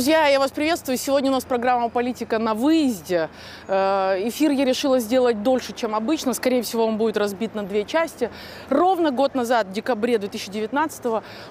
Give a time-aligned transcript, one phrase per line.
[0.00, 0.96] Друзья, я вас приветствую.
[0.96, 3.28] Сегодня у нас программа «Политика на выезде».
[3.68, 6.32] Э, Эфир я решила сделать дольше, чем обычно.
[6.32, 8.30] Скорее всего, он будет разбит на две части.
[8.70, 11.04] Ровно год назад, в декабре 2019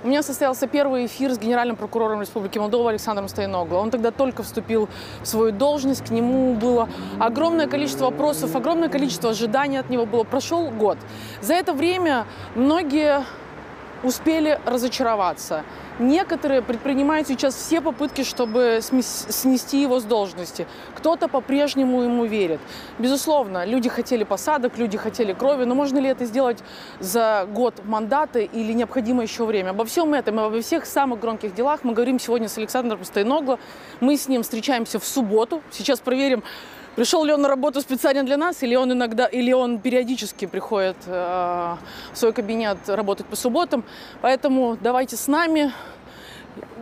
[0.04, 3.78] у меня состоялся первый эфир с генеральным прокурором Республики Молдова Александром Стояногло.
[3.78, 4.90] Он тогда только вступил
[5.22, 10.24] в свою должность, к нему было огромное количество вопросов, огромное количество ожиданий от него было.
[10.24, 10.98] Прошел год.
[11.42, 13.24] За это время многие
[14.02, 15.64] успели разочароваться.
[16.00, 20.66] Некоторые предпринимают сейчас все попытки, чтобы снести его с должности.
[20.96, 22.62] Кто-то по-прежнему ему верит.
[22.98, 26.60] Безусловно, люди хотели посадок, люди хотели крови, но можно ли это сделать
[27.02, 29.72] за год мандата или необходимо еще время?
[29.72, 33.60] Обо всем этом и обо всех самых громких делах мы говорим сегодня с Александром Стойногло.
[34.00, 35.62] Мы с ним встречаемся в субботу.
[35.70, 36.44] Сейчас проверим,
[36.96, 40.98] Пришел ли он на работу специально для нас, или он иногда, или он периодически приходит
[41.06, 41.76] э,
[42.14, 43.84] в свой кабинет работать по субботам.
[44.22, 45.72] Поэтому давайте с нами.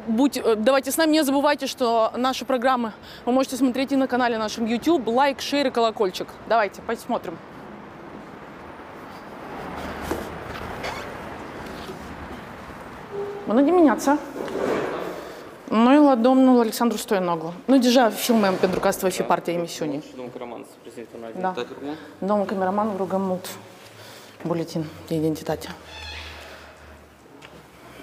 [0.07, 1.11] Будь, э, давайте с нами.
[1.11, 2.93] Не забывайте, что наши программы
[3.25, 5.07] вы можете смотреть и на канале нашем YouTube.
[5.07, 6.27] Лайк, шер и колокольчик.
[6.47, 7.37] Давайте посмотрим.
[15.69, 17.53] Noi la domnul Alexandru Stoianoglu.
[17.65, 20.03] Noi deja filmăm pentru că asta va fi partea emisiunii.
[20.15, 21.65] Domnul Cameraman să prezinte un alt da.
[22.27, 23.57] Domnul Cameraman, rugăm mult
[24.45, 25.75] buletin de identitate.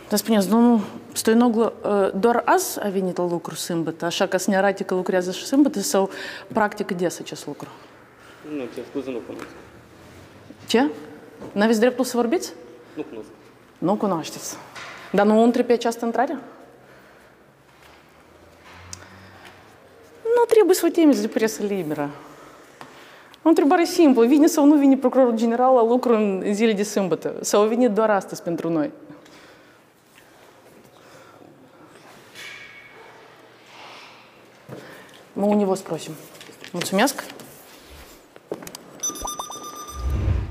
[0.08, 0.80] Dar spuneți, domnul
[1.12, 1.72] Stoianoglu,
[2.14, 5.44] doar azi a venit la lucru sâmbătă, așa că să ne arate că lucrează și
[5.44, 6.10] sâmbătă sau
[6.52, 7.68] practică des acest lucru?
[8.56, 9.46] Nu, ce scuze, nu cunosc.
[10.66, 10.90] Ce?
[11.52, 12.52] N-aveți dreptul să vorbiți?
[12.94, 13.28] Nu cunosc.
[13.78, 14.56] Nu cunoașteți.
[15.12, 16.38] Dar nu între pe această intrare?
[20.34, 22.10] Nu trebuie să temeți de presă liberă.
[23.42, 24.26] O întrebare simplă.
[24.26, 27.34] Vine sau nu vine procurorul general la lucru în zile de sâmbătă?
[27.40, 28.90] Sau a venit doar astăzi pentru noi?
[35.36, 36.14] Мы у него спросим.
[36.72, 37.24] Муцумяск?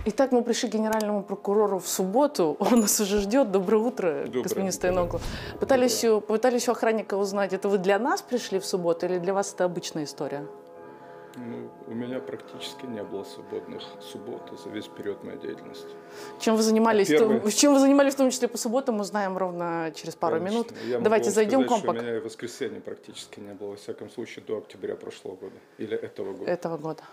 [0.05, 2.57] Итак, мы пришли к генеральному прокурору в субботу.
[2.59, 3.51] Он нас уже ждет.
[3.51, 4.75] Доброе утро, Доброе господин утро.
[4.75, 5.19] Стояногло.
[5.59, 9.33] Пытались, у- пытались у охранника узнать, это вы для нас пришли в субботу или для
[9.33, 10.45] вас это обычная история?
[11.35, 15.95] Ну, у меня практически не было свободных суббот за весь период моей деятельности.
[16.39, 17.07] Чем вы занимались?
[17.07, 17.39] Первое.
[17.39, 20.53] то- чем вы занимались в том числе по субботам, узнаем ровно через пару Конечно.
[20.55, 20.73] минут.
[20.87, 21.99] Я Давайте зайдем сказать, к вам что пока.
[21.99, 25.97] У меня и воскресенья практически не было, во всяком случае, до октября прошлого года или
[25.97, 26.49] этого года.
[26.51, 27.03] этого года.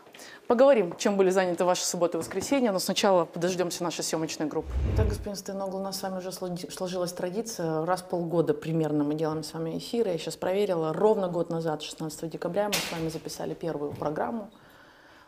[0.46, 4.68] Поговорим, чем были заняты ваши субботы и воскресенья, но сначала подождемся нашей съемочной группы.
[4.94, 7.84] Итак, господин Стояногл, у нас с вами уже сло- сложилась традиция.
[7.86, 10.10] Раз в полгода примерно мы делаем с вами эфиры.
[10.10, 10.92] Я сейчас проверила.
[10.92, 14.50] Ровно год назад, 16 декабря, мы с вами записали первую программу.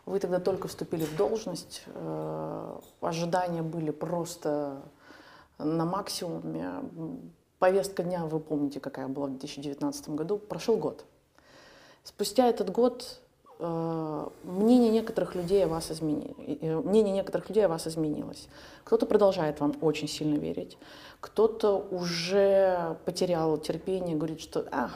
[0.05, 1.83] Вы тогда только вступили в должность.
[1.87, 4.81] Э, Ожидания были просто
[5.57, 6.71] на максимуме.
[7.59, 10.37] Повестка дня, вы помните, какая была в 2019 году.
[10.37, 11.05] Прошел год.
[12.03, 13.21] Спустя этот год
[13.59, 16.35] э, мнение некоторых людей о вас измени...
[16.59, 18.49] э, мнение некоторых людей о вас изменилось.
[18.83, 20.77] Кто-то продолжает вам очень сильно верить,
[21.21, 24.89] кто-то уже потерял терпение, говорит, что а,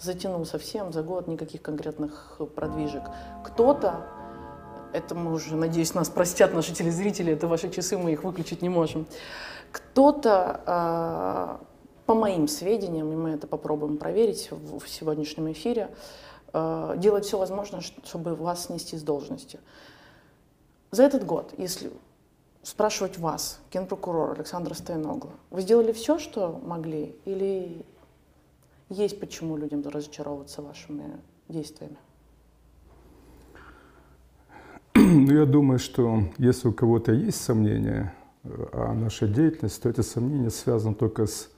[0.00, 3.02] затянул совсем за год никаких конкретных продвижек.
[3.44, 4.06] Кто-то,
[4.92, 8.68] это мы уже, надеюсь, нас простят наши телезрители, это ваши часы, мы их выключить не
[8.68, 9.06] можем.
[9.72, 11.64] Кто-то, э,
[12.06, 15.90] по моим сведениям, и мы это попробуем проверить в, сегодняшнем эфире,
[16.52, 19.60] э, делает все возможное, чтобы вас снести с должности.
[20.90, 21.92] За этот год, если
[22.62, 27.84] спрашивать вас, генпрокурор Александра Стояногла, вы сделали все, что могли, или
[28.90, 31.96] есть почему людям разочаровываться вашими действиями?
[34.94, 38.14] Ну, я думаю, что если у кого-то есть сомнения
[38.44, 41.50] э, о нашей деятельности, то это сомнения связаны только с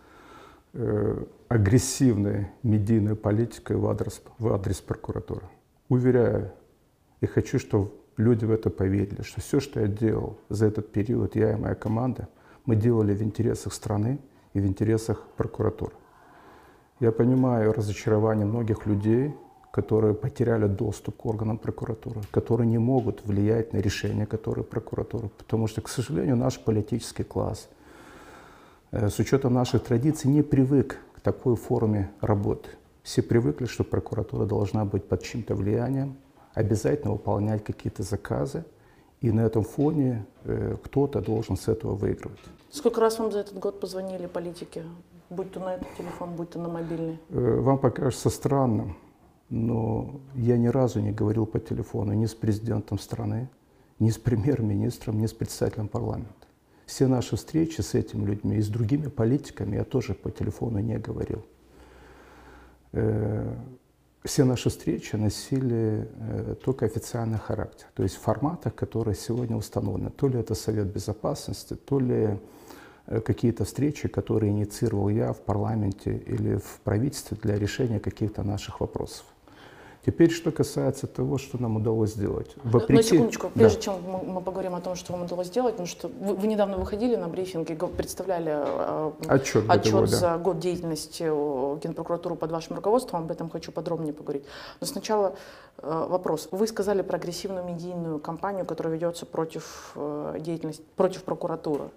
[0.75, 5.49] э, агрессивной медийной политикой в адрес, в адрес прокуратуры.
[5.89, 6.53] Уверяю
[7.21, 11.35] и хочу, чтобы люди в это поверили, что все, что я делал за этот период,
[11.35, 12.29] я и моя команда,
[12.65, 14.19] мы делали в интересах страны
[14.55, 15.95] и в интересах прокуратуры.
[17.03, 19.35] Я понимаю разочарование многих людей,
[19.73, 25.29] которые потеряли доступ к органам прокуратуры, которые не могут влиять на решения, которые прокуратура.
[25.37, 27.69] Потому что, к сожалению, наш политический класс
[28.93, 32.69] э, с учетом наших традиций не привык к такой форме работы.
[33.03, 36.17] Все привыкли, что прокуратура должна быть под чьим-то влиянием,
[36.55, 38.65] обязательно выполнять какие-то заказы,
[39.21, 42.39] и на этом фоне э, кто-то должен с этого выигрывать.
[42.71, 44.85] Сколько раз вам за этот год позвонили политики?
[45.37, 47.19] Будь то на этот телефон, будь то на мобильный.
[47.31, 48.97] Э, Вам покажется странным,
[49.49, 53.49] но я ни разу не говорил по телефону ни с президентом страны,
[53.99, 56.47] ни с премьер-министром, ни с председателем парламента.
[56.85, 60.99] Все наши встречи с этими людьми и с другими политиками я тоже по телефону не
[60.99, 61.43] говорил.
[62.93, 63.55] э,
[64.25, 70.11] все наши встречи носили э, только официальный характер, то есть в форматах, которые сегодня установлены.
[70.11, 72.39] То ли это Совет Безопасности, то ли
[73.07, 79.25] какие-то встречи, которые инициировал я в парламенте или в правительстве для решения каких-то наших вопросов.
[80.05, 82.51] Теперь, что касается того, что нам удалось сделать.
[82.65, 82.93] Вопреки...
[82.95, 83.83] На секундочку, прежде да.
[83.83, 86.77] чем мы, мы поговорим о том, что вам удалось сделать, потому что вы, вы недавно
[86.77, 92.75] выходили на брифинг и представляли э, отчет, отчет того, за год деятельности Генпрокуратуры под вашим
[92.75, 94.45] руководством, об этом хочу подробнее поговорить.
[94.81, 95.37] Но сначала
[95.79, 96.49] э, вопрос.
[96.51, 101.91] Вы сказали про агрессивную медийную кампанию, которая ведется против э, деятельности, против прокуратуры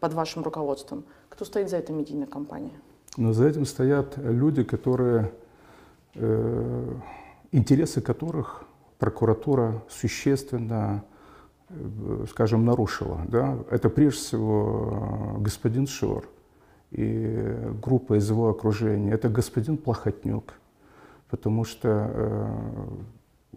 [0.00, 1.04] под вашим руководством.
[1.28, 2.74] Кто стоит за этой медийной кампанией?
[3.16, 5.32] Но за этим стоят люди, которые
[6.14, 6.94] э,
[7.52, 8.64] интересы которых
[8.98, 11.04] прокуратура существенно,
[11.68, 13.20] э, скажем, нарушила.
[13.28, 13.58] Да?
[13.70, 16.28] Это прежде всего э, господин Шор
[16.90, 19.12] и группа из его окружения.
[19.12, 20.54] Это господин Плохотнюк,
[21.28, 22.46] потому что э,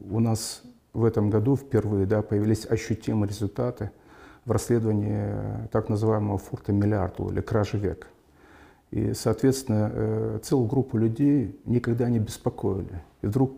[0.09, 3.91] у нас в этом году впервые да, появились ощутимые результаты
[4.45, 8.07] в расследовании так называемого фурта миллиарда или кражи века.
[8.89, 13.01] И, соответственно, целую группу людей никогда не беспокоили.
[13.21, 13.53] И вдруг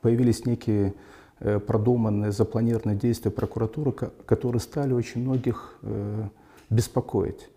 [0.00, 0.94] появились некие
[1.38, 6.28] э, продуманные, запланированные действия прокуратуры, которые стали очень многих э,
[6.70, 7.48] беспокоить.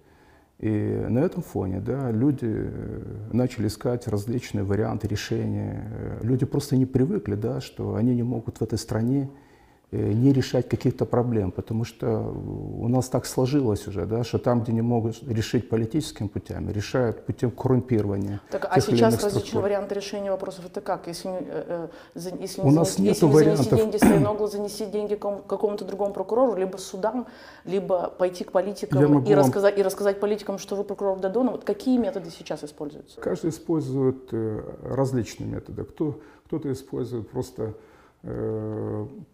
[0.60, 3.02] И на этом фоне да, люди э,
[3.34, 6.20] начали искать различные варианты решения.
[6.22, 9.47] Люди просто не привыкли, да, что они не могут в этой стране Э,
[9.92, 14.74] не решать каких-то проблем, потому что у нас так сложилось уже, да, что там, где
[14.74, 18.42] не могут решить политическими путями, решают путем коррумпирования.
[18.52, 21.08] Так, а сейчас различные варианты решения вопросов это как?
[21.08, 23.66] Если, э, э если у нас занести, нет вариантов.
[23.70, 27.26] занести деньги Стояноглу, занести деньги какому-то другому прокурору, либо судам,
[27.64, 31.52] либо пойти к политикам и, рассказать, и рассказать политикам, что вы прокурор Дадона.
[31.52, 33.22] Вот какие методы сейчас используются?
[33.22, 35.86] Каждый использует э, различные методы.
[35.86, 37.87] Кто, кто-то использует просто Э,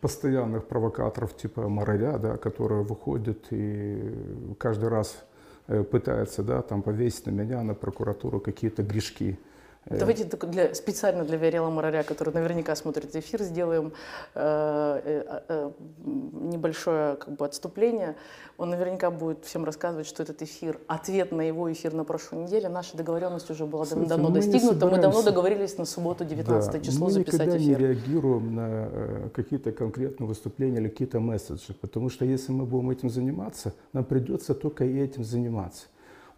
[0.02, 5.24] постоянных провокаторов типа Мораря, да, которые выходят и каждый раз
[5.68, 9.40] э, пытаются да, там, повесить на меня, на прокуратуру какие-то грешки.
[9.86, 13.94] Э, Давайте для, специально для Виарела Мораля, который наверняка смотрит эфир, сделаем
[14.34, 18.16] э, э, э, небольшое как бы, отступление.
[18.58, 22.70] Он наверняка будет всем рассказывать, что этот эфир, ответ на его эфир на прошлой неделе,
[22.70, 24.88] наша договоренность уже была Смотрите, давно мы достигнута.
[24.88, 27.50] Мы давно договорились на субботу 19 да, число записать эфир.
[27.50, 32.52] Мы никогда не реагируем на э, какие-то конкретные выступления или какие-то месседжи, потому что если
[32.52, 35.88] мы будем этим заниматься, нам придется только и этим заниматься.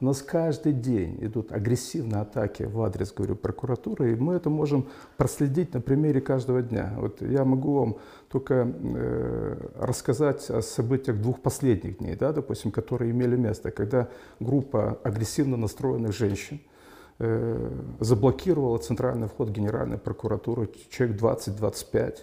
[0.06, 4.88] Нас каждый день идут агрессивные атаки в адрес, говорю, прокуратуры, и мы это можем
[5.18, 6.94] проследить на примере каждого дня.
[6.98, 7.98] Вот я могу вам
[8.30, 14.08] только э, рассказать о событиях двух последних дней, да, допустим, которые имели место, когда
[14.40, 16.62] группа агрессивно настроенных женщин
[17.18, 22.18] э, заблокировала центральный вход Генеральной прокуратуры, человек 20-25,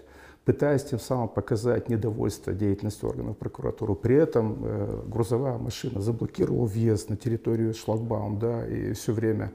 [0.45, 3.95] пытаясь тем самым показать недовольство деятельностью органов прокуратуры.
[3.95, 9.53] При этом э, грузовая машина заблокировала въезд на территорию шлагбаум, да, и все время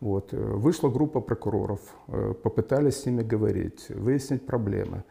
[0.00, 0.32] вот.
[0.32, 5.04] Э, вышла группа прокуроров, э, попытались с ними говорить, выяснить проблемы.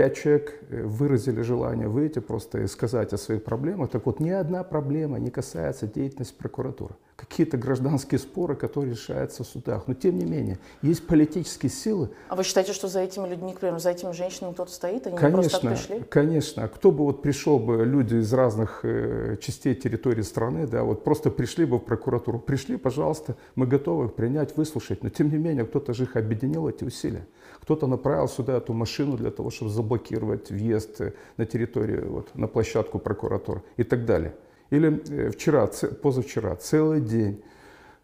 [0.00, 3.90] Пять человек э, выразили желание выйти просто и сказать о своих проблемах.
[3.90, 9.46] Так вот, ни одна проблема не касается деятельности прокуратуры какие-то гражданские споры, которые решаются в
[9.46, 9.86] судах.
[9.86, 12.08] Но тем не менее, есть политические силы.
[12.28, 15.06] А вы считаете, что за этими людьми, к примеру, за этими женщинами кто-то стоит?
[15.06, 16.04] Они конечно, просто пришли?
[16.08, 16.64] Конечно.
[16.64, 21.04] А кто бы вот пришел бы, люди из разных э, частей территории страны, да, вот
[21.04, 22.38] просто пришли бы в прокуратуру.
[22.38, 25.02] Пришли, пожалуйста, мы готовы их принять, выслушать.
[25.02, 27.26] Но тем не менее, кто-то же их объединил, эти усилия.
[27.62, 32.48] Кто-то направил сюда эту машину для того, чтобы заблокировать въезд э, на территорию, вот, на
[32.48, 34.34] площадку прокуратуры и так далее.
[34.70, 35.68] Или э, вчера,
[36.02, 37.42] позавчера, целый день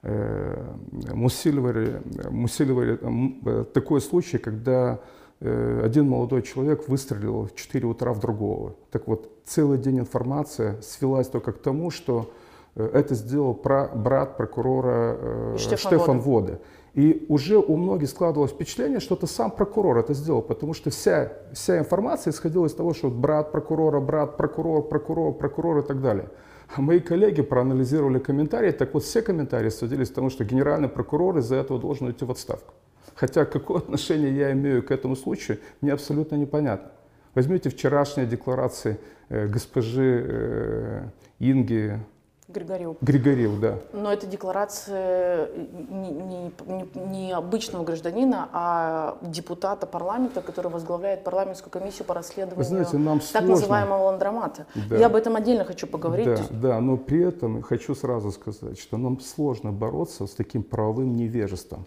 [0.02, 0.74] э,
[1.14, 5.00] мы усиливали, мы усиливали э, такой случай, когда
[5.38, 8.74] один молодой человек выстрелил в 4 утра в другого.
[8.90, 12.32] Так вот, целый день информация свелась только к тому, что
[12.74, 16.58] это сделал брат прокурора Штефан, Штефан Воды.
[16.96, 21.30] И уже у многих складывалось впечатление, что это сам прокурор это сделал, потому что вся,
[21.52, 26.30] вся информация исходила из того, что брат прокурора, брат прокурор, прокурор, прокурор и так далее.
[26.74, 31.36] А мои коллеги проанализировали комментарии, так вот все комментарии сводились к тому, что генеральный прокурор
[31.36, 32.72] из-за этого должен уйти в отставку.
[33.14, 36.92] Хотя какое отношение я имею к этому случаю, мне абсолютно непонятно.
[37.34, 38.98] Возьмите вчерашние декларации
[39.28, 41.08] э, госпожи э,
[41.40, 42.00] Инги
[42.48, 42.96] Григорьев.
[43.00, 43.78] Григорьев, да.
[43.92, 45.48] Но это декларация
[45.90, 46.52] не, не,
[46.94, 53.28] не обычного гражданина, а депутата парламента, который возглавляет парламентскую комиссию по расследованию знаете, нам так
[53.28, 53.48] сложно.
[53.48, 54.66] называемого ландромата.
[54.88, 54.96] Да.
[54.96, 56.26] Я об этом отдельно хочу поговорить.
[56.50, 61.16] Да, да, но при этом хочу сразу сказать, что нам сложно бороться с таким правовым
[61.16, 61.86] невежеством.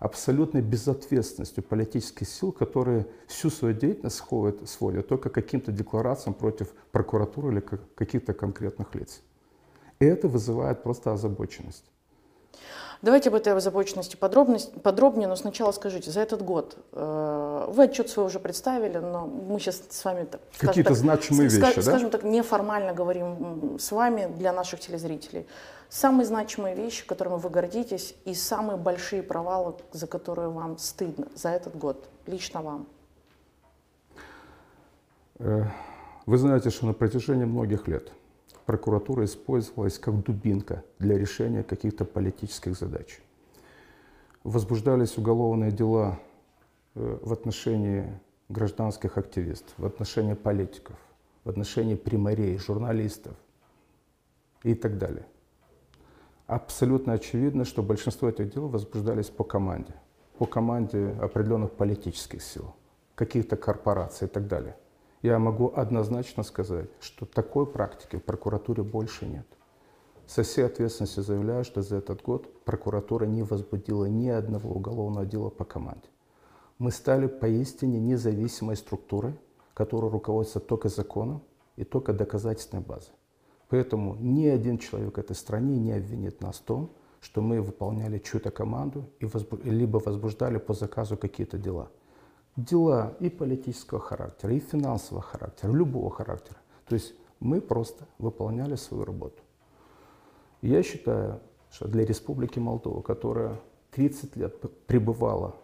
[0.00, 6.72] абсолютной безответственностью политических сил, которые всю свою деятельность сводят, сводят только к каким-то декларациям против
[6.90, 7.60] прокуратуры или
[7.94, 9.20] каких-то конкретных лиц.
[10.00, 11.84] И это вызывает просто озабоченность.
[13.02, 18.26] Давайте об этой озабоченности подробнее, но сначала скажите, за этот год, э, вы отчет свой
[18.26, 20.26] уже представили, но мы сейчас с вами...
[20.58, 22.18] Какие-то значимые вещи, скажем, да?
[22.18, 25.46] Так, неформально говорим с вами для наших телезрителей.
[25.88, 31.50] Самые значимые вещи, которыми вы гордитесь, и самые большие провалы, за которые вам стыдно за
[31.50, 32.86] этот год, лично вам?
[35.38, 35.64] Э,
[36.26, 38.12] вы знаете, что на протяжении многих лет
[38.70, 43.20] прокуратура использовалась как дубинка для решения каких-то политических задач.
[44.44, 46.20] Возбуждались уголовные дела
[46.94, 48.16] э, в отношении
[48.48, 50.96] гражданских активистов, в отношении политиков,
[51.42, 53.34] в отношении примарей, журналистов
[54.62, 55.26] и так далее.
[56.46, 59.94] Абсолютно очевидно, что большинство этих дел возбуждались по команде,
[60.38, 62.72] по команде определенных политических сил,
[63.16, 64.76] каких-то корпораций и так далее
[65.22, 69.46] я могу однозначно сказать, что такой практики в прокуратуре больше нет.
[70.26, 75.50] Со всей ответственностью заявляю, что за этот год прокуратура не возбудила ни одного уголовного дела
[75.50, 76.08] по команде.
[76.78, 79.38] Мы стали поистине независимой структурой,
[79.74, 81.42] которая руководится только законом
[81.76, 83.12] и только доказательственной базой.
[83.68, 88.50] Поэтому ни один человек этой стране не обвинит нас в том, что мы выполняли чью-то
[88.50, 89.58] команду и возбу...
[89.62, 91.90] либо возбуждали по заказу какие-то дела
[92.64, 96.58] дела и политического характера, и финансового характера, любого характера.
[96.86, 99.42] То есть мы просто выполняли свою работу.
[100.62, 101.40] Я считаю,
[101.70, 103.60] что для Республики Молдова, которая
[103.92, 105.56] 30 лет пребывала,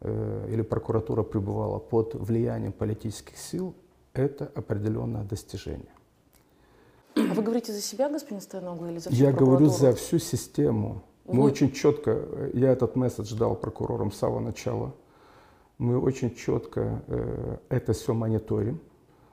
[0.00, 3.74] э, или прокуратура пребывала под влиянием политических сил,
[4.12, 5.92] это определенное достижение.
[7.16, 11.02] А вы говорите за себя, господин Стояногл, или за всю Я говорю за всю систему.
[11.24, 11.48] Мы вы...
[11.48, 14.94] очень четко, э, я этот месседж дал прокурорам с самого начала–
[15.78, 18.80] мы очень четко э, это все мониторим.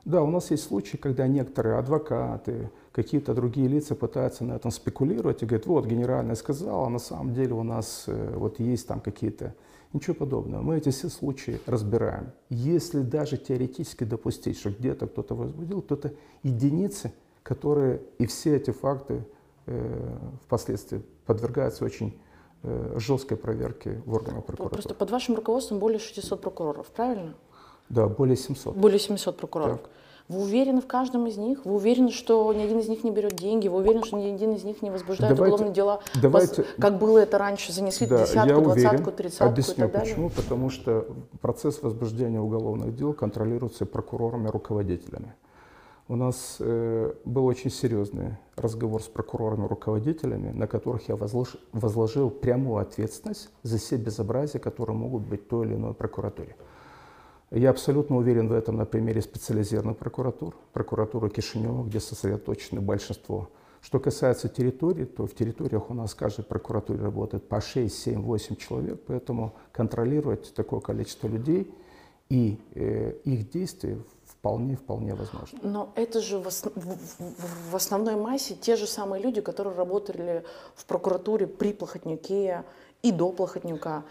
[0.05, 5.41] Да, у нас есть случаи, когда некоторые адвокаты, какие-то другие лица пытаются на этом спекулировать
[5.41, 8.99] и говорят, вот, генеральная сказала, а на самом деле у нас э, вот есть там
[8.99, 9.55] какие-то...
[9.93, 10.61] Ничего подобного.
[10.61, 12.33] Мы эти все случаи разбираем.
[12.49, 18.71] Если даже теоретически допустить, что где-то кто-то возбудил, то это единицы, которые и все эти
[18.71, 19.25] факты
[19.67, 22.13] э, впоследствии подвергаются очень
[22.95, 24.81] жесткой проверки в органах прокуратуры.
[24.81, 27.33] Просто под вашим руководством более 600 прокуроров, правильно?
[27.89, 28.75] Да, более 700.
[28.75, 29.81] Более 700 прокуроров.
[29.81, 29.89] Так.
[30.27, 31.65] Вы уверены в каждом из них?
[31.65, 33.67] Вы уверены, что ни один из них не берет деньги?
[33.67, 35.99] Вы уверены, что ни один из них не возбуждает давайте, уголовные дела?
[36.19, 37.71] Давайте, как было это раньше?
[37.71, 40.09] Занесли да, десятку, двадцатку, тридцатку Объясню, и так далее?
[40.09, 40.29] почему.
[40.31, 41.07] Потому что
[41.41, 45.35] процесс возбуждения уголовных дел контролируется прокурорами, руководителями.
[46.07, 52.29] У нас э, был очень серьезный разговор с прокурорами, руководителями, на которых я возложил, возложил
[52.29, 56.55] прямую ответственность за все безобразия, которые могут быть в той или иной прокуратуре.
[57.49, 63.49] Я абсолютно уверен в этом на примере специализированных прокуратур, прокуратуры Кишинева, где сосредоточено большинство.
[63.81, 68.21] Что касается территории, то в территориях у нас в каждой прокуратуре работает по 6, 7,
[68.21, 71.73] 8 человек, поэтому контролировать такое количество людей
[72.29, 73.97] и э, их действия
[74.45, 75.59] вполне, вполне возможно.
[75.63, 76.73] Но это же в, основ...
[77.71, 80.43] в основной массе те же самые люди, которые работали
[80.75, 82.63] в прокуратуре при Плохотнюке
[83.01, 84.03] и до Плохотнюка.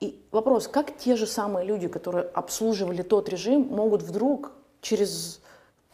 [0.00, 5.40] И вопрос, как те же самые люди, которые обслуживали тот режим, могут вдруг через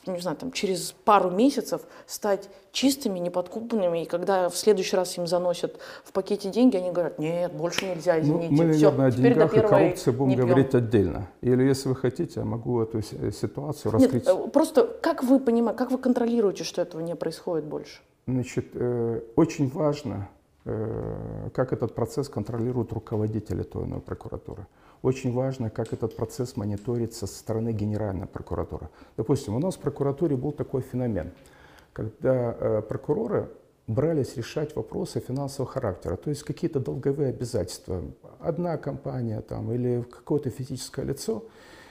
[0.07, 5.27] не знаю, там, через пару месяцев стать чистыми, неподкупленными, и когда в следующий раз им
[5.27, 8.51] заносят в пакете деньги, они говорят, нет, больше нельзя, ну, извините.
[8.51, 11.29] Ну, мы, наверное, Все, о деньгах и коррупции будем говорить отдельно.
[11.41, 14.27] Или, если вы хотите, я могу эту ситуацию раскрыть.
[14.27, 18.01] Нет, э, просто как вы понимаете, как вы контролируете, что этого не происходит больше?
[18.27, 20.29] Значит, э, очень важно,
[20.65, 24.67] э, как этот процесс контролируют руководители той или иной прокуратуры.
[25.03, 28.89] Очень важно, как этот процесс мониторится со стороны Генеральной прокуратуры.
[29.17, 31.33] Допустим, у нас в прокуратуре был такой феномен,
[31.93, 33.51] когда э, прокуроры
[33.89, 38.05] брались решать вопросы финансового характера, то есть какие-то долговые обязательства.
[38.39, 41.45] Одна компания там, или какое-то физическое лицо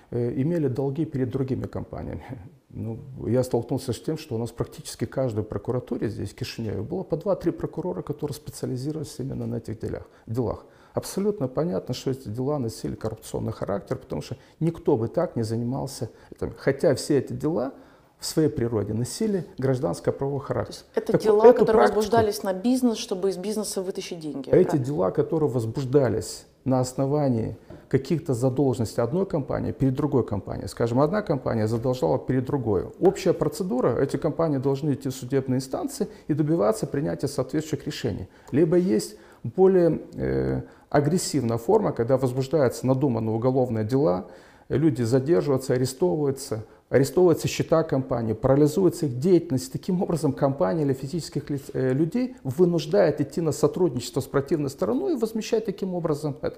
[0.09, 2.23] э, имели долги перед другими компаниями.
[2.73, 7.03] Ну, я столкнулся с тем, что у нас практически каждой прокуратуре здесь, в Кишиневе, было
[7.03, 10.07] по 2-3 прокурора, которые специализировались именно на этих делах.
[10.25, 15.43] делах абсолютно понятно, что эти дела носили коррупционный характер, потому что никто бы так не
[15.43, 16.53] занимался этим.
[16.57, 17.73] Хотя все эти дела
[18.19, 20.75] в своей природе носили гражданско-правовой характер.
[20.75, 24.19] То есть это так дела, вот, которые практику, возбуждались на бизнес, чтобы из бизнеса вытащить
[24.19, 24.49] деньги.
[24.49, 24.85] Эти правильно?
[24.85, 27.57] дела, которые возбуждались на основании
[27.89, 30.67] каких-то задолженностей одной компании перед другой компанией.
[30.67, 32.85] Скажем, одна компания задолжала перед другой.
[32.99, 38.29] Общая процедура, эти компании должны идти в судебные инстанции и добиваться принятия соответствующих решений.
[38.51, 44.27] Либо есть более э, агрессивная форма, когда возбуждаются надуманные уголовные дела,
[44.69, 49.71] люди задерживаются, арестовываются, арестовываются счета компании, парализуется их деятельность.
[49.71, 55.13] Таким образом, компания или физических лиц, э, людей вынуждает идти на сотрудничество с противной стороной
[55.13, 56.57] и возмещать таким образом это.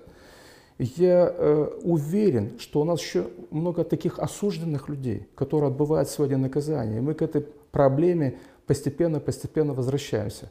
[0.79, 6.97] Я э, уверен, что у нас еще много таких осужденных людей, которые отбывают сегодня наказание.
[6.97, 10.49] И мы к этой проблеме постепенно-постепенно возвращаемся.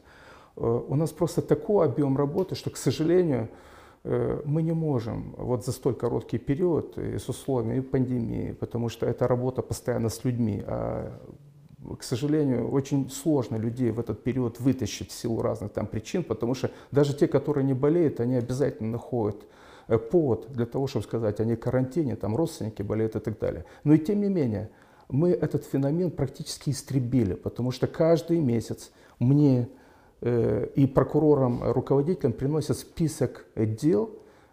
[0.55, 3.49] Э, у нас просто такой объем работы, что, к сожалению,
[4.03, 9.05] э, мы не можем вот за столь короткий период и с условиями пандемии, потому что
[9.05, 10.63] это работа постоянно с людьми.
[10.65, 11.11] А,
[11.99, 16.53] к сожалению, очень сложно людей в этот период вытащить в силу разных там причин, потому
[16.53, 19.45] что даже те, которые не болеют, они обязательно находят
[19.87, 23.65] Э, повод для того, чтобы сказать, они карантине, там родственники болеют и так далее.
[23.83, 24.69] Но и тем не менее,
[25.09, 29.67] мы этот феномен практически истребили, потому что каждый месяц мне
[30.23, 34.11] и прокурорам, руководителям приносят список дел,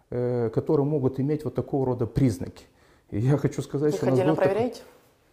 [0.09, 2.65] э, которые могут иметь вот такого рода признаки.
[3.09, 4.05] И я хочу сказать, Вы что...
[4.07, 4.81] Вы отдельно проверяете?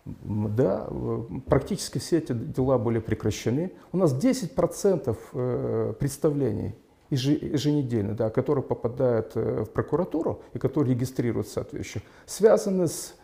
[0.04, 0.50] Такой...
[0.56, 3.72] Да, э, практически все эти дела были прекращены.
[3.92, 6.74] У нас 10% э, представлений
[7.10, 13.14] еженедельно, да, которые попадают э, в прокуратуру и которые регистрируют соответствующих, связаны с,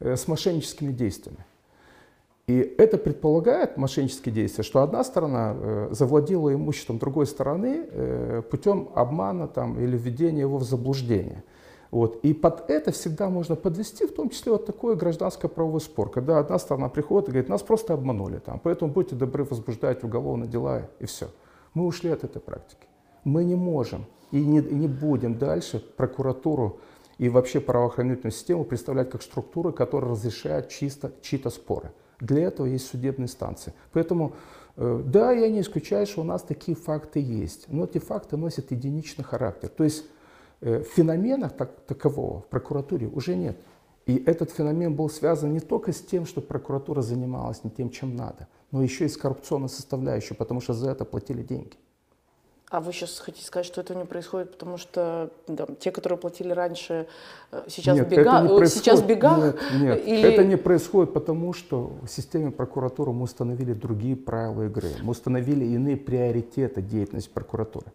[0.00, 1.44] э, с мошенническими действиями.
[2.48, 8.88] И это предполагает, мошеннические действия, что одна сторона э, завладела имуществом другой стороны э, путем
[8.94, 11.44] обмана там, или введения его в заблуждение.
[11.90, 12.20] Вот.
[12.22, 16.58] И под это всегда можно подвести, в том числе вот такой гражданско-правовой спор, когда одна
[16.58, 21.04] сторона приходит и говорит, нас просто обманули, там, поэтому будьте добры возбуждать уголовные дела и
[21.04, 21.28] все.
[21.74, 22.86] Мы ушли от этой практики.
[23.24, 26.80] Мы не можем и не, не будем дальше прокуратуру
[27.18, 31.92] и вообще правоохранительную систему представлять как структуры, которые разрешают чисто чьи-то споры.
[32.20, 33.72] Для этого есть судебные инстанции.
[33.92, 34.32] Поэтому,
[34.76, 38.70] э, да, я не исключаю, что у нас такие факты есть, но эти факты носят
[38.70, 39.68] единичный характер.
[39.68, 40.04] То есть
[40.60, 43.56] э, феномена так, такового в прокуратуре уже нет.
[44.06, 48.16] И этот феномен был связан не только с тем, что прокуратура занималась не тем, чем
[48.16, 51.76] надо, но еще и с коррупционной составляющей, потому что за это платили деньги.
[52.70, 56.52] А вы сейчас хотите сказать, что этого не происходит, потому что да, те, которые платили
[56.52, 57.06] раньше,
[57.50, 59.38] э, сейчас нет, бега, это не э, сейчас бегах?
[59.38, 60.06] Нет, нет.
[60.06, 60.22] Или...
[60.22, 65.64] это не происходит потому, что в системе прокуратуры мы установили другие правила игры, мы установили
[65.64, 67.86] иные приоритеты деятельности прокуратуры.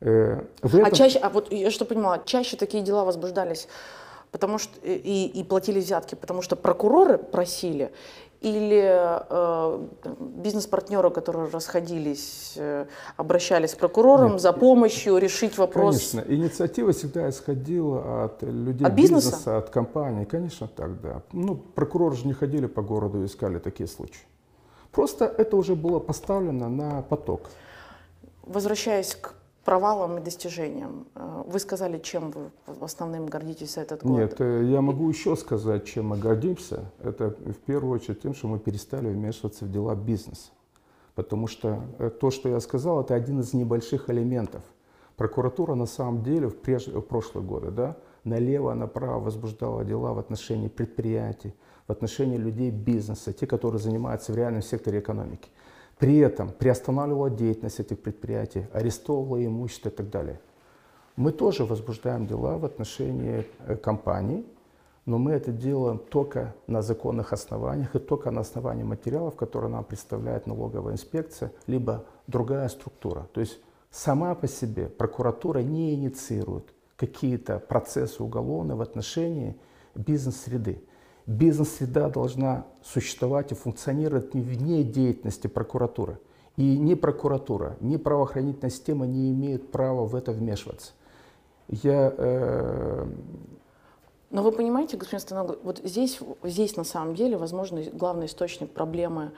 [0.00, 0.84] Э, а этом...
[0.84, 3.68] А чаще, а вот я что понимаю, чаще такие дела возбуждались
[4.30, 7.92] потому что и, и платили взятки, потому что прокуроры просили,
[8.40, 9.86] или э,
[10.20, 16.12] бизнес-партнеры, которые расходились, э, обращались к прокурорам Нет, за помощью решить вопрос?
[16.12, 19.30] Конечно, инициатива всегда исходила от людей от бизнеса?
[19.30, 20.24] бизнеса, от компаний.
[20.24, 21.22] Конечно, так, да.
[21.32, 24.26] Ну, прокуроры же не ходили по городу и искали такие случаи.
[24.92, 27.50] Просто это уже было поставлено на поток.
[28.42, 29.34] Возвращаясь к
[29.68, 31.06] провалом и достижением.
[31.14, 32.50] Э, вы сказали, чем вы
[32.80, 34.18] основным гордитесь за этот год?
[34.18, 36.90] Нет, э, я могу еще сказать, чем мы гордимся.
[37.02, 40.52] Это в первую очередь тем, что мы перестали вмешиваться в дела бизнеса.
[41.14, 44.62] Потому что э, то, что я сказал, это один из небольших элементов.
[45.16, 46.86] Прокуратура на самом деле в, преж...
[46.86, 51.52] в прошлые годы да, налево-направо возбуждала дела в отношении предприятий,
[51.86, 55.50] в отношении людей бизнеса, те, которые занимаются в реальном секторе экономики
[55.98, 60.40] при этом приостанавливала деятельность этих предприятий, арестовывала имущество и так далее.
[61.16, 64.46] Мы тоже возбуждаем дела в отношении э, компаний,
[65.04, 69.82] но мы это делаем только на законных основаниях и только на основании материалов, которые нам
[69.82, 73.26] представляет налоговая инспекция, либо другая структура.
[73.32, 73.58] То есть
[73.90, 79.56] сама по себе прокуратура не инициирует какие-то процессы уголовные в отношении
[79.94, 80.82] бизнес-среды
[81.28, 86.18] бизнес-среда должна существовать и функционировать не вне деятельности прокуратуры.
[86.56, 90.92] И ни прокуратура, ни правоохранительная система не имеют права в это вмешиваться.
[91.68, 93.06] Я, э...
[94.30, 99.32] Но вы понимаете, господин Станогов, вот здесь, здесь на самом деле, возможно, главный источник проблемы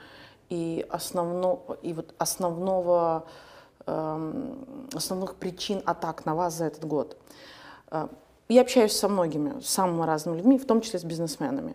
[0.49, 3.25] и, основно, и вот основного,
[3.85, 4.43] э,
[4.93, 7.17] основных причин атак на вас за этот год.
[8.51, 11.73] Я общаюсь со многими, с самыми разными людьми, в том числе с бизнесменами.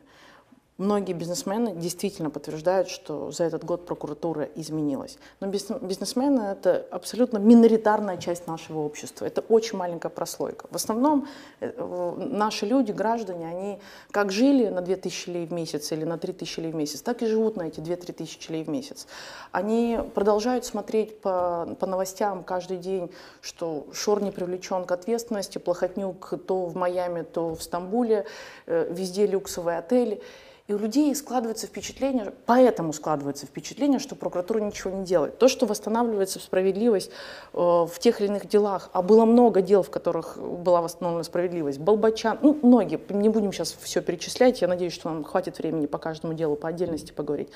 [0.79, 5.17] Многие бизнесмены действительно подтверждают, что за этот год прокуратура изменилась.
[5.41, 9.25] Но бизнесмены— это абсолютно миноритарная часть нашего общества.
[9.25, 10.67] Это очень маленькая прослойка.
[10.71, 11.29] В основном
[11.61, 13.79] э, наши люди, граждане, они
[14.11, 17.27] как жили на 2000 лей в месяц или на 3000 лей в месяц, так и
[17.27, 19.07] живут на эти 2-3 тысячи лей в месяц.
[19.53, 23.11] Они продолжают смотреть по, по новостям каждый день,
[23.41, 28.27] что Шор не привлечен к ответственности, Плохотнюк то в Майами, то в Стамбуле,
[28.67, 30.21] э, везде люксовые отели.
[30.69, 35.39] И у людей складывается впечатление, поэтому складывается впечатление, что прокуратура ничего не делает.
[35.39, 37.11] То, что восстанавливается справедливость
[37.53, 41.79] э, в тех или иных делах, а было много дел, в которых была восстановлена справедливость,
[41.79, 45.99] Болбачан, ну, многие, не будем сейчас все перечислять, я надеюсь, что нам хватит времени по
[45.99, 47.51] каждому делу по отдельности поговорить.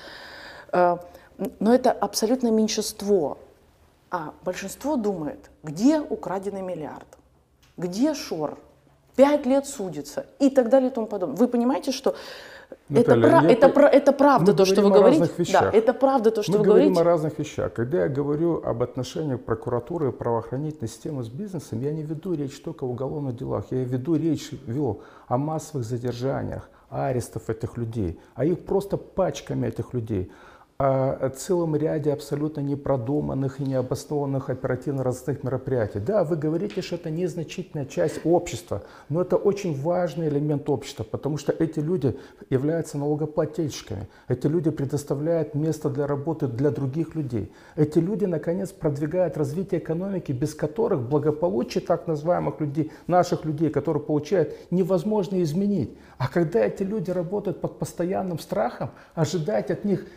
[0.71, 0.97] Э,
[1.59, 3.39] но это абсолютно меньшинство.
[4.09, 7.07] А большинство думает, где украденный миллиард,
[7.75, 8.57] где Шор,
[9.17, 11.37] пять лет судится и так далее и тому подобное.
[11.37, 12.15] Вы понимаете, что
[12.89, 15.51] Наталья, это, я это, про- это правда Мы то, что вы говорим говорите.
[15.53, 17.01] Да, это правда то, что Мы вы говорим говорите.
[17.01, 17.73] о разных вещах.
[17.73, 22.61] Когда я говорю об отношениях прокуратуры и правоохранительной системы с бизнесом, я не веду речь
[22.61, 23.65] только о уголовных делах.
[23.71, 29.93] Я веду речь вел о массовых задержаниях, арестов этих людей, а их просто пачками этих
[29.93, 30.31] людей
[30.81, 35.99] о целом ряде абсолютно непродуманных и необоснованных оперативно-розыскных мероприятий.
[35.99, 41.37] Да, вы говорите, что это незначительная часть общества, но это очень важный элемент общества, потому
[41.37, 42.17] что эти люди
[42.49, 44.07] являются налогоплательщиками.
[44.27, 47.51] Эти люди предоставляют место для работы для других людей.
[47.75, 54.01] Эти люди, наконец, продвигают развитие экономики, без которых благополучие так называемых людей, наших людей, которые
[54.01, 55.95] получают, невозможно изменить.
[56.17, 60.07] А когда эти люди работают под постоянным страхом, ожидать от них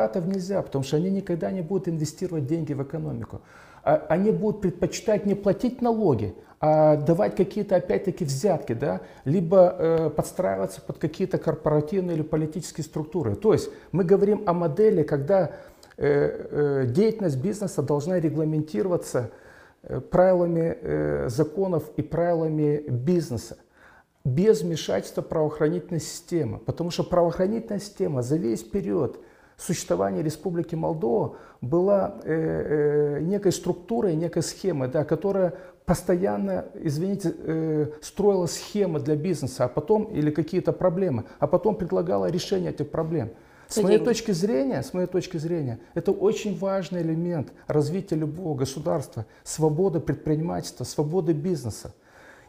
[0.00, 3.40] результатов нельзя, потому что они никогда не будут инвестировать деньги в экономику.
[3.82, 10.10] А Они будут предпочитать не платить налоги, а давать какие-то опять-таки взятки, да, либо э,
[10.10, 13.34] подстраиваться под какие-то корпоративные или политические структуры.
[13.34, 15.52] То есть мы говорим о модели, когда
[15.96, 19.30] э, э, деятельность бизнеса должна регламентироваться
[19.82, 23.56] э, правилами э, законов и правилами бизнеса
[24.24, 26.58] без вмешательства правоохранительной системы.
[26.58, 29.18] Потому что правоохранительная система за весь период
[29.60, 37.86] существования Республики Молдова была э, э, некой структурой, некой схемой, да, которая постоянно, извините, э,
[38.00, 43.30] строила схемы для бизнеса, а потом, или какие-то проблемы, а потом предлагала решение этих проблем.
[43.68, 49.26] С моей точки зрения, с моей точки зрения, это очень важный элемент развития любого государства,
[49.44, 51.94] свободы предпринимательства, свободы бизнеса.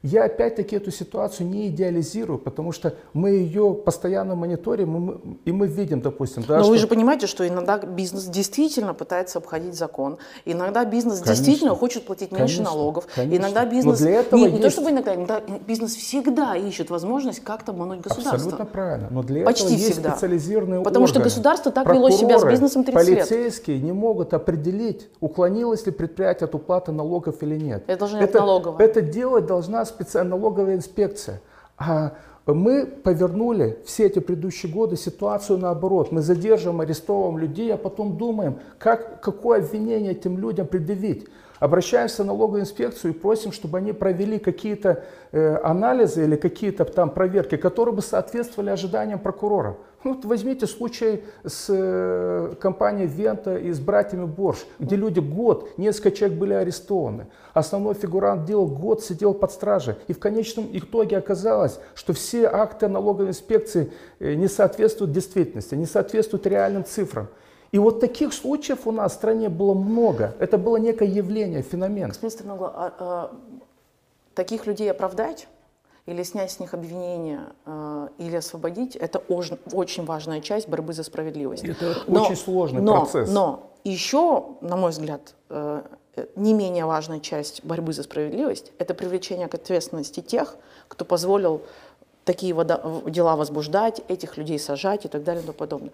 [0.03, 5.51] Я опять-таки эту ситуацию не идеализирую, потому что мы ее постоянно мониторим, и мы, и
[5.51, 9.75] мы видим, допустим, да, Но вы что- же понимаете, что иногда бизнес действительно пытается обходить
[9.75, 10.17] закон.
[10.43, 11.35] Иногда бизнес Конечно.
[11.35, 13.07] действительно хочет платить меньше Конечно, налогов.
[13.13, 13.37] конечно.
[13.43, 13.99] Иногда Но бизнес...
[13.99, 18.01] для этого не, не то есть- чтобы иногда, иногда бизнес всегда ищет возможность как-то обмануть
[18.01, 18.33] государство.
[18.37, 19.07] Абсолютно правильно.
[19.11, 20.11] Но для Почти этого есть всегда.
[20.13, 21.25] специализированные Потому что органы.
[21.25, 23.19] государство так вело себя с бизнесом 30 лет.
[23.29, 27.83] полицейские не могут определить, уклонилось ли предприятие от уплаты налогов или нет.
[27.85, 28.83] Это должна быть налоговая.
[28.83, 31.41] Это делать должна специальная инспекция.
[31.77, 32.13] А
[32.45, 36.11] мы повернули все эти предыдущие годы ситуацию наоборот.
[36.11, 41.27] Мы задерживаем, арестовываем людей, а потом думаем, как, какое обвинение этим людям предъявить.
[41.59, 47.11] Обращаемся в налоговую инспекцию и просим, чтобы они провели какие-то э, анализы или какие-то там
[47.11, 49.77] проверки, которые бы соответствовали ожиданиям прокурора.
[50.03, 55.77] Ну, вот возьмите случай с э, компанией Вента и с братьями Борш, где люди год,
[55.77, 57.27] несколько человек были арестованы.
[57.53, 59.95] Основной фигурант дела год сидел под стражей.
[60.07, 65.85] И в конечном итоге оказалось, что все акты налоговой инспекции э, не соответствуют действительности, не
[65.85, 67.27] соответствуют реальным цифрам.
[67.71, 70.35] И вот таких случаев у нас в стране было много.
[70.39, 72.09] Это было некое явление, феномен.
[72.09, 73.31] Господин Стерногла, а, а,
[74.33, 75.47] таких людей оправдать
[76.11, 81.63] или снять с них обвинения, а, или освободить, это очень важная часть борьбы за справедливость.
[81.63, 83.31] Это очень сложный но, процесс.
[83.31, 85.81] Но еще, на мой взгляд, э,
[86.15, 90.55] э, не менее важная часть борьбы за справедливость– это привлечение к ответственности тех,
[90.87, 91.61] кто позволил
[92.25, 95.91] такие дела возбуждать, этих людей сажать и так далее и тому подобное.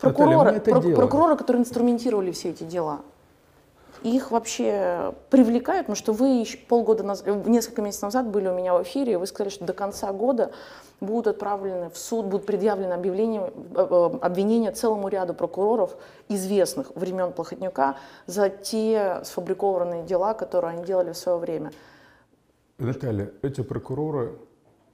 [0.00, 0.96] Наталья, Прокуроры, прок- делаем.
[0.96, 3.00] прокуроры, которые инструментировали все эти дела,
[4.02, 8.82] их вообще привлекают, потому что вы полгода назад, несколько месяцев назад были у меня в
[8.82, 10.52] эфире, и вы сказали, что до конца года
[11.00, 15.96] будут отправлены в суд, будут предъявлены объявления, э, э, обвинения целому ряду прокуроров,
[16.28, 21.72] известных времен Плохотнюка, за те сфабрикованные дела, которые они делали в свое время.
[22.78, 24.38] Наталья, эти прокуроры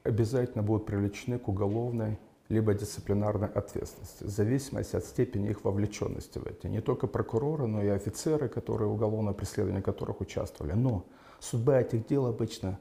[0.04, 2.18] обязательно будут привлечены к уголовной
[2.54, 6.68] либо дисциплинарной ответственности, в зависимости от степени их вовлеченности в это.
[6.68, 10.72] Не только прокуроры, но и офицеры, которые в уголовном преследовании которых участвовали.
[10.72, 11.04] Но
[11.40, 12.78] судьба этих дел обычно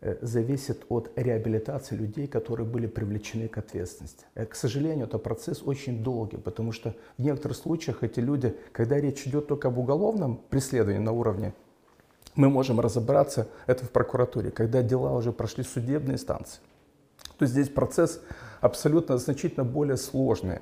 [0.00, 4.24] э, зависит от реабилитации людей, которые были привлечены к ответственности.
[4.34, 8.98] Э, К сожалению, это процесс очень долгий, потому что в некоторых случаях эти люди, когда
[8.98, 11.52] речь идет только об уголовном преследовании на уровне
[12.36, 16.60] мы можем разобраться это в прокуратуре, когда дела уже прошли судебные инстанции.
[17.38, 18.20] То есть здесь процесс
[18.60, 20.58] абсолютно значительно более сложный.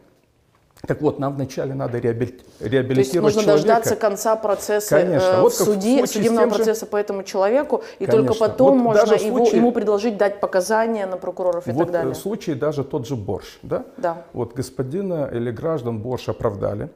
[0.87, 3.67] Так вот, нам вначале надо реабили- То есть реабилитировать нужно человека.
[3.69, 5.27] дождаться конца процесса Конечно.
[5.27, 8.29] э, Вот в в суде, с судебного же- процесса по этому человеку, и Конечно.
[8.29, 11.83] только потом Вот можно в его, случае- ему предложить дать показания на прокуроров и вот
[11.87, 12.13] так далее.
[12.13, 13.87] э, в случае даже тот же Борш, да?
[13.97, 14.23] Да.
[14.33, 16.91] Вот господина или граждан Борш оправдали,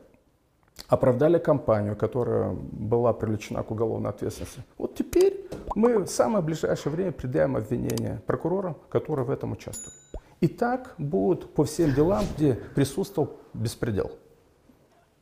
[0.87, 4.63] оправдали компанию, которая была привлечена к уголовной ответственности.
[4.79, 9.97] Вот теперь мы в самое ближайшее время предъявим обвинение прокурорам, которые в этом участвовали.
[10.43, 14.11] И так будут по всем делам, где присутствовал беспредел.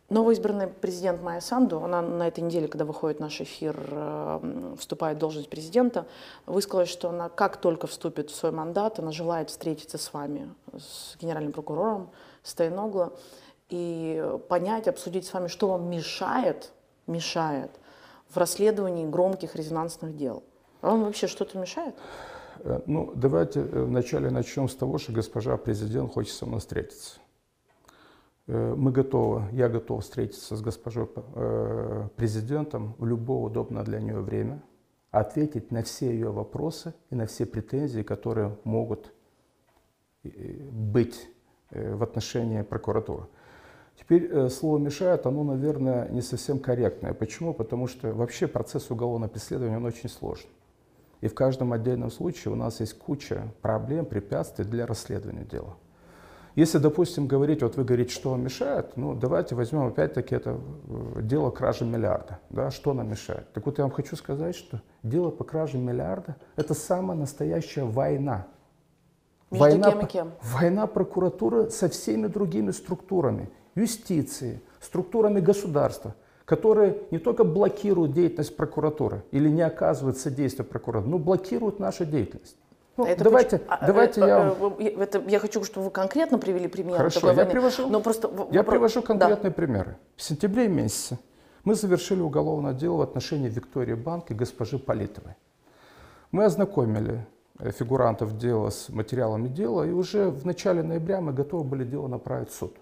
[0.09, 5.20] Новоизбранный президент Майя Санду, она на этой неделе, когда выходит наш эфир, э, вступает в
[5.20, 6.06] должность президента,
[6.46, 11.18] высказалась, что она как только вступит в свой мандат, она желает встретиться с вами, с
[11.20, 12.09] генеральным прокурором,
[12.42, 13.12] с Тайногло,
[13.68, 16.72] и понять, обсудить с вами, что вам мешает,
[17.06, 17.70] мешает
[18.30, 20.42] в расследовании громких резонансных дел.
[20.80, 21.94] Вам вообще что-то мешает?
[22.62, 27.18] Э, Ну, давайте э, вначале начнем с того, что госпожа президент хочет со мной встретиться.
[28.46, 31.07] Э, Мы готовы, я готов встретиться с госпожой
[32.16, 34.62] президентом в любое удобное для нее время,
[35.11, 39.12] ответить на все ее вопросы и на все претензии, которые могут
[40.23, 41.29] быть
[41.70, 43.25] в отношении прокуратуры.
[43.99, 47.14] Теперь слово «мешает», оно, наверное, не совсем корректное.
[47.14, 47.55] Почему?
[47.55, 50.51] Потому что вообще процесс уголовного преследования, он очень сложный.
[51.20, 55.76] И в каждом отдельном случае у нас есть куча проблем, препятствий для расследования дела.
[56.56, 60.59] Если, допустим, говорить, вот вы говорите, что вам мешает, ну давайте возьмем опять-таки это
[61.16, 62.40] э, дело кражи миллиарда.
[62.50, 63.52] Да, что нам мешает?
[63.52, 68.46] Так вот я вам хочу сказать, что дело по краже миллиарда– это самая настоящая война.
[69.50, 70.33] Между кем и кем?
[70.42, 76.14] Война прокуратуры со всеми другими структурами, юстиции, структурами государства,
[76.50, 82.56] которые не только блокируют деятельность прокуратуры или не оказывают содействия прокуратуры, но блокируют нашу деятельность.
[82.96, 86.66] Ну, Это давайте, поч- а, давайте э, я это я хочу, чтобы вы конкретно привели
[86.66, 87.50] пример Хорошо, я войны.
[87.52, 87.88] привожу.
[87.88, 89.06] Но просто Я привожу Да.
[89.06, 89.96] конкретные примеры.
[90.16, 91.20] В сентябре месяце
[91.62, 95.36] мы завершили уголовное дело в отношении Виктории Банк и госпожи Политовой.
[96.32, 97.24] Мы ознакомили
[97.60, 102.08] э, фигурантов дела с материалами дела, и уже в начале ноября мы готовы были дело
[102.08, 102.76] направить в суд.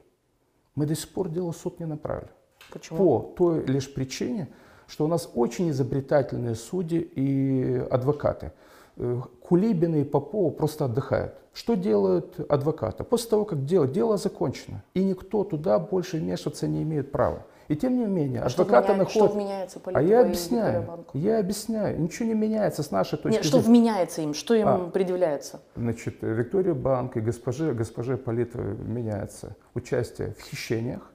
[0.75, 2.31] Мы до сих пор дело в суд не направили.
[2.73, 2.99] Почему?
[2.99, 4.49] По той лишь причине,
[4.87, 8.53] что у нас очень изобретательные судьи и адвокаты.
[8.97, 11.35] Э, Кулибины и Попова просто отдыхают.
[11.55, 13.05] Что делают адвокаты?
[13.05, 17.45] После того, как дело, дело закончено, и никто туда больше вмешиваться не имеет права.
[17.69, 19.35] И тем не менее, А что, адвокаты вменяет- что находят...
[19.35, 23.69] вменяется А я объясняю, я объясняю, ничего не меняется с нашей точки Нет, что зрения.
[23.81, 24.79] вменяется им, что им А.
[24.91, 25.61] предъявляется?
[25.77, 31.13] Значит, Виктория Банк и госпоже, госпоже Политовой меняется участие в хищениях,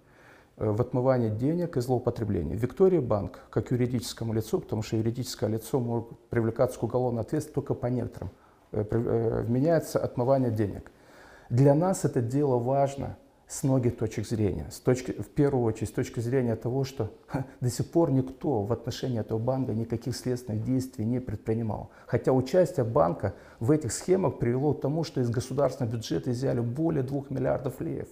[0.58, 2.56] в отмывании денег и злоупотреблении.
[2.56, 7.74] Виктория Банк, как юридическому лицу, потому что юридическое лицо может привлекаться к уголовной ответственности только
[7.74, 8.30] по некоторым,
[8.72, 10.92] э, при- э, вменяется отмывание денег.
[11.50, 14.68] Для нас это дело важно с многих точек зрения.
[14.72, 17.12] С точки, в первую очередь, с точки зрения того, что
[17.62, 21.90] до сих пор никто в отношении этого банка никаких следственных действий не предпринимал.
[22.08, 27.04] Хотя участие банка в этих схемах привело к тому, что из государственного бюджета изъяли более
[27.04, 28.08] 2 миллиардов леев.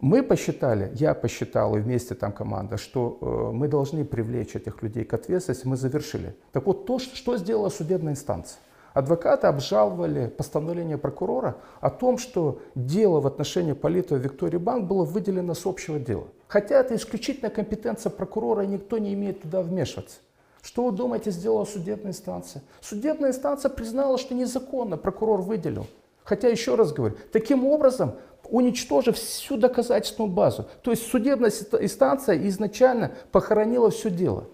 [0.00, 5.04] Мы посчитали, я посчитал и вместе там команда, что э, мы должны привлечь этих людей
[5.04, 6.36] к ответственности, мы завершили.
[6.52, 8.60] Так вот, то, что, сделала судебная инстанция?
[8.94, 15.54] Адвокаты обжаловали постановление прокурора о том, что дело в отношении Политова Виктории Банк было выделено
[15.54, 16.28] с общего дела.
[16.46, 20.18] Хотя это исключительная компетенция прокурора, и никто не имеет туда вмешиваться.
[20.62, 22.62] Что вы думаете, сделала судебная инстанция?
[22.80, 25.86] Судебная инстанция признала, что незаконно прокурор выделил.
[26.28, 28.14] Хотя, еще раз говорю, таким образом,
[28.50, 30.66] уничтожив всю доказательственную базу.
[30.82, 34.44] То есть судебная инстанция изначально похоронила все дело.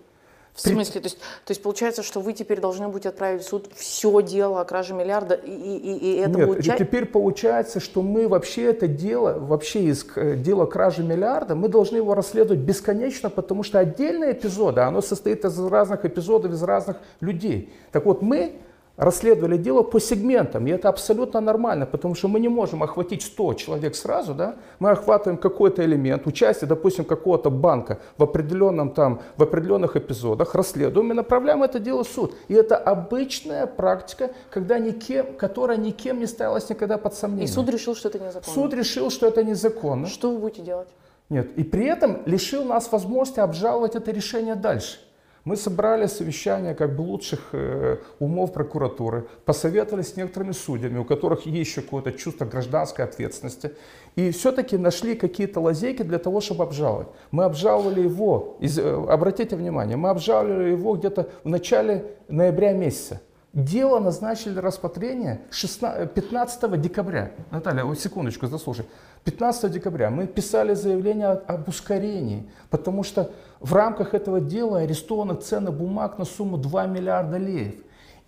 [0.54, 1.00] В смысле?
[1.00, 4.60] То есть, то есть получается, что вы теперь должны будете отправить в суд все дело
[4.60, 6.78] о краже миллиарда, и, и, и- это Нет, часть...
[6.78, 11.96] теперь получается, что мы вообще это дело, вообще из э, дела кражи миллиарда, мы должны
[11.96, 17.72] его расследовать бесконечно, потому что отдельные эпизоды, оно состоит из разных эпизодов, из разных людей.
[17.90, 18.60] Так вот, мы
[18.96, 23.54] расследовали дело по сегментам, и это абсолютно нормально, потому что мы не можем охватить 100
[23.54, 24.54] человек сразу, да?
[24.78, 31.10] мы охватываем какой-то элемент, участие, допустим, какого-то банка в, определенном, там, в определенных эпизодах, расследуем
[31.10, 32.34] и направляем это дело в суд.
[32.48, 37.46] И это обычная практика, когда никем, которая никем не ставилась никогда под сомнение.
[37.46, 38.54] И суд решил, что это незаконно.
[38.54, 40.06] Суд решил, что это незаконно.
[40.06, 40.88] Что вы будете делать?
[41.30, 41.56] Нет.
[41.56, 44.98] И при этом лишил нас возможности обжаловать это решение дальше.
[45.44, 51.44] Мы собрали совещание как бы лучших э, умов прокуратуры, посоветовались с некоторыми судьями, у которых
[51.44, 53.72] есть еще какое-то чувство гражданской ответственности,
[54.16, 57.08] и все-таки нашли какие-то лазейки для того, чтобы обжаловать.
[57.30, 63.20] Мы обжаловали его, из- э, обратите внимание, мы обжаловали его где-то в начале ноября месяца.
[63.54, 67.30] Дело назначили для рассмотрения 16, 15 декабря.
[67.52, 68.84] Наталья, вот секундочку, заслушай.
[69.22, 75.70] 15 декабря мы писали заявление об ускорении, потому что в рамках этого дела арестованы цены
[75.70, 77.76] бумаг на сумму 2 миллиарда леев.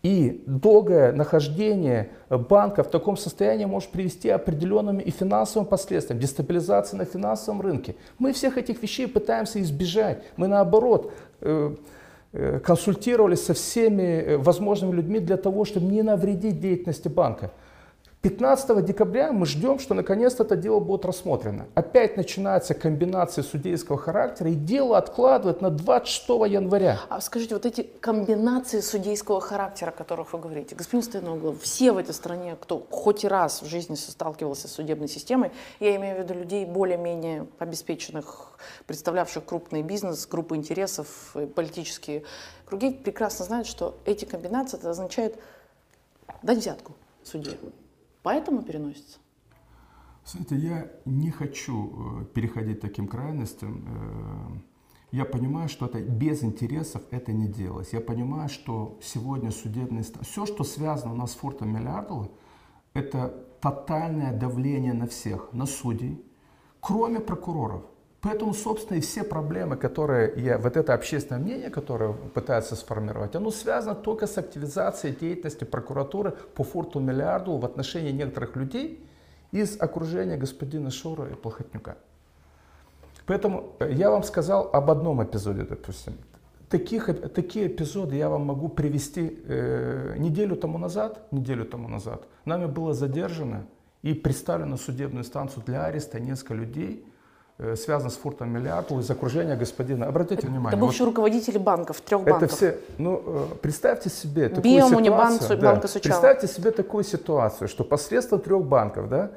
[0.05, 7.05] И долгое нахождение банка в таком состоянии может привести определенными и финансовым последствиям, дестабилизации на
[7.05, 7.97] финансовом рынке.
[8.21, 10.23] Мы всех этих вещей пытаемся избежать.
[10.37, 11.75] Мы наоборот э,
[12.65, 17.53] консультировались со всеми э, возможными людьми для того, чтобы не навредить деятельности банка.
[18.29, 21.67] 15 декабря мы ждем, что наконец-то это дело будет рассмотрено.
[21.77, 26.99] Опять начинается комбинация судейского характера, и дело откладывают на 26 января.
[27.09, 31.99] А скажите, вот эти комбинации судейского характера, о которых вы говорите, господин Стояноглов, все в
[31.99, 36.35] этой стране, кто хоть раз в жизни сталкивался с судебной системой, я имею в виду
[36.35, 38.59] людей более-менее обеспеченных,
[38.89, 42.25] представлявших крупный бизнес, группы интересов, политические
[42.65, 45.39] круги, прекрасно знают, что эти комбинации это означает
[46.43, 47.57] дать взятку судье.
[48.27, 49.19] Поэтому переносится?
[50.25, 53.85] Знаете, я не хочу э, переходить таким крайностям.
[53.87, 54.59] Э,
[55.13, 57.93] я понимаю, что это без интересов это не делалось.
[57.93, 60.03] Я понимаю, что сегодня судебные...
[60.23, 62.29] Все, что связано у нас с фортом Миллиардова,
[62.95, 66.21] это тотальное давление на всех, на судей,
[66.81, 67.85] кроме прокуроров.
[68.27, 73.53] Поэтому, собственно, и все проблемы, которые я, вот это общественное мнение, которое пытается сформировать, оно
[73.53, 79.01] связано только с активизацией деятельности прокуратуры по форту миллиарду в отношении некоторых людей
[79.53, 81.99] из окружения господина Шура и Плохотнюка.
[83.27, 86.15] Поэтому э, я вам сказал об одном эпизоде, допустим.
[86.69, 92.27] Таких, такие эпизоды я вам могу привести э, неделю тому назад, неделю тому назад.
[92.45, 93.69] Нами было задержано
[94.03, 97.07] и представлено судебную инстанцию для ареста несколько людей,
[97.77, 100.07] связан с фуртом миллиарду из окружения господина.
[100.07, 100.77] Обратите это, внимание.
[100.77, 102.51] Это бывшие вот, руководители банков, трех это банков.
[102.53, 105.59] все, ну, э, представьте себе такую Биом, ситуацию.
[105.59, 109.31] да, банка представьте себе такую ситуацию, что посредством трех банков, да,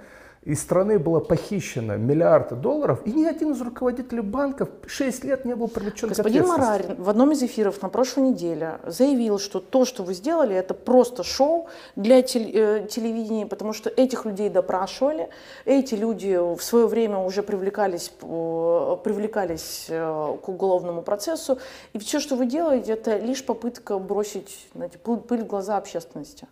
[0.50, 5.56] из страны было похищено миллиард долларов, и ни один из руководителей банков 6 лет не
[5.56, 9.86] был привлечен Господин к Марарин в одном из эфиров на прошлой неделе заявил, что то,
[9.86, 15.30] что вы сделали, это просто шоу для э, телевидения, потому что этих людей допрашивали,
[15.66, 21.60] эти люди в свое время уже привлекались, привлекались э, к уголовному процессу,
[21.94, 26.48] и все, что вы делаете, это лишь попытка бросить знаете, пыль в глаза общественности.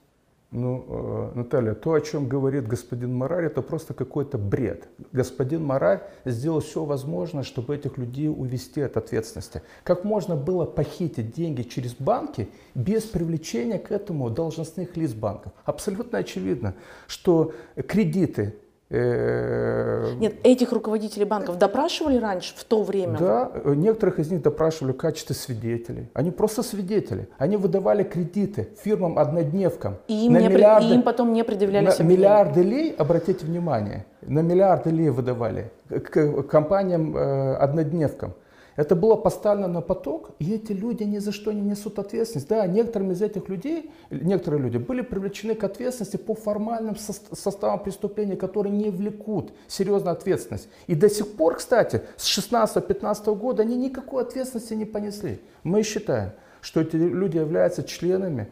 [0.49, 4.87] Ну, э, Наталья, то, о чем говорит господин Марарь, это просто какой-то бред.
[5.11, 9.61] Господин Марарь сделал все возможное, чтобы этих людей увести от ответственности.
[9.83, 15.51] Как можно было похитить деньги через банки без привлечения к этому должностных лиц банков?
[15.65, 16.75] Абсолютно очевидно,
[17.07, 18.55] что кредиты
[18.89, 23.17] Нет, этих руководителей банков допрашивали раньше, в то время?
[23.19, 26.09] Да, некоторых из них допрашивали в качестве свидетелей.
[26.13, 27.27] Они просто свидетели.
[27.37, 29.97] Они выдавали кредиты фирмам-однодневкам.
[30.07, 34.05] И им, на не, миллиарды, и им потом не предъявлялись на Миллиарды лей, обратите внимание,
[34.21, 38.33] на миллиарды лей выдавали к компаниям-однодневкам.
[38.77, 42.47] Это было поставлено на поток, и эти люди ни за что не несут ответственность.
[42.47, 48.37] Да, некоторым из этих людей, некоторые люди были привлечены к ответственности по формальным составам преступления,
[48.37, 50.69] которые не влекут серьезную ответственность.
[50.85, 55.41] И до сих пор, кстати, с 16-15 года они никакой ответственности не понесли.
[55.63, 58.47] Мы считаем, что эти люди являются членами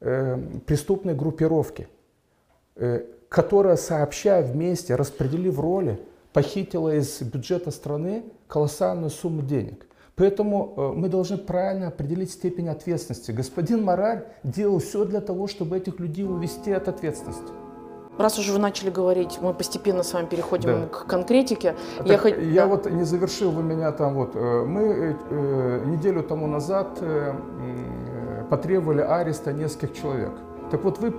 [0.00, 1.88] э, преступной группировки,
[2.76, 5.98] э, которая, сообща вместе, распределив роли,
[6.32, 9.86] похитила из бюджета страны колоссальную сумму денег.
[10.14, 13.30] Поэтому э, мы должны правильно определить степень ответственности.
[13.32, 17.52] Господин Мораль делал все для того, чтобы этих людей увести от ответственности.
[18.18, 20.86] Раз уже вы начали говорить, мы постепенно с вами переходим да.
[20.86, 21.74] к конкретике.
[21.96, 22.38] Так я хот...
[22.38, 22.66] я да.
[22.66, 24.32] вот не завершил, вы меня там вот.
[24.34, 27.02] Э, мы э, неделю тому назад
[28.50, 30.32] потребовали ареста нескольких человек.
[30.70, 31.14] Так вот вы,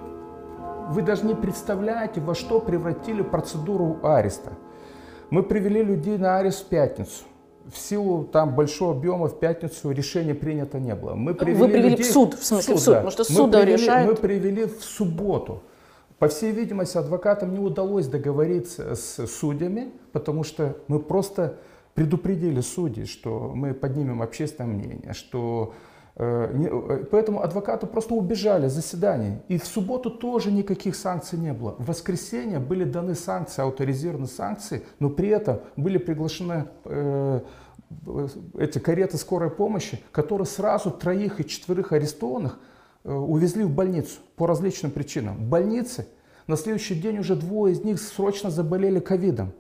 [0.90, 4.52] вы даже не представляете, во что превратили процедуру ареста.
[5.34, 7.24] Мы привели людей на арест в пятницу.
[7.66, 11.16] В силу там большого объема в пятницу решения принято не было.
[11.16, 12.06] Мы привели Вы привели людей...
[12.06, 12.98] в суд, в смысле в суд, в суд да.
[12.98, 14.08] потому что суд привели, решает.
[14.08, 15.64] Мы привели в субботу.
[16.20, 21.56] По всей видимости, адвокатам не удалось договориться с судьями, потому что мы просто
[21.96, 25.74] предупредили судей, что мы поднимем общественное мнение, что
[26.16, 29.40] поэтому адвокаты просто убежали с заседаний.
[29.48, 31.76] И в субботу тоже никаких санкций не было.
[31.80, 37.40] В воскресенье были даны санкции, авторизированы санкции, но при этом были приглашены э,
[38.58, 42.60] эти кареты скорой помощи, которые сразу троих и четверых арестованных
[43.04, 45.36] увезли в больницу по различным причинам.
[45.38, 46.08] В больнице
[46.48, 49.54] на следующий день уже двое из них срочно заболели ковидом.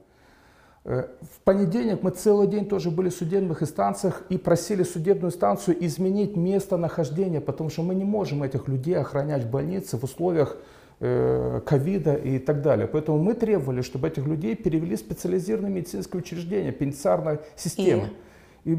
[0.86, 5.84] Э, в понедельник мы целый день тоже были в судебных инстанциях и просили судебную инстанцию
[5.86, 10.57] изменить местонахождение, потому что мы не можем этих людей охранять в больнице в условиях
[10.99, 12.88] э, ковида и так далее.
[12.88, 18.09] Поэтому мы требовали, чтобы этих людей перевели в специализированные медицинские учреждения, пенитенциарной системы.
[18.65, 18.73] И?
[18.73, 18.77] и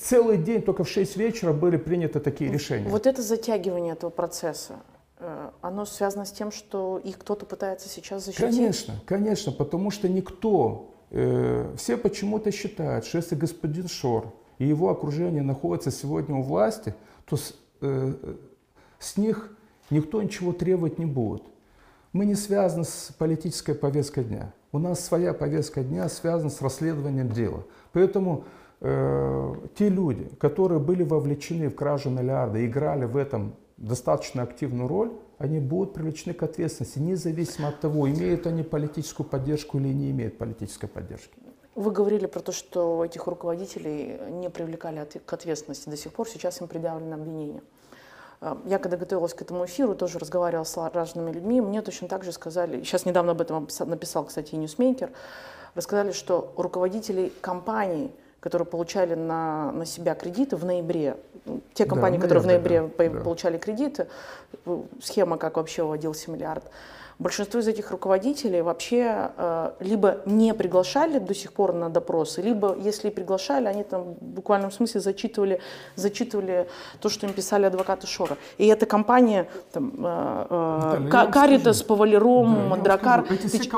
[0.00, 2.88] целый день, только в 6 вечера были приняты такие решения.
[2.88, 4.74] Вот это затягивание этого процесса,
[5.20, 8.44] э, оно связано с тем, что их кто-то пытается сейчас защитить?
[8.44, 10.93] Конечно, конечно, потому что никто
[11.76, 16.94] все почему-то считают, что если господин Шор и его окружение находятся сегодня у власти,
[17.26, 18.12] то с, э,
[18.98, 19.56] с них
[19.90, 21.42] никто ничего требовать не будет.
[22.12, 24.52] Мы не связаны с политической повесткой дня.
[24.72, 27.64] У нас своя повестка дня связана с расследованием дела.
[27.92, 28.44] Поэтому
[28.80, 35.12] э, те люди, которые были вовлечены в кражу миллиарда, играли в этом достаточно активную роль,
[35.38, 40.38] они будут привлечены к ответственности, независимо от того, имеют они политическую поддержку или не имеют
[40.38, 41.34] политической поддержки.
[41.74, 46.60] Вы говорили про то, что этих руководителей не привлекали к ответственности до сих пор, сейчас
[46.60, 47.62] им предъявлено обвинение.
[48.40, 52.22] А, я когда готовилась к этому эфиру, тоже разговаривала с разными людьми, мне точно так
[52.22, 55.10] же сказали, сейчас недавно об этом написал, кстати, и Ньюсмейкер,
[55.74, 58.14] рассказали, что руководитель компаний,
[58.44, 61.16] которые получали на, на себя кредиты в ноябре,
[61.72, 64.06] те компании, да, которые в ноябре да, получали кредиты,
[65.02, 66.62] схема, как вообще выводился миллиард,
[67.18, 72.76] большинство из этих руководителей вообще э, либо не приглашали до сих пор на допросы, либо,
[72.76, 75.60] если приглашали, они там в буквальном смысле зачитывали,
[75.96, 76.66] зачитывали
[77.00, 78.36] то, что им писали адвокаты Шора.
[78.58, 83.24] И эта компания, там, э, э, Каритас, Павалером, да, Мандракар,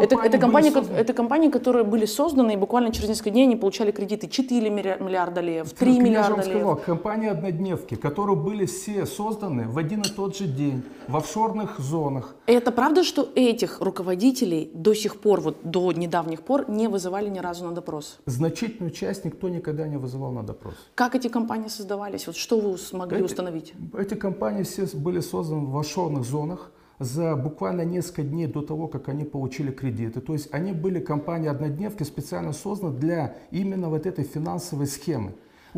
[0.01, 3.91] это, это, компании, это компании, которые были созданы, и буквально через несколько дней они получали
[3.91, 6.57] кредиты 4 миллиарда лев, 3 миллиарда лев.
[6.57, 11.79] Сказал, компании однодневки, которые были все созданы в один и тот же день в офшорных
[11.79, 12.35] зонах.
[12.47, 17.39] Это правда, что этих руководителей до сих пор, вот до недавних пор, не вызывали ни
[17.39, 18.19] разу на допрос?
[18.27, 20.75] Значительную часть никто никогда не вызывал на допрос.
[20.95, 22.27] Как эти компании создавались?
[22.27, 23.75] Вот что вы смогли эти, установить?
[23.99, 29.09] Эти компании все были созданы в офшорных зонах за буквально несколько дней до того, как
[29.09, 30.21] они получили кредиты.
[30.21, 35.35] То есть они были компании однодневки специально созданы для именно вот этой финансовой схемы.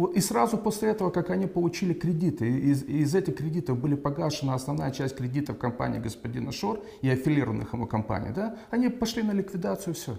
[0.07, 4.92] И сразу после этого, как они получили кредиты, из, из этих кредитов были погашена основная
[4.92, 10.18] часть кредитов компании господина Шор и аффилированных ему компаний, да, они пошли на ликвидацию, все.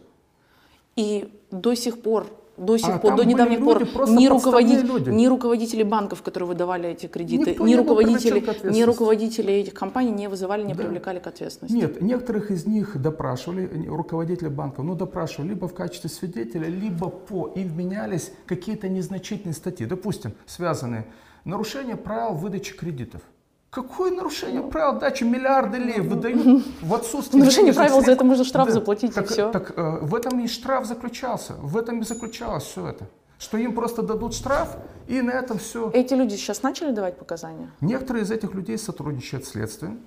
[0.97, 2.27] И до сих пор
[2.59, 7.07] до сих а, пор, до недавних пор, ни, руководитель, ни руководители банков, которые выдавали эти
[7.07, 10.83] кредиты, ни руководители, ни руководители этих компаний не вызывали, не да.
[10.83, 11.75] привлекали к ответственности.
[11.75, 17.47] Нет, некоторых из них допрашивали, руководители банков, ну допрашивали либо в качестве свидетеля, либо по,
[17.47, 21.05] и вменялись какие-то незначительные статьи, допустим, связанные
[21.45, 23.21] нарушение правил выдачи кредитов.
[23.69, 27.39] Какое нарушение правил дачи миллиарды лев выдают в отсутствие...
[27.39, 29.51] Нарушение правил, за это можно штраф да, заплатить так, и все.
[29.51, 33.07] Так э, в этом и штраф заключался, в этом и заключалось все это.
[33.37, 34.75] Что им просто дадут штраф,
[35.07, 35.91] и на этом все.
[35.93, 37.71] Эти люди сейчас начали давать показания?
[37.79, 39.99] Некоторые из этих людей сотрудничают с следствием.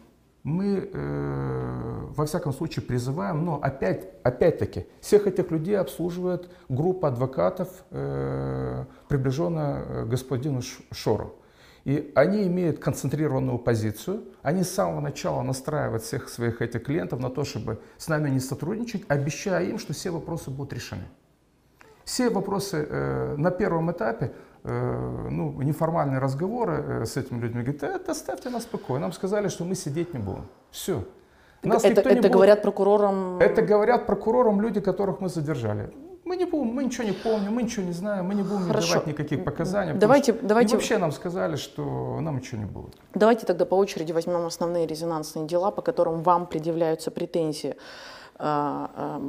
[0.42, 7.68] Мы, э, во всяком случае, призываем, но опять, опять-таки, всех этих людей обслуживает группа адвокатов,
[7.92, 11.36] э, приближенная э, господину Шору.
[11.84, 17.28] И они имеют концентрированную позицию, они с самого начала настраивают всех своих этих клиентов на
[17.28, 21.04] то, чтобы с нами не сотрудничать, обещая им, что все вопросы будут решены.
[22.04, 27.82] Все вопросы э, на первом этапе, э, ну, неформальные разговоры э, с этими людьми, говорят,
[27.82, 30.46] это оставьте нас спокойно, нам сказали, что мы сидеть не будем.
[30.70, 31.04] Все.
[31.62, 32.32] Нас это это будет...
[32.32, 33.38] говорят прокурорам?
[33.38, 35.92] Это говорят прокурорам люди, которых мы задержали.
[36.24, 38.92] Мы не будем, мы ничего не помним, мы ничего не знаем, мы не будем Хорошо.
[38.94, 39.94] давать никаких показаний.
[39.94, 40.72] Давайте, давайте...
[40.72, 42.94] И вообще нам сказали, что нам ничего не будет.
[43.14, 47.74] Давайте тогда по очереди возьмем основные резонансные дела, по которым вам предъявляются претензии.
[48.36, 49.20] А,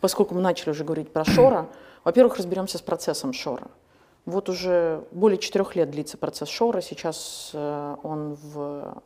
[0.00, 1.66] поскольку мы начали уже говорить про Шора,
[2.04, 3.68] во-первых, разберемся с процессом Шора.
[4.26, 9.00] Вот уже более четырех лет длится процесс Шора, сейчас э, он в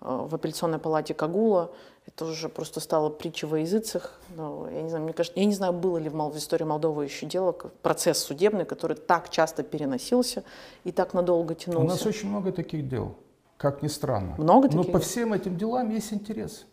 [0.00, 1.70] Э, в апелляционной палате Кагула.
[2.08, 4.18] Это уже просто стало притчей во языцах.
[4.34, 7.04] Но, я, не знаю, мне кажется, я не знаю, было ли в, в истории Молдовы
[7.04, 10.42] еще дело, процесс судебный, который так часто переносился
[10.84, 11.84] и так надолго тянулся.
[11.84, 13.14] У нас очень много таких дел,
[13.58, 14.34] как ни странно.
[14.38, 14.86] Много таких?
[14.86, 16.64] Но по всем этим делам есть интерес.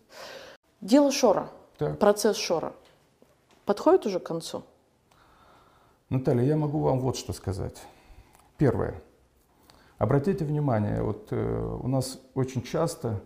[0.80, 2.00] Дело Шора, так.
[2.00, 2.74] процесс Шора,
[3.66, 4.64] подходит уже к концу?
[6.10, 7.82] Наталья, я могу вам вот что сказать.
[8.58, 9.02] Первое.
[9.98, 13.22] Обратите внимание, вот э, у нас очень часто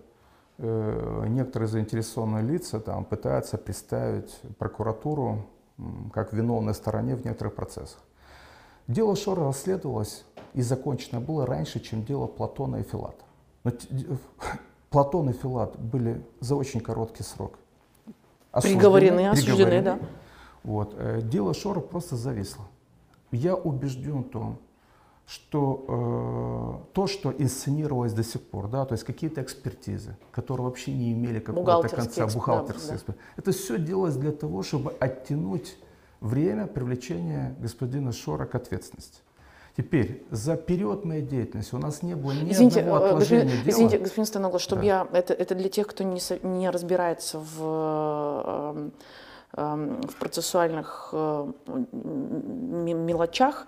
[0.60, 5.46] некоторые заинтересованные лица там, пытаются представить прокуратуру
[5.78, 5.82] э,
[6.14, 8.00] как виновной стороне в некоторых процессах.
[8.88, 13.24] Дело Шора расследовалось и закончено было раньше, чем дело Платона и Филата.
[13.64, 13.72] Но
[14.90, 17.54] Платон и Филат были за очень короткий срок.
[18.52, 20.00] Осуждены, приговорены, осуждены, да.
[20.64, 20.94] Вот.
[20.98, 22.66] Э, дело Шора просто зависло.
[23.32, 24.58] Я убежден в том,
[25.30, 25.86] что
[26.90, 31.14] э, то, что инсценировалось до сих пор, да, то есть какие-то экспертизы, которые вообще не
[31.14, 35.78] имели какого-то конца, эксперт, бухгалтерские да, эксперт, это все делалось для того, чтобы оттянуть
[36.20, 39.20] время привлечения господина Шора к ответственности.
[39.78, 43.64] Теперь, за период моей деятельности у нас не было ни извините, одного э, отложения господин,
[43.64, 43.72] дела.
[43.72, 44.88] Извините, господин Станогла, чтобы Да.
[44.88, 45.08] я...
[45.14, 47.60] Это, это для тех, кто не, не разбирается в,
[48.74, 48.90] э,
[49.58, 51.52] эм, в процессуальных э,
[51.94, 53.68] мелочах.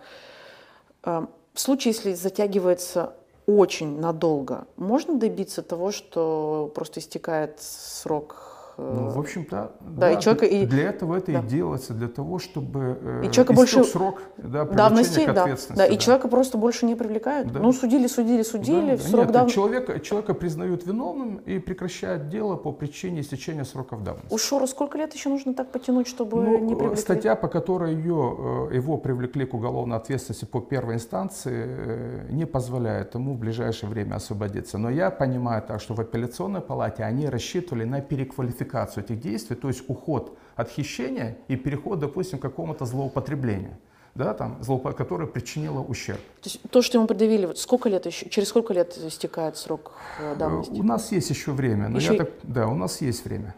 [1.53, 3.13] В случае, если затягивается
[3.45, 8.50] очень надолго, можно добиться того, что просто истекает срок?
[8.81, 11.39] Э, Ну, в общем-то, да, и человека- и- для этого это да.
[11.39, 15.77] и делается, для того, чтобы э, И человека больше- срок да, давности, к да, ответственности.
[15.77, 17.51] да, и человека просто больше не привлекают.
[17.51, 17.59] Да.
[17.59, 19.09] Ну, судили, судили, судили, Да, да.
[19.09, 19.55] срок давности.
[19.55, 24.33] человека, человека признают виновным и прекращают дело по причине истечения сроков давности.
[24.33, 26.97] У Шора сколько лет еще нужно так потянуть, чтобы Ну, не э, привлекли?
[27.01, 32.45] статья, по которой ее, э, его привлекли к уголовной ответственности по первой инстанции, э, не
[32.45, 34.77] позволяет ему в ближайшее время освободиться.
[34.77, 39.67] Но я понимаю так, что в апелляционной палате они рассчитывали на переквалификацию этих действий, то
[39.67, 43.77] есть уход от хищения и переход, допустим, к какому-то злоупотреблению,
[44.15, 46.19] да, там, злоупо- которое причинило ущерб.
[46.41, 49.93] То есть то, что ему предъявили, вот сколько лет еще, через сколько лет истекает срок
[50.19, 50.71] э, Э, давности?
[50.79, 53.55] У нас есть еще время, но Еще я так, да, у нас есть время.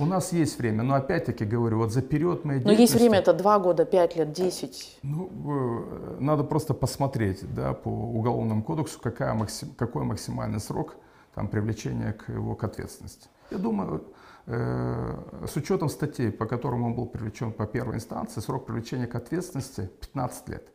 [0.00, 3.32] У нас есть время, но опять-таки говорю, вот за период моей Но есть время, это
[3.32, 4.98] два года, пять лет, десять.
[5.02, 10.96] Ну, э, надо просто посмотреть да, по уголовному кодексу, какая максим- какой максимальный срок
[11.36, 13.28] там, привлечения к его к ответственности.
[13.52, 14.02] Я думаю,
[14.46, 19.90] с учетом статей, по которым он был привлечен по первой инстанции, срок привлечения к ответственности
[20.00, 20.74] 15 лет.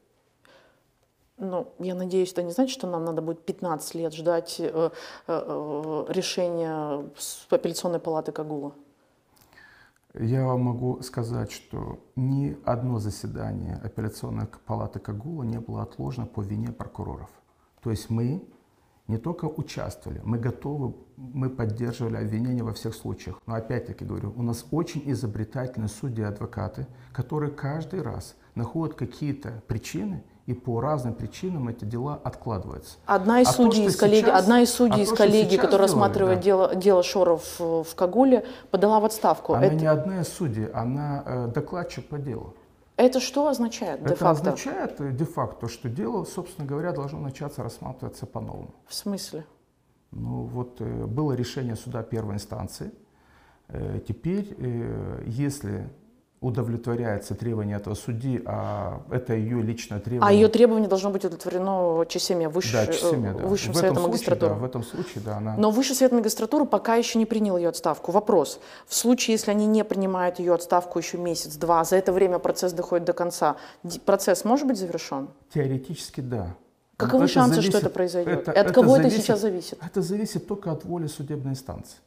[1.40, 4.92] Ну, я надеюсь, это не значит, что нам надо будет 15 лет ждать э, э,
[5.28, 7.10] э, решения
[7.50, 8.74] апелляционной палаты Кагула.
[10.14, 16.42] Я вам могу сказать, что ни одно заседание апелляционной палаты Кагула не было отложено по
[16.42, 17.30] вине прокуроров.
[17.82, 18.44] То есть мы
[19.10, 23.42] не только участвовали, мы готовы, мы поддерживали обвинения во всех случаях.
[23.48, 29.64] Но опять-таки говорю, у нас очень изобретательные судьи и адвокаты, которые каждый раз находят какие-то
[29.68, 32.98] причины, и по разным причинам эти дела откладываются.
[33.06, 35.18] Одна из А то, судей из коллеги, сейчас- одна из а судей то, из что
[35.18, 36.44] коллеги, которая рассматривает да.
[36.44, 39.54] дело, дело Шоров в, в Кагуле, подала в отставку.
[39.54, 42.56] Она это, не одна из судей, она э, докладчик по делу.
[43.00, 44.30] Это что означает Это де-факто?
[44.30, 48.76] означает э, де-факто, что дело, собственно говоря, должно начаться рассматриваться по-новому.
[48.88, 49.46] В смысле?
[50.12, 52.92] Ну вот э, было решение суда первой инстанции.
[53.70, 54.56] Э, Теперь,
[55.26, 55.90] если
[56.42, 60.30] удовлетворяется требование этого судьи, а это ее личное требование.
[60.30, 63.46] А ее требование должно быть удовлетворено ЧСЕМе, выше, да, часами, да.
[63.46, 64.54] высшим в этом советом случае, магистратуры.
[64.54, 65.56] да, в этом случае, да, она...
[65.58, 68.12] Но Высший совет магистратуры пока еще не принял ее отставку.
[68.12, 68.60] Вопрос.
[68.88, 73.06] В случае, если они не принимают ее отставку еще месяц-два, за это время процесс доходит
[73.06, 73.58] до конца,
[74.06, 75.28] процесс может быть завершен?
[75.54, 76.56] Теоретически, да.
[76.96, 78.40] Каковы Это шансы, что зависит- это произойдет?
[78.42, 79.80] это- И от это кого это зависит- сейчас зависит?
[79.82, 81.98] Это зависит только от воли судебной инстанции.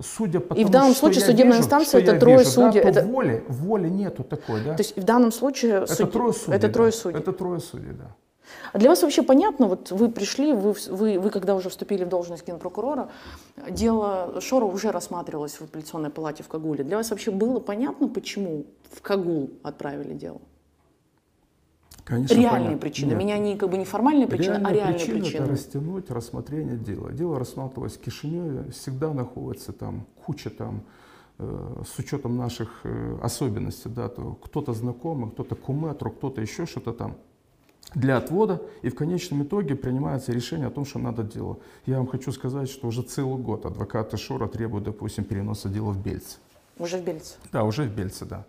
[0.00, 2.82] Судя по И в данном случае я судебная вижу, инстанция это трое вижу, да, судей,
[2.82, 4.74] то это- воли, воли нету такой, да.
[4.74, 6.56] То есть в данном случае это судьи- трое судей.
[6.56, 6.72] это да.
[6.72, 7.18] трое судей.
[7.18, 8.16] Это трое судей, да.
[8.72, 12.08] А для вас вообще понятно, вот вы пришли, вы, вы, вы когда уже вступили в
[12.08, 13.08] должность генпрокурора,
[13.68, 16.84] дело Шора уже рассматривалось в апелляционной палате в Кагуле.
[16.84, 20.40] Для вас вообще было понятно, почему в Кагул отправили дело?
[22.04, 22.78] Конечно, реальные понятно.
[22.78, 23.08] причины.
[23.10, 23.18] Нет.
[23.18, 25.42] Меня не как бы не формальные причины, Реальная а реальные причина причины.
[25.42, 27.12] это растянуть рассмотрение дела.
[27.12, 30.82] Дело рассматривалось в Кишиневе, всегда находится там куча там
[31.38, 36.92] э, с учетом наших э, особенностей, да, то кто-то знакомый, кто-то куметру, кто-то еще что-то
[36.92, 37.16] там
[37.94, 41.58] для отвода, и в конечном итоге принимается решение о том, что надо дело.
[41.86, 46.02] Я вам хочу сказать, что уже целый год адвокаты Шора требуют, допустим, переноса дела в
[46.02, 46.38] Бельце.
[46.78, 47.34] Уже в Бельце.
[47.52, 48.46] Да, уже в Бельце, да.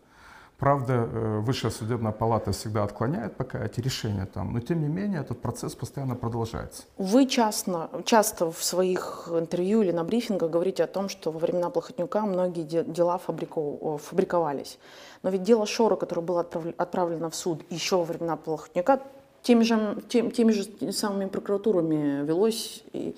[0.59, 5.19] Правда, э, Высшая судебная палата всегда отклоняет пока эти решения там, но тем не менее
[5.21, 6.83] этот процесс постоянно продолжается.
[6.97, 11.69] Вы часто, часто в своих интервью или на брифингах говорите о том, что во времена
[11.69, 14.77] Плохотнюка многие де- дела фабрико- фабриковались.
[15.23, 18.99] Но ведь дело Шора, которое было отправле- отправлено в суд еще во времена Плохотнюка,
[19.41, 23.15] теми же, тем- теми же самыми прокуратурами велось и,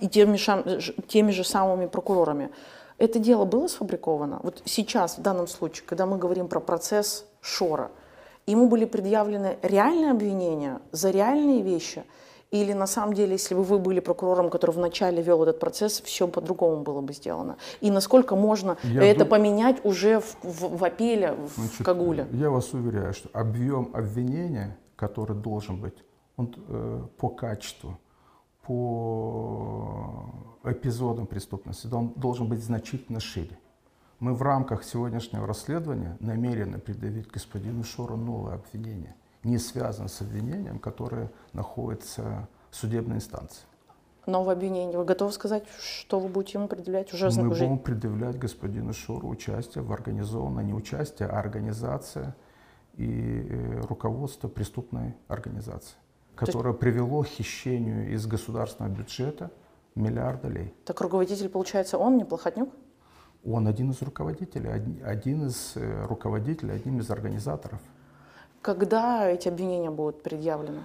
[0.00, 2.48] и теми, шам- ж- теми же самыми прокурорами.
[2.98, 4.40] Это дело было сфабриковано?
[4.42, 7.90] Вот сейчас, в данном случае, когда мы говорим про процесс Шора,
[8.46, 12.04] ему были предъявлены реальные обвинения за реальные вещи?
[12.52, 16.28] Или на самом деле, если бы вы были прокурором, который вначале вел этот процесс, все
[16.28, 17.56] по-другому было бы сделано?
[17.80, 22.26] И насколько можно Я это дум- поменять уже в, в- в апеле, в Значит, Кагуле?
[22.32, 25.96] Я вас уверяю, что объем обвинения, который должен быть,
[26.36, 27.98] он э, по качеству,
[28.66, 30.26] по
[30.64, 33.58] эпизодам преступности, он должен быть значительно шире.
[34.18, 39.14] Мы в рамках сегодняшнего расследования намерены предъявить господину Шору новое обвинение,
[39.44, 43.64] не связанное с обвинением, которое находится в судебной инстанции.
[44.26, 44.98] Новое обвинение.
[44.98, 47.12] Вы готовы сказать, что вы будете ему предъявлять?
[47.12, 47.64] Уже, Мы уже...
[47.64, 52.34] будем предъявлять господину Шору участие в организованной, не участие, а организация
[52.94, 55.94] и э, руководство преступной организации,
[56.36, 59.50] которое привело к хищению из государственного бюджета
[59.94, 60.74] миллиарда лей.
[60.84, 62.68] Так руководитель, получается, он, не Плохотнюк?
[63.44, 67.80] Он один из руководителей, один, один из э, руководителей, одним из организаторов.
[68.60, 70.82] Когда эти обвинения будут предъявлены?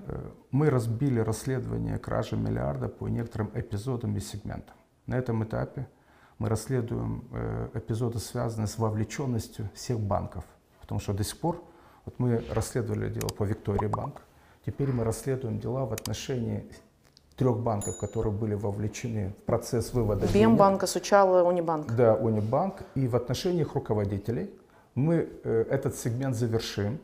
[0.00, 4.74] Э, Мы разбили расследование кражи миллиарда по некоторым эпизодам и сегментам.
[5.06, 5.88] На этом этапе
[6.38, 10.44] мы расследуем э, эпизоды, связанные с вовлеченностью всех банков.
[10.80, 11.62] Потому что до сих пор,
[12.08, 14.22] вот мы расследовали дело по Виктории банк,
[14.64, 16.64] теперь мы расследуем дела в отношении
[17.36, 20.34] трех банков, которые были вовлечены в процесс вывода денег.
[20.34, 21.94] Бембанка, Сучала, Унибанк.
[21.94, 22.82] Да, Унибанк.
[22.94, 24.50] И в отношении их руководителей
[24.94, 26.98] мы э, этот сегмент завершим.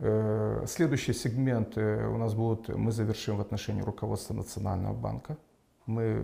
[0.00, 5.38] Э, следующий сегмент э, у нас будет, мы завершим в отношении руководства Национального банка.
[5.86, 6.22] Мы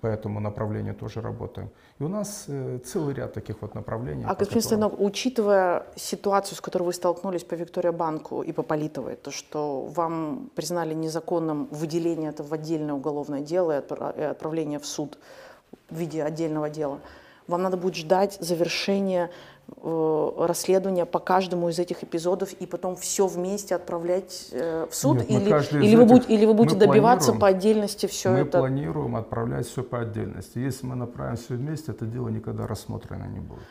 [0.00, 1.68] по этому направлению тоже работаем.
[2.00, 4.24] И у нас э, целый ряд таких вот направлений.
[4.24, 8.62] А, господин которым- Стоянов, учитывая ситуацию, с которой вы столкнулись по Виктория банку и по
[8.62, 14.86] Политовой, то, что вам признали незаконным выделение это в отдельное уголовное дело и отправление в
[14.86, 15.18] суд
[15.90, 16.98] в виде отдельного дела,
[17.48, 19.30] вам надо будет ждать завершения
[19.76, 25.18] э, расследования по каждому из этих эпизодов и потом все вместе отправлять э, в суд?
[25.18, 28.38] Нет, мы или, или, вы будете, или вы будете мы добиваться по отдельности все мы
[28.38, 28.58] это?
[28.58, 30.58] планируем отправлять все по отдельности.
[30.58, 33.62] Если мы направим все вместе, это дело никогда рассмотрено не будет.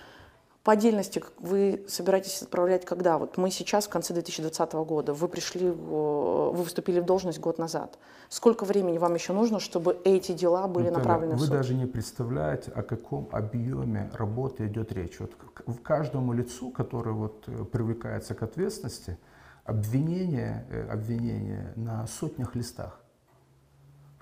[0.64, 3.18] По отдельности вы собираетесь отправлять когда?
[3.18, 7.98] Вот мы сейчас в конце 2020 года, вы пришли, вы выступили в должность год назад.
[8.30, 11.88] Сколько времени вам еще нужно, чтобы эти дела были Наталья, направлены в вы даже не
[11.88, 15.20] представляете, о каком объеме работы идет речь.
[15.20, 15.32] Вот
[15.66, 19.18] в каждому лицу, который вот э, привлекается к ответственности,
[19.66, 23.00] обвинение, э, обвинение на сотнях листах.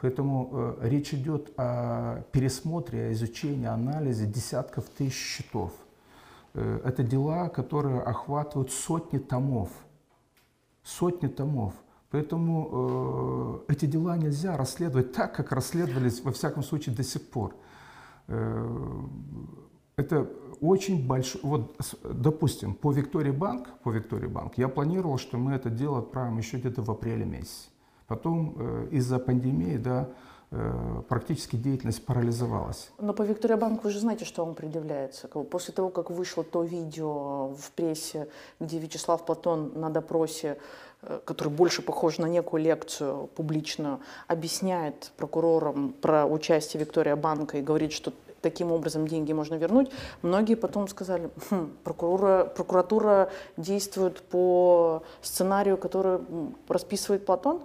[0.02, 5.74] Поэтому э, речь идет о пересмотре, о изучении, анализе десятков тысяч счетов.
[6.60, 9.70] Э, это дела, которые охватывают сотни томов.
[10.84, 11.74] Сотни томов.
[12.12, 17.56] Поэтому э, эти дела нельзя расследовать так, как расследовались, во всяком случае, до сих пор.
[18.28, 19.04] Э,
[19.96, 20.30] это
[20.60, 21.42] очень большой...
[21.44, 26.38] Вот, допустим, по Виктории Банк, по Виктории Банк, я планировал, что мы это дело отправим
[26.38, 27.70] еще где-то в апреле месяце.
[28.08, 30.10] Потом э, из-за пандемии, да,
[31.08, 32.90] практически деятельность парализовалась.
[32.98, 35.28] Но по Виктория Банк вы же знаете, что вам предъявляется.
[35.28, 38.28] После того, как вышло то видео в прессе,
[38.60, 40.58] где Вячеслав Платон на допросе,
[41.04, 47.62] э, который больше похож на некую лекцию публичную, объясняет прокурорам про участие Виктория Банка и
[47.62, 49.92] говорит, что таким образом деньги можно вернуть,
[50.22, 56.20] многие потом сказали, «Хм, прокуратура, прокуратура действует по сценарию, который
[56.68, 57.62] расписывает Платон.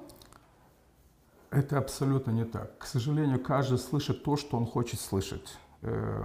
[1.54, 2.78] Это абсолютно не так.
[2.78, 5.56] К сожалению, каждый слышит то, что он хочет слышать.
[5.82, 6.20] Э,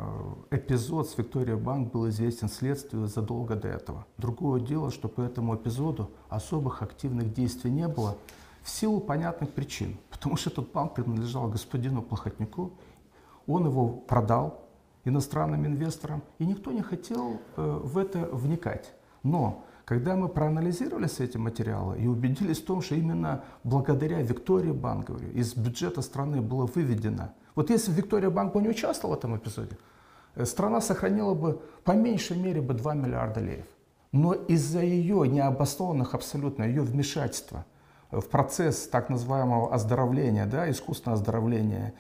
[0.50, 4.08] Эпизод с Виктория Банк был известен следствию задолго до этого.
[4.18, 8.18] Другое дело, что по этому эпизоду особых активных действий не было
[8.64, 9.98] в силу понятных причин.
[10.10, 12.72] Потому что этот банк принадлежал господину Плохотнику,
[13.46, 14.66] он его продал
[15.06, 18.94] иностранным инвесторам, и никто не хотел э, в это вникать.
[19.22, 24.72] Но когда мы проанализировали все эти материалы и убедились в том, что именно благодаря Виктория
[24.72, 27.34] Банк, говорю, из бюджета страны было выведено.
[27.56, 29.80] Вот если Виктория Банк бы не участвовала в этом эпизоде,
[30.36, 33.66] э, страна сохранила бы по меньшей мере бы 2 миллиарда леев.
[34.12, 37.66] Но из-за ее необоснованных абсолютно, ее вмешательства
[38.12, 41.96] в процесс так называемого оздоровления, да, искусственного оздоровления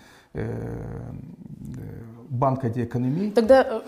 [2.29, 3.81] банка диэкономии, Тогда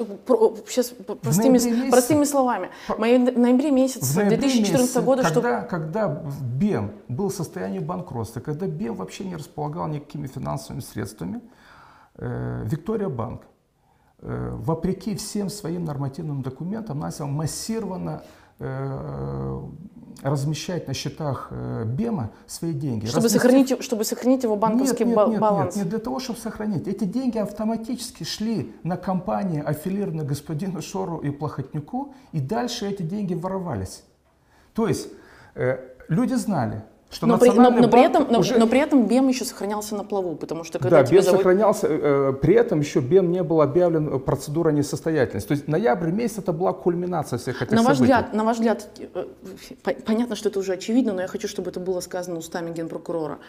[0.67, 2.69] сейчас простыми, месяце- простыми словами.
[2.87, 7.79] В ноябре месяце В ноябре 2014 месяце, года, что когда, когда БЕМ был в состоянии
[7.79, 11.41] банкротства, когда БЕМ вообще не располагал никакими финансовыми средствами,
[12.15, 13.43] э, Виктория Банк,
[14.19, 18.40] э, вопреки всем своим нормативным документам, начал массированно э,
[20.23, 23.05] размещать на счетах э, БЕМа свои деньги.
[23.07, 25.75] чтобы Разместив- сохранить, чтобы сохранить его банковский нет, нет, нет, баланс.
[25.75, 26.87] Нет, не для того, чтобы сохранить.
[26.87, 33.33] Эти деньги автоматически шли на компании, аффилированные господину Шору и Плохотнюку, и дальше эти деньги
[33.33, 34.03] воровались.
[34.73, 35.07] То есть
[35.55, 38.57] э, люди знали, что Но при, но, но при этом, но, уже...
[38.57, 41.87] но при этом БЕМ еще сохранялся на плаву, потому что когда Да, БЕМ завод- сохранялся,
[41.89, 45.47] э, при этом еще БЕМ не был объявлен э, процедура несостоятельности.
[45.49, 48.03] То есть ноябрь месяц это была кульминация всех этих на ваш событий.
[48.13, 49.25] взгляд, на ваш взгляд, э,
[49.83, 53.39] по- понятно, что это уже очевидно, но я хочу, чтобы это было сказано устами генпрокурора.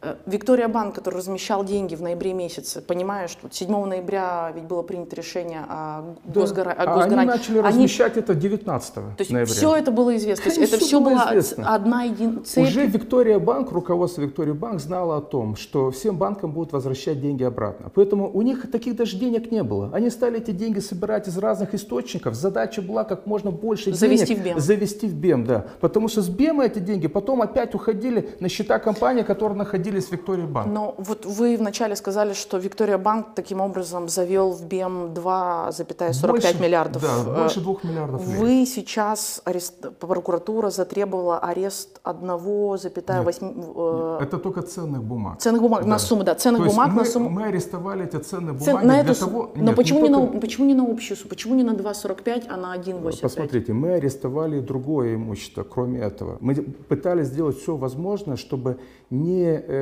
[0.00, 4.82] Э, Виктория Банк, который размещал деньги в ноябре месяце, понимая, что 7 ноября ведь было
[4.82, 6.40] принято решение о, Да.
[6.40, 6.70] госгара...
[6.70, 7.26] о А они госгарантии.
[7.26, 9.52] начали Они- размещать это 19 То есть ноября.
[9.52, 10.44] все это было известно.
[10.44, 11.74] То есть Конечно, это все было известно.
[11.74, 12.64] одна единая цель.
[12.64, 17.42] Уже Виктория Банк, руководство Виктория Банк знало о том, что всем банкам будут возвращать деньги
[17.42, 17.90] обратно.
[17.92, 19.90] Поэтому у них таких даже денег не было.
[19.92, 22.34] Они стали эти деньги собирать из разных источников.
[22.34, 24.60] Задача была как можно больше Завести денег в БЕМ.
[24.60, 25.66] завести в БЕМ, да.
[25.80, 30.12] Потому что с БЕМа эти деньги потом опять уходили на счета компаний, которые находились в
[30.12, 30.68] Виктории Банк.
[30.72, 36.60] Но вот вы вначале сказали, что Виктория Банк таким образом завел в БЕМ 2,45 Больше-
[36.62, 37.02] миллиардов.
[37.02, 38.38] Да, Э, больше двух миллиардов лет.
[38.38, 39.74] Вы сейчас, арест...
[39.98, 45.38] прокуратура затребовала арест 1,8 э, Это только ценных бумаг.
[45.40, 45.98] ценных бумаг на Да.
[45.98, 47.30] сумму, да, ценных То бумаг мы, на сумму.
[47.30, 49.50] мы арестовали эти ценные Цен- бумаги на для эту того...
[49.54, 51.28] Но Нет, почему, не не только- на, почему не на общую сумму?
[51.30, 53.20] Почему не на 2,45, а на 1,85?
[53.22, 56.36] Посмотрите, мы арестовали другое имущество, кроме этого.
[56.40, 58.78] Мы пытались сделать все возможное, чтобы
[59.10, 59.77] не, э,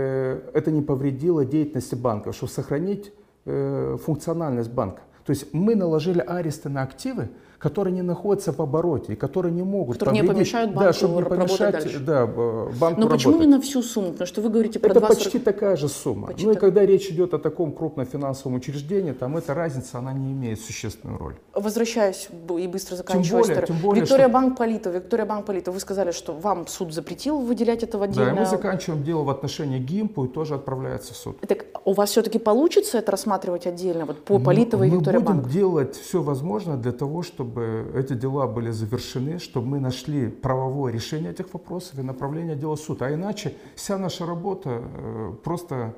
[0.54, 3.12] это не повредило деятельности банка, чтобы сохранить
[3.44, 5.02] э, функциональность банка.
[5.24, 7.28] То есть мы наложили аресты на активы,
[7.58, 11.16] которые не находятся в обороте и которые не могут Которые не помешают да, банку чтобы
[11.22, 13.48] не помешать да, банку Но почему работать.
[13.50, 14.10] не на всю сумму?
[14.12, 15.08] Потому что вы говорите про Это 2,40.
[15.08, 16.28] почти такая же сумма.
[16.28, 16.60] Почти ну и так.
[16.60, 21.18] когда речь идет о таком крупном финансовом учреждении, там эта разница, она не имеет существенную
[21.18, 21.34] роль.
[21.54, 22.28] Возвращаюсь
[22.58, 23.66] и быстро заканчиваю более- историю.
[23.66, 27.38] тем более, Виктория что- Банк Полита, Виктория Банк Полита, вы сказали, что вам суд запретил
[27.40, 31.40] выделять это в Да, мы заканчиваем дело в отношении ГИМПу и тоже отправляется в суд.
[31.40, 35.40] Так у вас все-таки получится это рассматривать отдельно, вот по Политовой и мы Виктория будем
[35.40, 35.50] Банк?
[35.52, 41.30] делать все возможное для того, чтобы эти дела были завершены, чтобы мы нашли правовое решение
[41.30, 43.02] этих вопросов и направление дела в суд.
[43.02, 45.94] А иначе вся наша работа э, просто,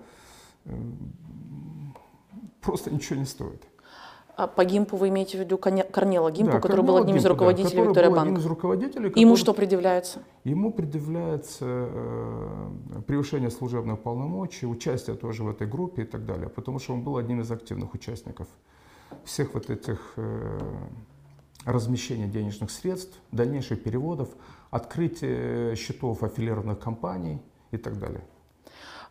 [0.65, 0.71] э,
[2.61, 3.63] просто ничего не стоит.
[4.37, 7.23] А по ГИМПу вы имеете в виду Корнела Гимпу, Да, который был Корнела одним из
[7.23, 8.39] Гимпа, да, руководителей который Виктория был одним Банк?
[8.45, 10.19] из руководителей, Ему который- что предъявляется?
[10.45, 12.71] Ему предъявляется э,
[13.09, 17.17] превышение служебных полномочий, участие тоже в этой группе и так далее, потому что он был
[17.17, 18.47] одним из активных участников
[19.25, 20.61] всех вот этих э,
[21.65, 24.29] размещения денежных средств, дальнейших переводов,
[24.71, 27.41] открытие счетов аффилированных компаний
[27.71, 28.23] и так далее.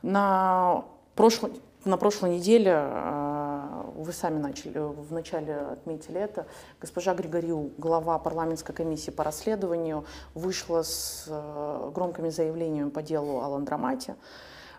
[0.02, 0.86] На
[1.16, 1.52] прошлой,
[1.86, 6.46] на прошлой неделе, э, вы сами начали, вначале отметили это,
[6.80, 13.48] госпожа Григорию, глава парламентской комиссии по расследованию, вышла с э, громкими заявлениями по делу о
[13.48, 14.16] Ландромате.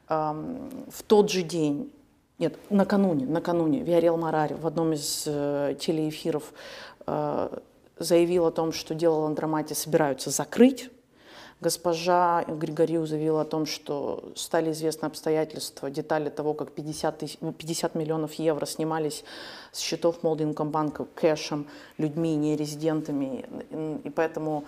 [0.08, 1.92] Эм, В тот же день,
[2.38, 6.54] нет, накануне, накануне Виарел Марари в одном из э, телеэфиров э,
[7.98, 10.90] заявил о том, что дело Ландромате собираются закрыть.
[11.60, 17.52] Госпожа Григорию заявила о том, что стали известны обстоятельства, детали того, как 50, тысяч- ну,
[17.52, 19.24] 50 миллионов евро снимались
[19.72, 21.66] с счетов Молдинкомбанка кэшем,
[21.98, 23.44] людьми, не резидентами.
[24.04, 24.66] И поэтому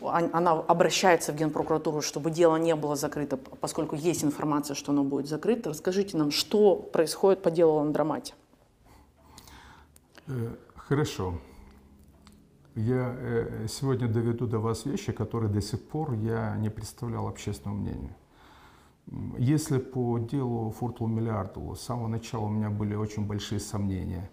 [0.00, 5.04] он- она обращается в Генпрокуратуру, чтобы дело не было закрыто, поскольку есть информация, что оно
[5.04, 5.68] будет закрыто.
[5.68, 8.32] Расскажите нам, что происходит по делу Ландромате?
[10.26, 10.54] Э,
[10.88, 11.34] Хорошо.
[12.74, 17.80] Я э, сегодня доведу до вас вещи, которые до сих пор я не представлял общественному
[17.80, 18.14] мнению.
[19.38, 24.30] Если по делу Фуртул Миллиарду с самого начала у меня были очень большие сомнения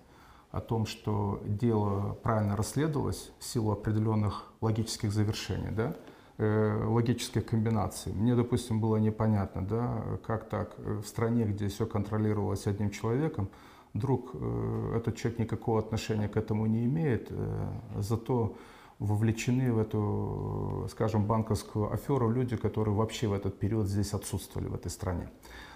[0.51, 5.95] о том, что дело правильно расследовалось в силу определенных логических завершений, да,
[6.38, 8.13] э, логических комбинаций.
[8.13, 13.49] Мне, допустим, было непонятно, да, как так э, в стране, где все контролировалось одним человеком,
[13.93, 17.67] вдруг э, этот человек никакого отношения к этому не имеет, э,
[17.99, 18.55] зато
[18.99, 24.67] вовлечены в эту, э, скажем, банковскую аферу люди, которые вообще в этот период здесь отсутствовали
[24.67, 25.29] в этой стране.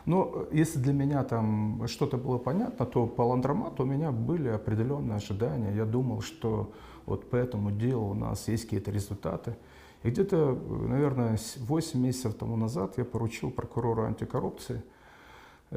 [0.06, 5.18] Но если для меня там что-то было понятно, то по ландромату у меня были определенные
[5.18, 5.76] ожидания.
[5.76, 6.72] Я думал, что
[7.06, 9.56] вот по этому делу у нас есть какие-то результаты.
[10.04, 10.58] И где-то,
[10.88, 14.82] наверное, с- 8 месяцев тому назад я поручил прокурору антикоррупции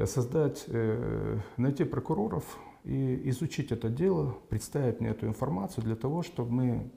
[0.03, 2.43] создать, э, найти прокуроров
[2.83, 6.91] и изучить это дело, представить мне эту информацию для того, чтобы мы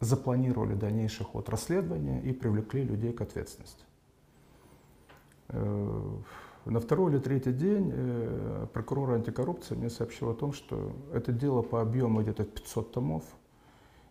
[0.00, 3.84] запланировали дальнейший ход расследования и привлекли людей к ответственности.
[5.48, 6.10] Э,
[6.64, 11.60] На второй или третий день э, прокурор антикоррупции мне сообщил о том, что это дело
[11.62, 13.24] по объему где-то 500 томов,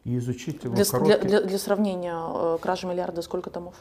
[0.04, 3.76] и изучить его Для, короткий- для- для сравнения, э, кража миллиарда сколько томов?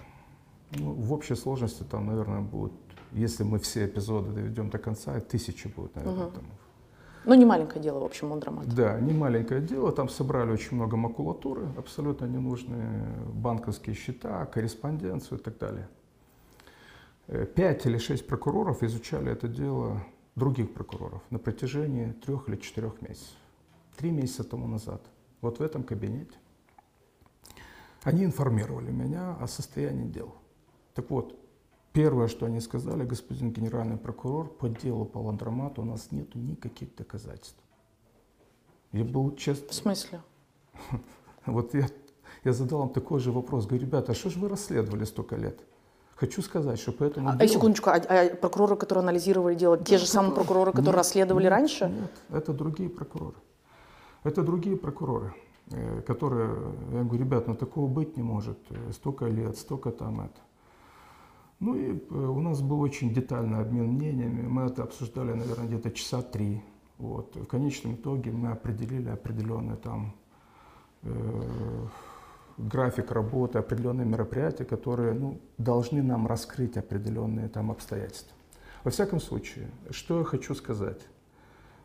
[0.73, 2.73] ну, в общей сложности там, наверное, будет,
[3.13, 6.33] если мы все эпизоды доведем до конца, тысячи будет, наверное, Мгм.
[6.35, 6.51] томов.
[7.27, 8.67] Ну, не маленькое дело, в общем, Ландромат.
[8.75, 13.05] Да, не маленькое дело, там собрали очень много макулатуры, абсолютно ненужные
[13.35, 15.89] банковские счета, корреспонденцию и так далее.
[17.27, 20.03] Э, Пять или шесть прокуроров изучали это дело
[20.35, 23.37] других прокуроров на протяжении трех или четырех месяцев.
[23.99, 25.03] Три месяца тому назад,
[25.43, 26.33] вот в этом кабинете.
[28.03, 30.35] Они информировали меня о состоянии дел.
[30.95, 31.39] Так вот,
[31.93, 36.95] Первое, что они сказали, господин генеральный прокурор, по делу по ландромату у нас нет никаких
[36.95, 37.59] доказательств.
[38.93, 40.21] Я был честно, В смысле?
[41.47, 41.89] вот я,
[42.45, 43.67] я задал им такой же вопрос.
[43.67, 45.59] Говорю, ребята, а что же вы расследовали столько лет?
[46.15, 47.49] Хочу сказать, что по этому А, делу...
[47.49, 51.53] секундочку, а, а прокуроры, которые анализировали дело, те же самые прокуроры, которые Нет, расследовали нет,
[51.53, 51.89] раньше?
[51.89, 53.37] Нет, это другие прокуроры.
[54.23, 55.35] Это другие прокуроры,
[55.71, 58.59] э, которые, я говорю, ребят, ну такого быть не может.
[58.69, 60.41] Э, Столько лет, столько там это.
[61.61, 64.47] Ну и э, у нас был очень детальный обмен мнениями.
[64.47, 66.63] Мы это обсуждали, наверное, где-то часа три.
[66.99, 67.37] Вот.
[67.37, 70.15] В конечном итоге мы определили определенный там
[71.03, 71.87] э,
[72.57, 78.35] график работы, определенные мероприятия, которые ну, должны нам раскрыть определенные там обстоятельства.
[78.83, 81.01] Во всяком случае, что я хочу сказать.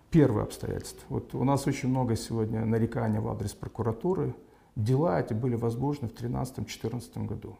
[0.09, 1.03] Первое обстоятельство.
[1.09, 4.33] Вот у нас очень много сегодня нареканий в адрес прокуратуры.
[4.77, 7.57] Дела эти были возможны в 2013-2014 году.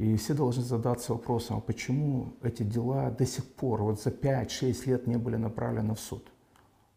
[0.00, 4.86] И все должны задаться вопросом, а почему эти дела до сих пор, вот за 5-6
[4.86, 6.26] лет не были направлены в суд.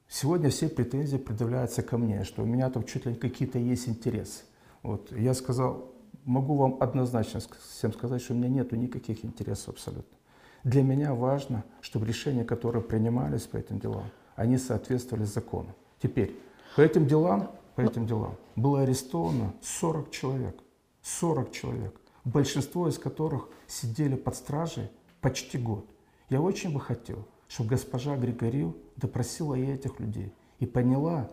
[0.07, 4.43] Сегодня все претензии предъявляются ко мне, что у меня там чуть ли какие-то есть интересы.
[4.83, 5.11] Вот.
[5.11, 5.91] Я сказал,
[6.23, 10.17] могу вам однозначно всем сказать, что у меня нет никаких интересов абсолютно.
[10.63, 14.05] Для меня важно, чтобы решения, которые принимались по этим делам,
[14.37, 15.75] они соответствовали закону.
[16.01, 16.39] Теперь,
[16.77, 20.55] по этим делам, по этим делам было арестовано 40 человек.
[21.01, 21.99] 40 человек.
[22.25, 24.89] Большинство из которых сидели под стражей
[25.21, 25.85] почти год.
[26.29, 31.29] Я очень бы хотел, чтобы госпожа Григорил допросила и этих людей и поняла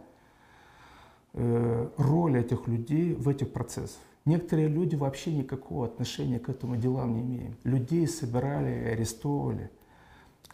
[1.34, 4.00] э, роль этих людей в этих процессах.
[4.24, 7.56] Некоторые люди вообще никакого отношения к этому делам не имеют.
[7.64, 9.70] Людей собирали и арестовывали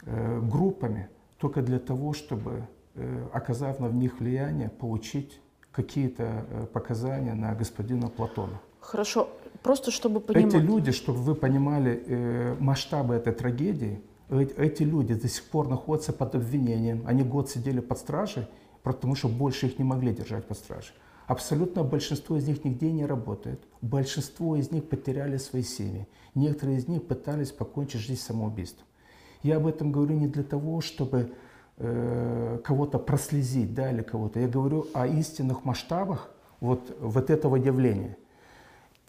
[0.03, 7.33] э, группами только для того, чтобы, э, оказав на них влияние, получить какие-то э, показания
[7.33, 8.59] на господина Платона.
[8.79, 9.29] Хорошо,
[9.67, 10.53] просто чтобы понимать.
[10.53, 13.99] Эти люди, чтобы вы понимали э, масштабы этой трагедии,
[14.29, 17.03] э- эти люди до сих пор находятся под обвинением.
[17.05, 18.47] Они год сидели под стражей,
[18.83, 20.93] потому что больше их не могли держать под стражей.
[21.27, 23.59] Абсолютно большинство из них нигде не работает.
[23.81, 26.07] Большинство из них потеряли свои семьи.
[26.35, 28.85] Некоторые из них пытались покончить жизнь самоубийством.
[29.43, 31.33] Я об этом говорю не для того, чтобы
[31.77, 34.39] э, кого-то прослезить, да, или кого-то.
[34.39, 38.15] Я говорю о истинных масштабах вот, вот этого явления.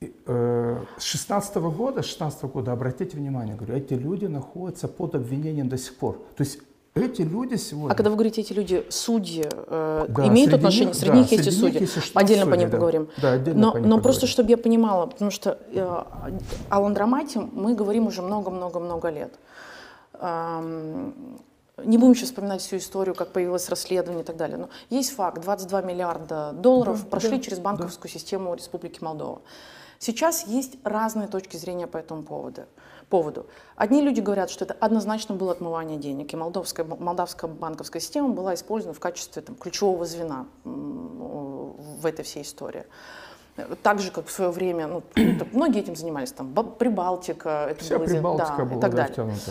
[0.00, 5.68] Э, С 16 года, с 16 года, обратите внимание, говорю, эти люди находятся под обвинением
[5.68, 6.18] до сих пор.
[6.36, 6.60] То есть
[6.94, 7.92] эти люди сегодня...
[7.92, 10.86] А когда вы говорите, эти люди, судьи, э, Да, имеют отношение?
[10.88, 11.80] них- среди да, них есть и судьи.
[11.80, 12.76] есть Отдельно по судьи, ним да.
[12.76, 13.08] поговорим.
[13.20, 14.32] Да, отдельно но по ним но просто, поговорим.
[14.32, 16.02] чтобы я понимала, потому что э,
[16.68, 19.34] о ландромате мы говорим уже много-много-много лет.
[20.20, 21.12] Ам,
[21.84, 24.58] Не будем сейчас вспоминать всю историю, как появилось расследование и так далее.
[24.58, 29.40] Но есть факт, 22 миллиарда долларов Да, прошли да, через банковскую систему Республики Молдова.
[29.98, 32.62] Сейчас есть разные точки зрения по этому поводу.
[33.08, 33.46] поводу.
[33.74, 38.54] Одни люди говорят, что это однозначно было отмывание денег, и молдовская, молдавская банковская система была
[38.54, 42.84] использована в качестве там, ключевого звена в этой всей истории.
[43.82, 45.02] Так же, как в свое время, ну,
[45.52, 48.96] многие этим занимались, там, Ба- Прибалтика, это Вся было Прибалтика да, была и так да,
[48.96, 49.12] далее.
[49.12, 49.50] втянута.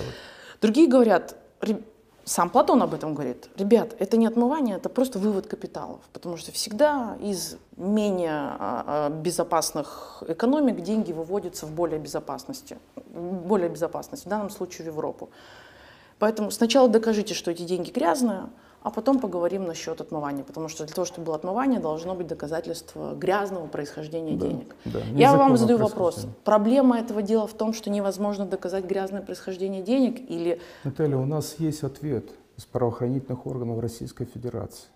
[0.62, 1.82] Другие говорят, «Ре-
[2.28, 6.52] сам Платон об этом говорит, ребят, это не отмывание, это просто вывод капиталов, потому что
[6.52, 14.28] всегда из менее а, а, безопасных экономик деньги выводятся в более безопасности, более безопасность, в
[14.30, 15.30] данном случае в Европу.
[16.20, 18.50] Поэтому сначала докажите, что эти деньги грязные,
[18.88, 23.16] а потом поговорим насчет отмывания, потому что для того, чтобы было отмывание, должно быть доказательство
[23.16, 24.76] грязного происхождения Да, денег.
[24.86, 26.26] да, Я вам задаю вопрос.
[26.46, 31.56] Проблема этого дела в том, что невозможно доказать грязное происхождение денег или Наталья, у нас
[31.60, 34.88] есть ответ из правоохранительных органов Российской Федерации,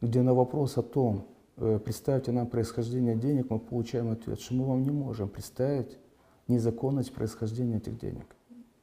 [0.00, 1.26] где на вопрос о том,
[1.58, 5.98] э, представьте нам происхождение денег, мы получаем ответ, что мы вам не можем представить
[6.46, 8.24] незаконность происхождения этих денег.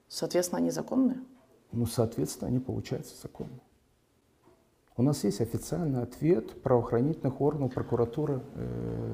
[0.07, 1.17] Соответственно, они законные.
[1.71, 3.59] Ну, соответственно, они получаются законны.
[4.97, 9.13] У нас есть официальный ответ правоохранительных органов прокуратуры э,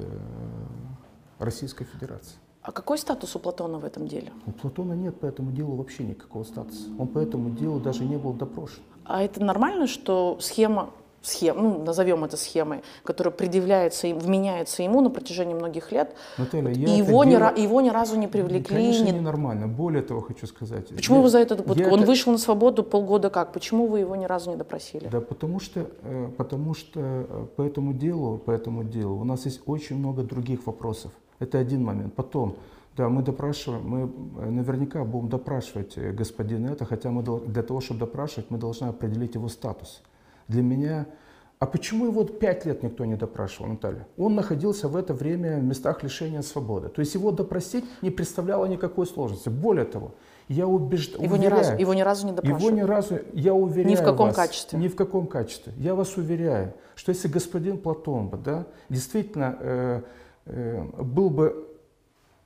[1.40, 2.36] Российской Федерации.
[2.62, 4.32] А какой статус у Платона в этом деле?
[4.46, 6.88] У Платона нет по этому делу вообще никакого статуса.
[7.00, 8.84] Он по этому делу даже не был допрошен.
[9.04, 10.90] А это нормально, что схема,
[11.22, 16.70] схема ну, назовем это схемой, которая предъявляется и вменяется ему на протяжении многих лет, Наталья,
[16.72, 18.76] и я это его, ни, дело- ра- его ни разу не привлекли?
[18.76, 19.68] Конечно, не- ненормально.
[19.68, 20.88] Более того, хочу сказать.
[20.88, 21.56] Почему я- вы за это...
[21.56, 23.52] вот я он это- вышел на свободу полгода как?
[23.52, 25.08] Почему вы его ни разу не допросили?
[25.08, 29.44] Да, потому что, э, потому что э, по этому делу, по этому делу у нас
[29.46, 31.12] есть очень много других вопросов.
[31.38, 32.14] Это один момент.
[32.14, 32.56] Потом,
[32.96, 34.10] да, мы допрашиваем, мы
[34.44, 39.34] э, наверняка будем допрашивать господина это, хотя мы для того, чтобы допрашивать, мы должны определить
[39.34, 40.02] его статус.
[40.52, 41.06] Для меня...
[41.58, 44.04] А почему его пять лет никто не допрашивал, Наталья?
[44.16, 46.88] Он находился в это время в местах лишения свободы.
[46.88, 49.48] То есть его допросить не представляло никакой сложности.
[49.48, 50.10] Более того,
[50.48, 52.62] Я убеждаю, Его ни разу, его ни разу не допрашивали.
[52.64, 54.76] его ни разу, я уверяю Ни в каком вас, качестве.
[54.78, 55.72] Ни в каком качестве.
[55.76, 60.02] Я вас уверяю, что если господин Платонба, да, действительно э,
[60.46, 61.68] э, был бы,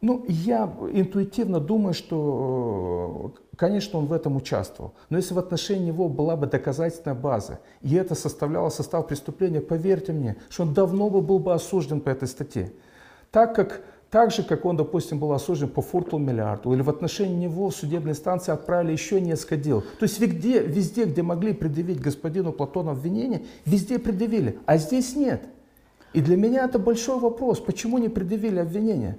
[0.01, 4.93] ну, я интуитивно думаю, что, э, конечно, он в этом участвовал.
[5.09, 10.13] Но если в отношении него была бы доказательная база, и это составляло состав преступления, поверьте
[10.13, 12.73] мне, что он давно бы был бы осужден по этой статье.
[13.31, 17.35] Так как так же, как он, допустим, был осужден по фурту миллиарду, или в отношении
[17.35, 19.81] него в судебной инстанции отправили еще несколько дел.
[19.81, 25.43] То есть везде, везде, где могли предъявить господину Платону обвинение, везде предъявили, а здесь нет.
[26.13, 29.19] И для меня это большой вопрос, почему не предъявили обвинение?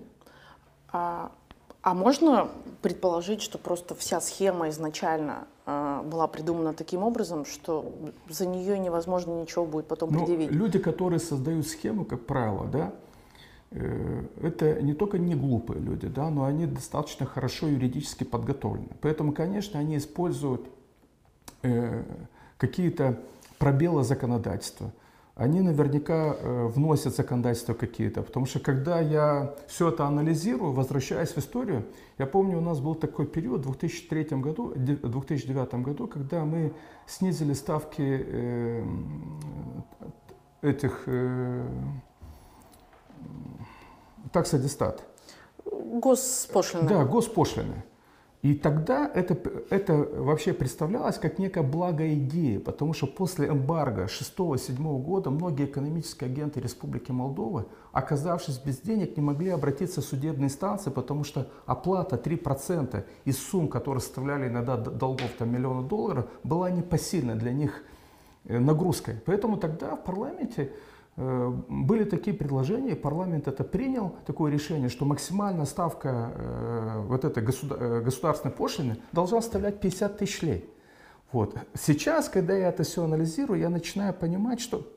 [0.98, 1.32] А,
[1.84, 2.50] а можно
[2.82, 7.94] предположить, что просто вся схема изначально а, была придумана таким образом, что
[8.28, 10.52] за нее невозможно ничего будет потом Ну, предъявить?
[10.52, 12.94] люди, которые создают схему, как правило, да,
[13.72, 18.90] э, это не только не глупые люди, да, но они достаточно хорошо юридически подготовлены.
[19.02, 20.66] Поэтому, конечно, они используют
[21.62, 22.04] э,
[22.58, 23.20] какие-то
[23.60, 24.92] пробелы законодательства.
[25.38, 31.38] Они наверняка э, вносят законодательства какие-то, потому что когда я все это анализирую, возвращаясь в
[31.38, 31.86] историю,
[32.18, 36.74] я помню, у нас был такой период в 2003 году, де- 2009 году, когда мы
[37.06, 38.84] снизили ставки э,
[40.64, 41.68] этих э,
[44.32, 45.04] таксодистат.
[45.66, 46.90] Госпошлина.
[46.90, 47.84] Да, госпошлины.
[48.44, 49.36] И тогда это,
[49.72, 56.30] это вообще представлялось как некая благая идея, потому что после эмбарго 6-7 года многие экономические
[56.30, 62.16] агенты Республики Молдова, оказавшись без денег, не могли обратиться в судебные инстанции, потому что оплата
[62.16, 67.82] 3% из сумм, которые составляли иногда долгов там, миллиона долларов, была непосильной для них
[68.46, 69.16] э, нагрузкой.
[69.26, 70.72] Поэтому тогда в парламенте
[71.18, 78.02] были такие предложения, парламент это принял, такое решение, что максимальная ставка э, вот этой э,
[78.02, 80.70] государственной пошлины должна составлять 50 тысяч лей.
[81.32, 81.58] Вот.
[81.74, 84.88] Сейчас, когда я это все анализирую, я начинаю понимать, что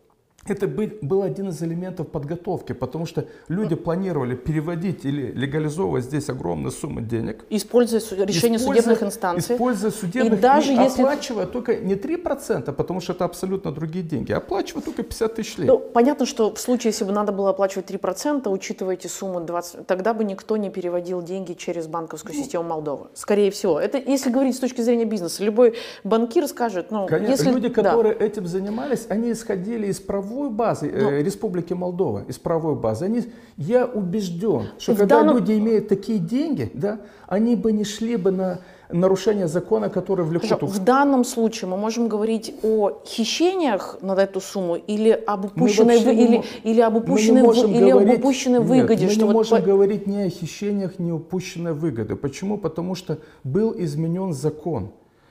[0.46, 6.28] это бы- был один из элементов подготовки, потому что люди планировали переводить или легализовывать здесь
[6.30, 9.54] огромные суммы денег, Используя решение Используя- судебных инстанций.
[9.54, 14.32] Используя судебных, И даже если- оплачивая только не 3%, потому что это абсолютно другие деньги,
[14.32, 15.66] а оплачивая только 50 тысяч лей.
[15.66, 19.86] Ну, понятно, что в случае, если бы надо было оплачивать 3%, учитывая эти суммы 20,
[19.86, 23.08] тогда бы никто не переводил деньги через банковскую Ну, систему Молдовы.
[23.14, 23.78] Скорее всего.
[23.78, 25.44] Это если говорить с точки зрения бизнеса.
[25.44, 25.74] Любой
[26.04, 27.50] банкир скажет, ну, Конечно, если...
[27.50, 27.74] люди, да.
[27.82, 29.98] которые этим занимались, они исходили из
[30.30, 31.22] правовой базы э, Ну.
[31.22, 33.04] Республики Молдова, из правовой базы.
[33.06, 33.22] Они,
[33.56, 38.16] я убежден, что В когда данном- люди имеют такие деньги, да, они бы не шли
[38.16, 38.58] бы на
[38.92, 44.40] нарушение закона, который влекут Хорошо, в данном случае мы можем говорить о хищениях на эту
[44.40, 48.18] сумму или об упущенной, вы- или, или об Мы упущенной, вы- можем или об говорить-
[48.18, 49.04] упущенной Нет, выгоде.
[49.06, 52.16] мы что не вот можем по- говорить ни о хищениях, ни о упущенной выгоде.
[52.16, 52.58] Почему?
[52.58, 54.90] Потому что был изменен закон.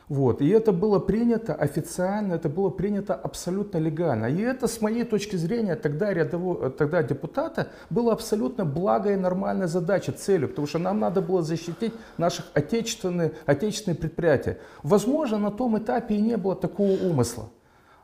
[0.09, 0.41] Вот.
[0.41, 4.25] И это было принято официально, это было принято абсолютно легально.
[4.25, 9.67] И это, с моей точки зрения, тогда, рядового, тогда депутата, было абсолютно благая и нормальная
[9.67, 14.57] задача, целью, потому что нам надо было защитить наших отечественные, отечественные предприятия.
[14.81, 17.49] Возможно, на том этапе и не было такого умысла.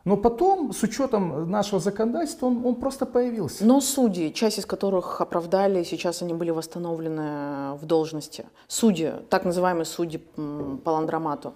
[0.04, 3.66] Но потом, с учетом нашего законодательства, он, он просто появился.
[3.66, 8.46] Но судьи, часть из которых оправдали, сейчас они были восстановлены в должности.
[8.68, 11.56] Судьи, так называемые судьи по ландромату,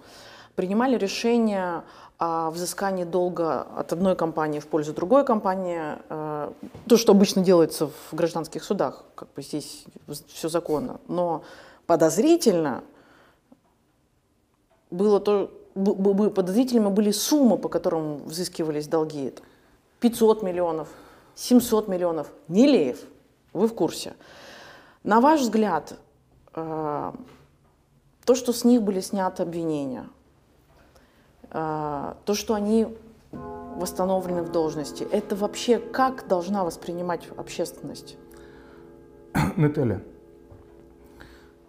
[0.60, 1.84] принимали решение
[2.18, 5.96] о взыскании долга от одной компании в пользу другой компании.
[6.10, 6.52] э,
[6.86, 9.86] То, что обычно делается в гражданских судах, как бы здесь
[10.26, 11.00] все законно.
[11.08, 11.44] Но
[11.86, 12.84] подозрительно
[14.90, 19.28] было то, подозрительными были суммы, по которым взыскивались долги.
[19.28, 19.42] Это
[20.00, 20.88] 500 миллионов,
[21.36, 22.26] 700 миллионов.
[22.48, 22.98] Нилеев,
[23.54, 24.12] вы в курсе.
[25.04, 25.94] На ваш взгляд,
[26.54, 27.12] э,
[28.26, 30.04] то, что с них были сняты обвинения,
[31.52, 32.96] то, что они
[33.32, 38.16] восстановлены в должности, это вообще как должна воспринимать общественность?
[39.56, 40.02] Наталья,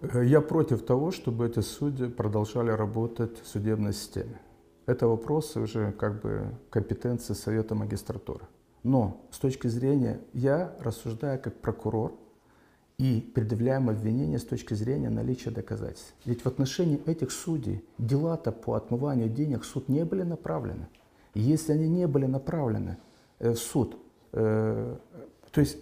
[0.01, 4.39] э, я против того, чтобы эти судьи продолжали работать в судебной системе.
[4.85, 8.45] Это вопросы уже как бы компетенции Совета магистратуры.
[8.83, 12.13] Но с точки зрения, я рассуждаю как прокурор
[13.01, 16.13] и предъявляем обвинения с точки зрения наличия доказательств.
[16.23, 20.87] Ведь в отношении этих судей дела-то по отмыванию денег в суд не были направлены.
[21.33, 22.97] Если они не были направлены
[23.39, 23.97] э, в суд,
[24.33, 24.95] э,
[25.51, 25.77] то есть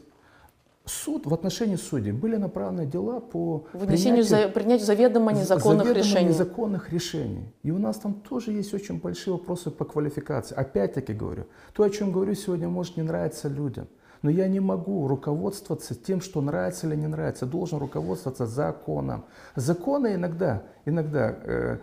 [0.85, 6.29] суд в отношении судей были направлены дела по Вынесению, за, принятию заведомо незаконных заведомо решений.
[6.29, 7.53] незаконных решений.
[7.63, 10.55] И у нас там тоже есть очень большие вопросы по квалификации.
[10.55, 13.87] Опять-таки говорю, то, о чем говорю сегодня, может не нравиться людям.
[14.21, 17.45] Но я не могу руководствоваться тем, что нравится или не нравится.
[17.45, 19.25] Я должен руководствоваться законом.
[19.55, 21.77] Законы иногда, иногда, э,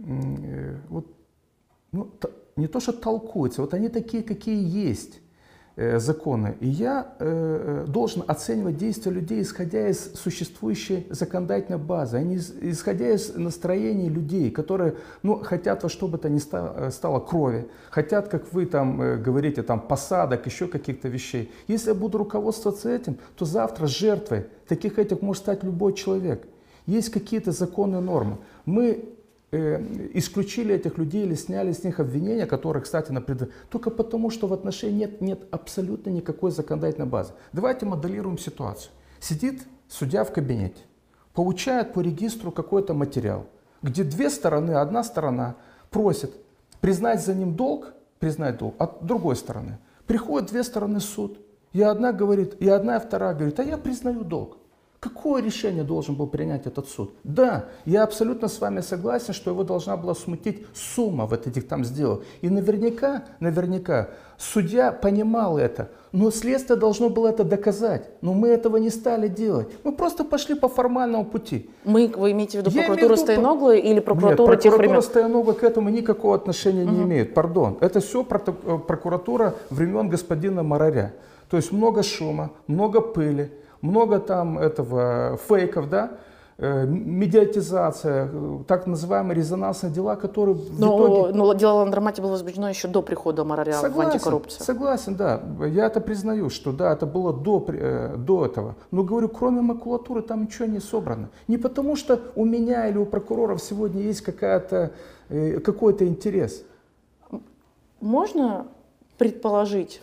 [0.00, 1.06] э, вот,
[1.92, 2.10] ну,
[2.56, 5.20] не то что толкуются, вот они такие, какие есть.
[5.80, 6.56] Э, законы.
[6.58, 12.38] И я э, э, должен оценивать действия людей, исходя из существующей законодательной базы, а не
[12.38, 17.68] исходя из настроений людей, которые ну, хотят во что бы то ни стало, стало крови,
[17.90, 21.52] хотят, как вы там говорите, там, посадок, еще каких-то вещей.
[21.68, 26.48] Если я буду руководствоваться этим, то завтра жертвой таких этих может стать любой человек.
[26.86, 28.38] Есть какие-то законные нормы.
[28.64, 29.17] Мы Э,
[29.50, 33.50] исключили этих людей или сняли с них обвинения, которые, кстати, на пред...
[33.70, 37.32] только потому, что в отношении нет, нет абсолютно никакой законодательной базы.
[37.52, 38.92] Давайте моделируем ситуацию.
[39.20, 40.82] Сидит судья в кабинете,
[41.32, 43.46] получает по регистру какой-то материал,
[43.82, 45.56] где две стороны, одна сторона
[45.90, 46.32] просит
[46.80, 49.78] признать за ним долг, признать долг, а другой стороны.
[50.06, 51.38] Приходят две стороны в суд,
[51.72, 54.58] и одна говорит, и одна и вторая говорит, а я признаю долг.
[55.00, 57.12] Какое решение должен был принять этот суд?
[57.22, 61.84] Да, я абсолютно с вами согласен, что его должна была смутить сумма вот этих там
[61.84, 62.24] сделок.
[62.42, 68.10] И наверняка, наверняка, судья понимал это, но следствие должно было это доказать.
[68.22, 69.68] Но мы этого не стали делать.
[69.84, 71.70] Мы просто пошли по формальному пути.
[71.84, 74.94] Мы, вы имеете в виду прокуратуру Стояногла или прокуратура Нет, тех времен?
[74.94, 76.90] прокуратура Стояногла к этому никакого отношения угу.
[76.90, 77.34] не имеет.
[77.34, 77.78] Пардон.
[77.80, 81.14] Это все э, прокуратура времен господина Мараря.
[81.48, 83.52] То есть много шума, много пыли
[83.82, 86.12] много там этого фейков, да,
[86.58, 88.28] э, медиатизация,
[88.66, 91.34] так называемые резонансные дела, которые в но, итоге...
[91.36, 94.64] Но дело Ландромати было возбуждено еще до прихода Мараря согласен, в антикоррупцию.
[94.64, 95.40] Согласен, да.
[95.66, 98.74] Я это признаю, что да, это было до, э, до этого.
[98.90, 101.28] Но говорю, кроме макулатуры там ничего не собрано.
[101.46, 104.90] Не потому, что у меня или у прокуроров сегодня есть какая-то,
[105.28, 106.64] э, какой-то интерес.
[108.00, 108.66] Можно
[109.16, 110.00] предположить,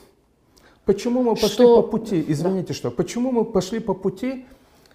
[0.86, 1.82] Почему мы пошли что...
[1.82, 2.74] по пути, извините, да.
[2.74, 4.46] что, почему мы пошли по пути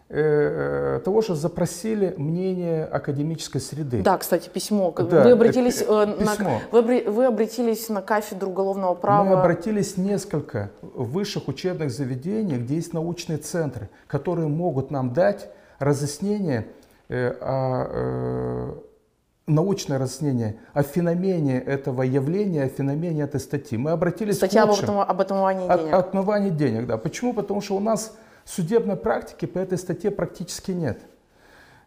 [0.08, 4.02] э, э, того, что запросили мнение академической среды.
[4.02, 4.92] Да, кстати, письмо.
[4.96, 6.60] Да, вы обратились э, письмо.
[6.70, 9.24] на вы, вы обратились на кафедру уголовного права.
[9.24, 15.48] Мы обратились несколько высших учебных заведений, где есть научные центры, которые могут нам дать
[15.80, 16.68] разъяснение
[17.08, 18.89] э, о э,
[19.54, 23.76] научное разъяснение о феномене этого явления, о феномене этой статьи.
[23.76, 25.00] Мы обратились Статья к лучшим.
[25.00, 25.92] об, об отмывании денег.
[25.92, 26.96] О, отмывании денег, да.
[26.96, 27.32] Почему?
[27.34, 31.00] Потому что у нас судебной практики по этой статье практически нет.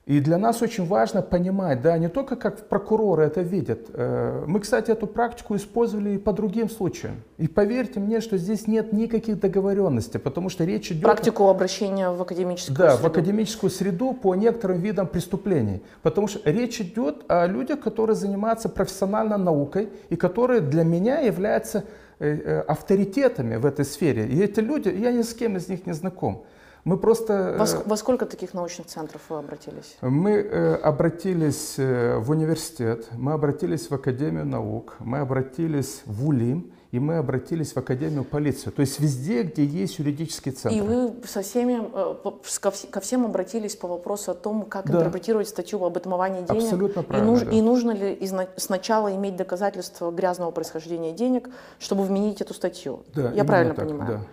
[0.06, 3.89] И для нас очень важно понимать, да, не только как прокуроры это видят.
[3.93, 7.24] Э, мы, кстати, эту практику использовали и по другим случаям.
[7.38, 11.04] И поверьте мне, что здесь нет никаких договоренностей, потому что речь идет...
[11.04, 13.04] Практику обращения в академическую да, среду.
[13.04, 15.82] в академическую среду по некоторым видам преступлений.
[16.01, 21.86] Потому что речь идет о людях, которые занимаются профессиональной наукой и которые для меня являются
[22.20, 24.28] э, э, авторитетами в этой сфере.
[24.28, 26.43] И эти люди, я ни с кем из них не знаком.
[26.86, 27.55] Мы просто...
[27.57, 29.95] Во, во сколько таких научных центров вы обратились?
[30.01, 36.73] Мы э, обратились э, в университет, мы обратились в Академию наук, мы обратились в УЛИМ,
[36.91, 38.69] и мы обратились в Академию полиции.
[38.69, 40.77] То есть везде, где есть юридический центр.
[40.77, 44.99] И вы со всеми, э, ко всем обратились по вопросу о том, как да.
[44.99, 46.63] интерпретировать статью об отмывании денег.
[46.63, 47.29] Абсолютно правильно.
[47.29, 47.51] И, нуж, да.
[47.51, 53.03] и нужно ли сначала иметь доказательства грязного происхождения денег, чтобы вменить эту статью?
[53.15, 54.19] Да, Я правильно так, понимаю?
[54.19, 54.27] Да.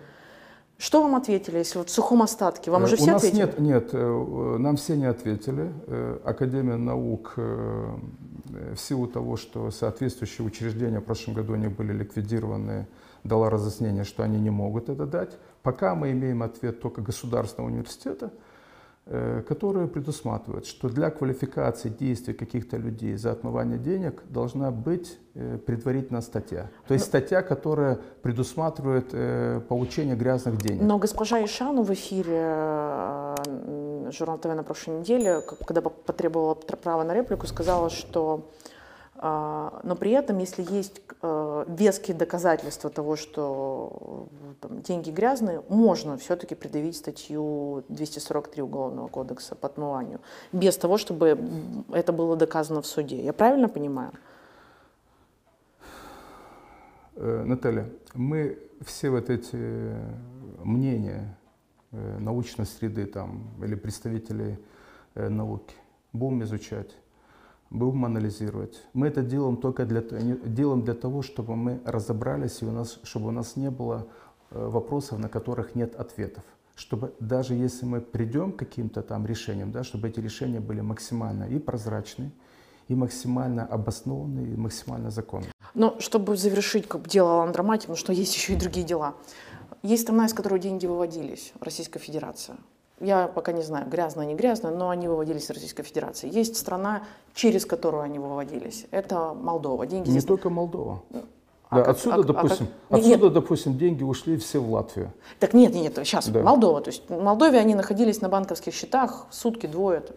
[0.81, 2.71] Что вам ответили, если вот в сухом остатке?
[2.71, 3.39] Вам э, уже все У нас ответили?
[3.39, 5.71] нет, нет, э, нам все не ответили.
[5.85, 12.87] Э, Академия наук в силу того, что соответствующие учреждения в прошлом году они были ликвидированы,
[13.23, 15.37] дала разъяснение, что они не могут это дать.
[15.61, 18.50] Пока мы имеем ответ только государственного университета, Э,
[19.47, 26.21] которые предусматривают, что для квалификации действий каких-то людей за отмывание денег должна быть э, предварительная
[26.21, 26.69] статья.
[26.87, 30.81] То есть статья, которая предусматривает э, получение грязных денег.
[30.81, 33.35] Но госпожа Ишану в эфире
[34.11, 38.49] журнал ТВ на прошлой неделе, когда потребовала право на реплику, сказала, что
[39.21, 44.27] но при этом, если есть э, веские доказательства того, что
[44.59, 50.21] там, деньги грязные, можно все-таки предъявить статью 243 Уголовного кодекса по отмыванию,
[50.51, 51.37] без того, чтобы
[51.93, 53.23] это было доказано в суде.
[53.23, 54.11] Я правильно понимаю?
[57.15, 59.95] Э, Наталья, мы все вот эти
[60.63, 61.37] мнения
[61.91, 64.57] э, научной среды там, или представителей
[65.13, 65.75] науки
[66.11, 66.95] будем изучать
[67.71, 68.83] будем анализировать.
[68.93, 73.29] Мы это делаем только для, делаем для того, чтобы мы разобрались, и у нас, чтобы
[73.29, 74.07] у нас не было
[74.51, 76.43] э, вопросов, на которых нет ответов.
[76.75, 81.45] Чтобы даже если мы придем к каким-то там решениям, да, чтобы эти решения были максимально
[81.45, 82.31] и прозрачны,
[82.89, 85.51] и максимально обоснованные, и максимально законные.
[85.73, 89.15] Но чтобы завершить как дело Ландромати, потому что есть еще и другие дела.
[89.81, 92.57] Есть страна, из которой деньги выводились, Российская Федерация.
[93.01, 96.29] Я пока не знаю, грязно, не грязно, но они выводились из Российской Федерации.
[96.31, 97.01] Есть страна,
[97.33, 98.85] через которую они выводились.
[98.91, 99.87] Это Молдова.
[99.87, 100.25] Деньги Не здесь...
[100.25, 101.01] только Молдова.
[101.69, 104.71] А Да, как- отсюда, а- а допустим, как- Нет, отсюда, допустим, деньги ушли все в
[104.71, 105.11] Латвию.
[105.39, 106.41] Так нет, нет, сейчас Да.
[106.41, 106.81] Молдова.
[106.81, 110.01] То есть в Молдове они находились на банковских счетах сутки, двое.
[110.01, 110.15] там.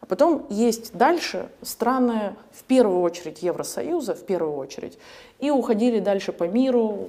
[0.00, 4.98] А потом есть дальше страны, в первую очередь Евросоюза, в первую очередь,
[5.38, 7.08] и уходили дальше по миру,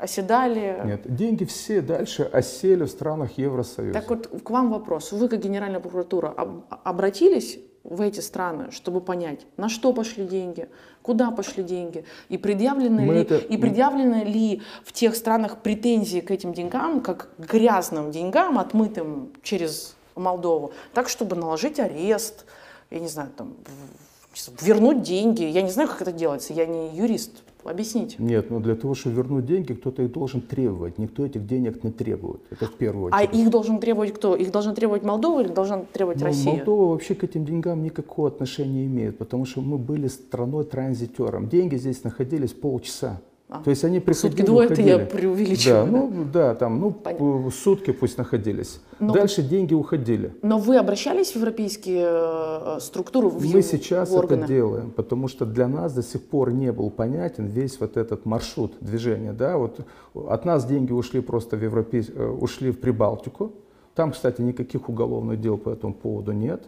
[0.00, 0.80] оседали.
[0.84, 3.92] Нет, деньги все дальше осели в странах Евросоюза.
[4.00, 5.12] Так вот, к вам вопрос.
[5.12, 10.68] Вы, как Генеральная прокуратура, об- обратились в эти страны, чтобы понять, на что пошли деньги,
[11.02, 16.20] куда пошли деньги, и предъявлены, Мы ли, это- и предъявлены ли в тех странах претензии
[16.20, 22.46] к этим деньгам, как к грязным деньгам, отмытым через Молдову, так, чтобы наложить арест,
[22.90, 23.54] я не знаю, там,
[24.62, 25.42] вернуть деньги.
[25.44, 27.42] Я не знаю, как это делается, я не юрист.
[27.64, 28.16] Объясните.
[28.18, 30.98] Нет, но для того, чтобы вернуть деньги, кто-то их должен требовать.
[30.98, 32.40] Никто этих денег не требует.
[32.50, 33.34] Это в первую А очередь.
[33.38, 34.36] их должен требовать кто?
[34.36, 36.56] Их должен требовать Молдова или должен требовать Но Россия?
[36.56, 41.48] Молдова вообще к этим деньгам никакого отношения не имеет, потому что мы были страной-транзитером.
[41.48, 43.20] Деньги здесь находились полчаса.
[43.54, 43.62] А.
[43.62, 45.84] То есть они приходили, Сутки двое, это я преувеличиваю.
[45.86, 47.50] Да, ну да, там, ну Понятно.
[47.52, 48.80] сутки пусть находились.
[48.98, 50.34] Но- Дальше деньги уходили.
[50.42, 54.40] Но вы обращались в европейские э, структуры, в, Мы сейчас в органы?
[54.40, 58.26] это делаем, потому что для нас до сих пор не был понятен весь вот этот
[58.26, 59.32] маршрут движения.
[59.32, 59.56] Да?
[59.56, 59.80] Вот
[60.14, 62.04] от нас деньги ушли просто в, Европе...
[62.12, 63.52] э, ушли в Прибалтику.
[63.94, 66.64] Там, кстати, никаких уголовных дел по этому поводу нет.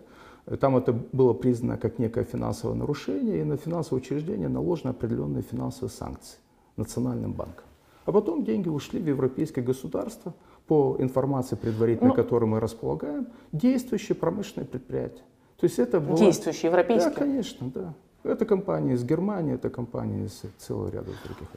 [0.61, 5.91] Там это было признано как некое финансовое нарушение, и на финансовое учреждение наложены определенные финансовые
[5.91, 6.37] санкции
[6.77, 7.65] национальным банком.
[8.05, 10.35] А потом деньги ушли в европейские государства,
[10.67, 15.23] по информации предварительной, Ну- которой мы располагаем, действующие промышленные предприятия.
[15.59, 16.19] То есть это было...
[16.19, 17.11] Действующие, европейские?
[17.15, 17.95] Да, конечно, да.
[18.25, 21.49] Это компании из Германии, это компании из целого ряда других.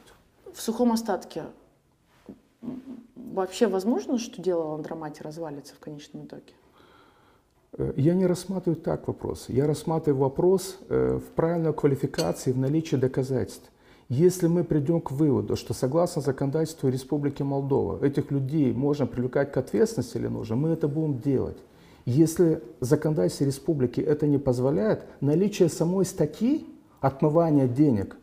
[0.52, 1.44] В сухом остатке
[3.16, 6.52] вообще возможно, что дело Андромате развалится в конечном итоге?
[7.72, 9.46] Э, Я не рассматриваю так вопрос.
[9.48, 13.70] Я рассматриваю вопрос э, в правильной квалификации, в наличии доказательств.
[14.10, 19.56] Если мы придем к выводу, что согласно законодательству Республики Молдова этих людей можно привлекать к
[19.56, 21.56] ответственности или нужно, мы это будем делать.
[22.06, 26.66] Если законодательство республики это не позволяет, наличие самой статьи
[27.00, 28.16] отмывания денег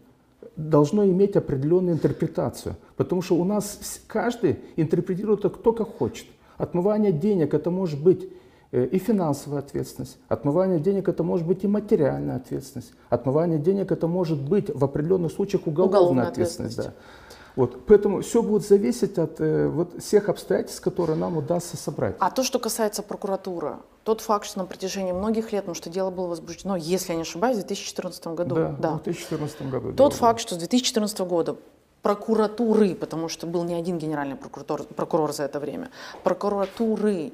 [0.57, 2.75] должно иметь определенную интерпретацию.
[2.97, 6.27] Потому что у нас каждый интерпретирует это кто как хочет.
[6.57, 8.29] Отмывание денег это может быть
[8.71, 10.17] и финансовая ответственность.
[10.27, 12.91] Отмывание денег это может быть и материальная ответственность.
[13.09, 16.79] Отмывание денег это может быть в определенных случаях уголовная, Уголовная ответственность.
[16.79, 16.99] ответственность.
[16.99, 17.27] да.
[17.55, 17.85] Вот.
[17.87, 22.15] Поэтому все будет зависеть от э, вот, всех обстоятельств, которые нам удастся собрать.
[22.19, 26.11] А то, что касается прокуратуры, тот факт, что на протяжении многих лет, потому что дело
[26.11, 28.55] было возбуждено, если я не ошибаюсь, в 2014 году.
[28.77, 29.93] Да, в 2014 году.
[29.93, 31.55] Тот факт, что с 2014 года
[32.03, 35.89] прокуратуры, потому что был не один генеральный прокурор, прокурор за это время,
[36.23, 37.33] прокуратуры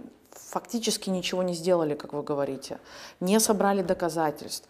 [0.53, 2.77] фактически ничего не сделали, как вы говорите,
[3.19, 4.69] не собрали доказательств.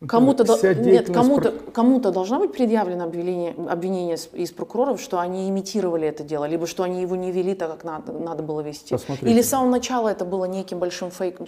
[0.00, 5.48] Да, Кому-то, до- нет, кому-то, кому-то должно быть предъявлено обвинение, обвинение из прокуроров, что они
[5.48, 8.94] имитировали это дело, либо что они его не вели так, как надо, надо было вести.
[8.94, 9.32] Посмотрите.
[9.32, 11.46] Или с самого начала это было неким большим фейком,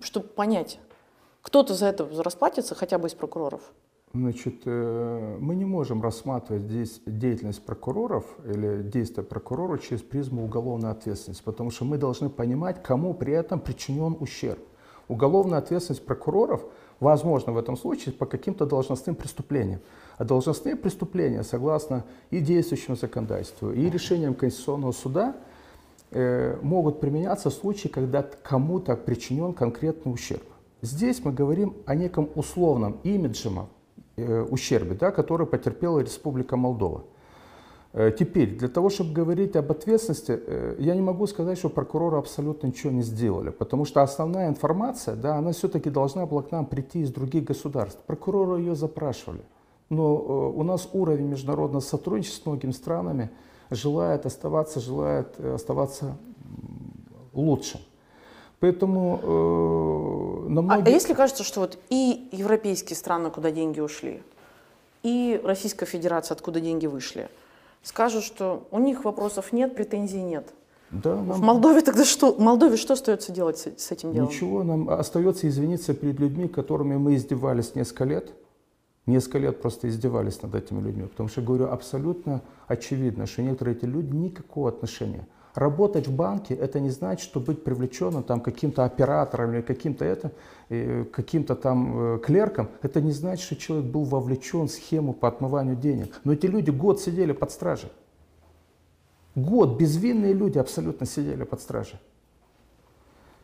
[0.00, 0.78] чтобы понять,
[1.42, 3.60] кто-то за это расплатится, хотя бы из прокуроров.
[4.14, 10.92] Значит, э, мы не можем рассматривать здесь деятельность прокуроров или действия прокурора через призму уголовной
[10.92, 14.60] ответственности, потому что мы должны понимать, кому при этом причинен ущерб.
[15.08, 16.64] Уголовная ответственность прокуроров
[17.00, 19.80] возможно в этом случае по каким-то должностным преступлениям.
[20.16, 25.34] А должностные преступления, согласно и действующему законодательству, и решениям Конституционного суда,
[26.12, 30.44] э, могут применяться в случае, когда кому-то причинен конкретный ущерб.
[30.82, 33.64] Здесь мы говорим о неком условном имиджем э,
[34.16, 37.04] ущербе, да, который потерпела Республика Молдова.
[37.94, 42.18] Э, Теперь, для того, чтобы говорить об ответственности, э, я не могу сказать, что прокуроры
[42.18, 46.66] абсолютно ничего не сделали, потому что основная информация, да, она все-таки должна была к нам
[46.66, 48.00] прийти из других государств.
[48.06, 49.42] Прокуроры ее запрашивали.
[49.90, 53.30] Но э, у нас уровень международного сотрудничества с многими странами
[53.70, 56.16] желает оставаться, желает э, оставаться
[57.32, 57.80] лучшим.
[58.60, 59.20] Поэтому
[60.58, 60.88] э, на А, многие...
[60.88, 64.22] а если кажется, что вот и европейские страны, куда деньги ушли,
[65.02, 67.28] и Российская Федерация, откуда деньги вышли,
[67.82, 70.52] скажут, что у них вопросов нет, претензий нет.
[70.90, 72.32] Да, В нам Молдове тогда что?
[72.32, 74.28] В Молдове что остается делать с, с этим делом?
[74.28, 78.32] Ничего, нам остается извиниться перед людьми, которыми мы издевались несколько лет.
[79.06, 81.02] Несколько лет просто издевались над этими людьми.
[81.04, 85.26] Потому что, говорю, абсолютно очевидно, что некоторые эти люди никакого отношения.
[85.54, 90.32] Работать в банке, это не значит, что быть привлеченным там каким-то оператором или каким-то это,
[90.68, 95.28] э, каким-то там э, клерком, это не значит, что человек был вовлечен в схему по
[95.28, 96.20] отмыванию денег.
[96.24, 97.92] Но эти люди год сидели под стражей.
[99.36, 102.00] Год безвинные люди абсолютно сидели под стражей.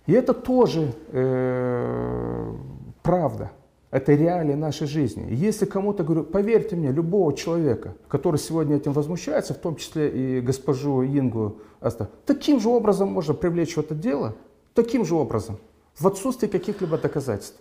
[0.07, 2.55] И это тоже э,
[3.03, 3.53] правда.
[3.91, 5.29] Это реалии нашей жизни.
[5.29, 10.09] И если кому-то говорю, поверьте мне, любого человека, который сегодня этим возмущается, в том числе
[10.09, 14.35] и госпожу Ингу Аста, таким же образом можно привлечь в это дело,
[14.75, 15.57] таким же образом,
[15.99, 17.59] в отсутствии каких-либо доказательств.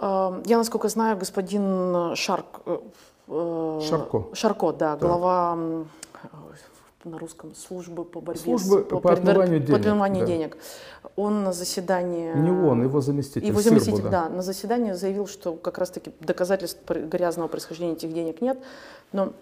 [0.00, 2.60] Э, Я, насколько знаю, господин Шарк...
[2.64, 2.78] э,
[3.28, 4.24] э, Шарко.
[4.32, 5.58] Шарко, да, глава
[7.06, 10.26] э, на русском службы по борьбе Службы с, по предвар- отмыванию по денег, отмыванию да.
[10.26, 10.56] денег.
[11.16, 12.32] Он на заседании...
[12.34, 13.46] Не он, его заместитель.
[13.46, 14.10] Его заместитель, да.
[14.10, 18.58] да, на заседании заявил, что как раз-таки доказательств грязного происхождения этих денег нет.
[19.12, 19.32] Но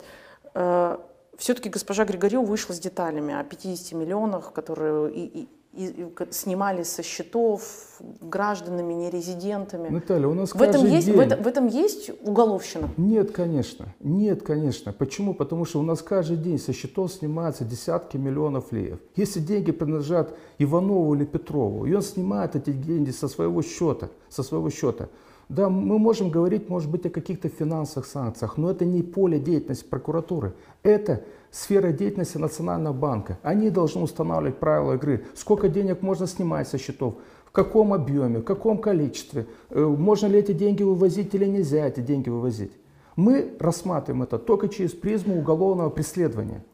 [1.36, 7.02] все-таки госпожа Григорьев вышла с деталями о 50 миллионах, которые и- и- и- снимали со
[7.02, 9.88] счетов гражданами, нерезидентами.
[9.88, 11.16] Наталья, у нас в, этом есть, день...
[11.16, 12.90] в, этом, в этом есть уголовщина?
[12.96, 13.94] Нет, конечно.
[14.00, 14.92] Нет, конечно.
[14.92, 15.34] Почему?
[15.34, 18.98] Потому что у нас каждый день со счетов снимаются десятки миллионов леев.
[19.16, 24.42] Если деньги принадлежат Иванову или Петрову, и он снимает эти деньги со своего счета, со
[24.42, 25.08] своего счета,
[25.48, 29.84] да, мы можем говорить, может быть, о каких-то финансовых санкциях, но это не поле деятельности
[29.84, 30.54] прокуратуры.
[30.82, 31.22] Это
[31.54, 33.38] сфера деятельности Национального банка.
[33.42, 35.24] Они должны устанавливать правила игры.
[35.34, 37.14] Сколько денег можно снимать со счетов,
[37.46, 42.00] в каком объеме, в каком количестве, э, можно ли эти деньги вывозить или нельзя эти
[42.00, 42.72] деньги вывозить.
[43.14, 46.64] Мы рассматриваем это только через призму уголовного преследования.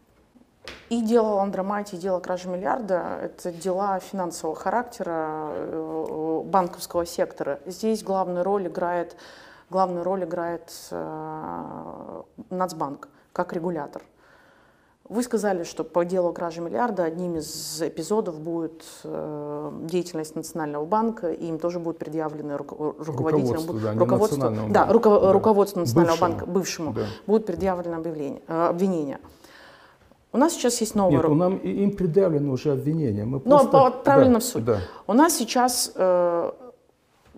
[0.88, 7.60] И дело Ландромати, и дело кражи миллиарда– это дела финансового характера, э, банковского сектора.
[7.66, 9.16] Здесь главную роль играет,
[9.68, 14.02] главную роль играет э, Нацбанк как регулятор.
[15.10, 21.32] Вы сказали, что по делу кражи миллиарда одним из эпизодов будет э, деятельность Национального банка,
[21.32, 24.38] и им тоже будут предъявлены руко- руководителям, Руководству, да, руководству,
[24.70, 25.32] да, руко- да.
[25.32, 26.30] руководству Национального Бывшему.
[26.30, 27.00] банка, бывшему, Да.
[27.26, 29.18] будут предъявлены объявления, э, обвинения.
[30.32, 33.24] У нас сейчас есть новый Нет, ру- нам, им предъявлено уже обвинение.
[33.24, 34.64] Мы Ну, просто- по- отправлено да, в суд.
[34.64, 34.78] Да.
[35.08, 36.52] У нас сейчас э,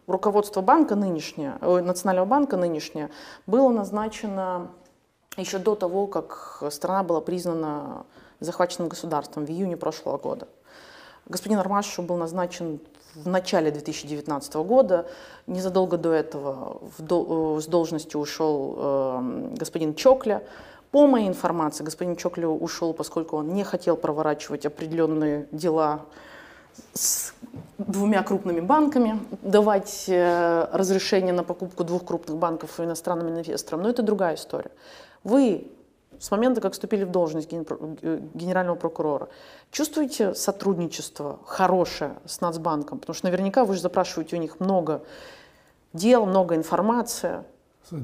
[0.07, 3.09] руководство банка нынешнее, ой, Национального банка нынешнее,
[3.47, 4.69] было назначено
[5.37, 8.05] еще до того, как страна была признана
[8.41, 10.49] захваченным государством в июне прошлого года.
[11.27, 12.81] Господин Армашев был назначен
[13.15, 15.07] в начале 2019 года.
[15.47, 20.43] Незадолго до этого в дол- э, с должности ушел э, господин Чокля.
[20.91, 26.03] По моей информации, господин Чокля ушел, поскольку он не хотел проворачивать определенные дела
[26.95, 27.35] с
[27.79, 33.83] двумя крупными банками, давать э, разрешение на покупку двух крупных банков иностранным инвесторам.
[33.83, 34.71] Но это другая история.
[35.25, 35.71] Вы
[36.19, 39.29] с момента, как вступили в должность э, генерального прокурора,
[39.71, 43.01] чувствуете сотрудничество хорошее с Нацбанком?
[43.01, 45.03] Потому что наверняка вы же запрашиваете у них много
[45.93, 47.43] дел, много информации.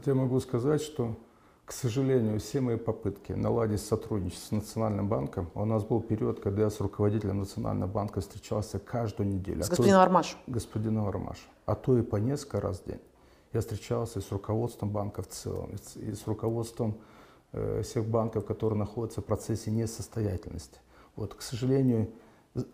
[0.04, 1.16] Я могу сказать, что,
[1.64, 6.62] к сожалению, все мои попытки наладить сотрудничество с Национальным банком, у нас был период, когда
[6.62, 9.62] я с руководителем Национального банка встречался каждую неделю.
[9.62, 10.38] С а то и- господином Армашем.
[10.46, 13.00] господина Армаша, а то и по несколько раз в день.
[13.52, 16.98] Я встречался и с руководством банка в целом, и с, руководством
[17.52, 20.78] э, всех банков, которые находятся в процессе несостоятельности.
[21.16, 22.10] Вот, к сожалению,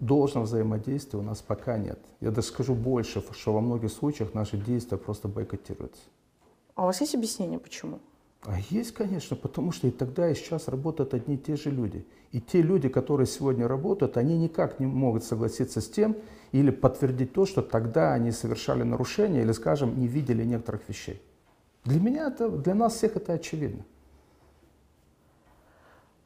[0.01, 1.99] должного взаимодействия у нас пока нет.
[2.21, 6.03] Я даже скажу больше, что во многих случаях наши действия просто бойкотируются.
[6.75, 8.01] А у вас есть объяснение, почему?
[8.47, 12.07] А есть, конечно, потому что и тогда, и сейчас работают одни и те же люди.
[12.31, 16.17] И те люди, которые сегодня работают, они никак не могут согласиться с тем
[16.53, 21.23] или подтвердить то, что тогда они совершали нарушения или, скажем, не видели некоторых вещей.
[21.85, 23.85] Для меня это, для нас всех это очевидно.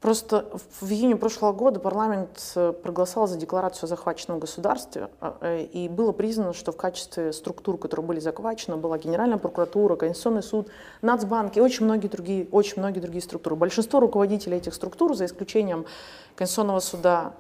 [0.01, 0.49] Просто
[0.81, 5.89] в июне прошлого года парламент э, проголосовал за декларацию о захваченном государстве, а, э, и
[5.89, 10.69] было признано, что в качестве структур, которые были захвачены, была Генеральная прокуратура, Конституционный суд,
[11.03, 13.57] Нацбанк и очень многие другие, очень многие другие структуры.
[13.57, 15.85] Большинство руководителей этих структур, за исключением
[16.37, 17.35] Конституционного суда,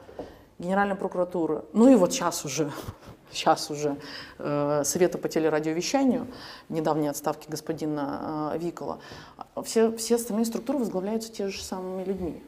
[0.58, 2.72] Генеральной прокуратуры, ну и вот сейчас уже,
[3.32, 3.96] сейчас уже
[4.38, 6.26] э, Совета по телерадиовещанию,
[6.68, 8.98] недавней отставки господина э, Викола,
[9.64, 12.42] все, все остальные структуры возглавляются те же самыми людьми.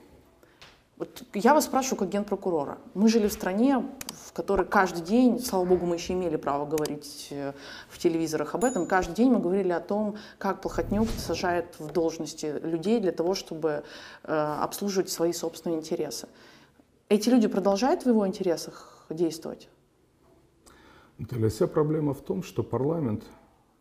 [1.00, 2.76] Вот я вас спрашиваю как генпрокурора.
[2.92, 3.86] Мы жили в стране,
[4.26, 7.54] в которой каждый день, слава богу, мы еще имели право говорить э,
[7.88, 12.60] в телевизорах об этом, каждый день мы говорили о том, как Плохотнюк сажает в должности
[12.62, 13.82] людей для того, чтобы
[14.24, 16.28] э, обслуживать свои собственные интересы.
[17.08, 19.68] Эти люди продолжают в его интересах действовать?
[21.20, 23.24] Наталья, вся проблема в том, что парламент,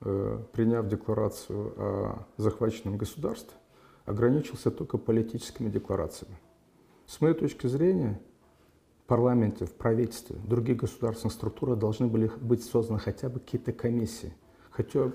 [0.01, 3.55] э, приняв декларацию о захваченном государстве,
[4.05, 6.37] ограничился только политическими декларациями.
[7.05, 8.19] С моей точки зрения,
[9.05, 13.71] в парламенте, в правительстве, в других государственных структурах должны были быть созданы хотя бы какие-то
[13.71, 14.33] комиссии,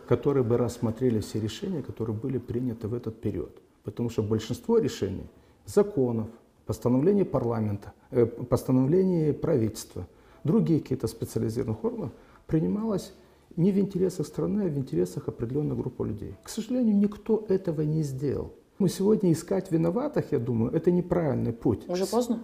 [0.08, 3.60] которые бы рассмотрели все решения, которые были приняты в этот период.
[3.82, 5.28] Потому что большинство решений,
[5.66, 6.28] законов,
[6.64, 10.08] постановление парламента, э, постановление правительства,
[10.44, 12.12] другие какие-то специализированных органов
[12.46, 13.12] принималось
[13.56, 16.34] не в интересах страны, а в интересах определенной группы людей.
[16.42, 18.52] К сожалению, никто этого не сделал.
[18.78, 21.88] Мы сегодня искать виноватых, я думаю, это неправильный путь.
[21.88, 22.40] Уже поздно?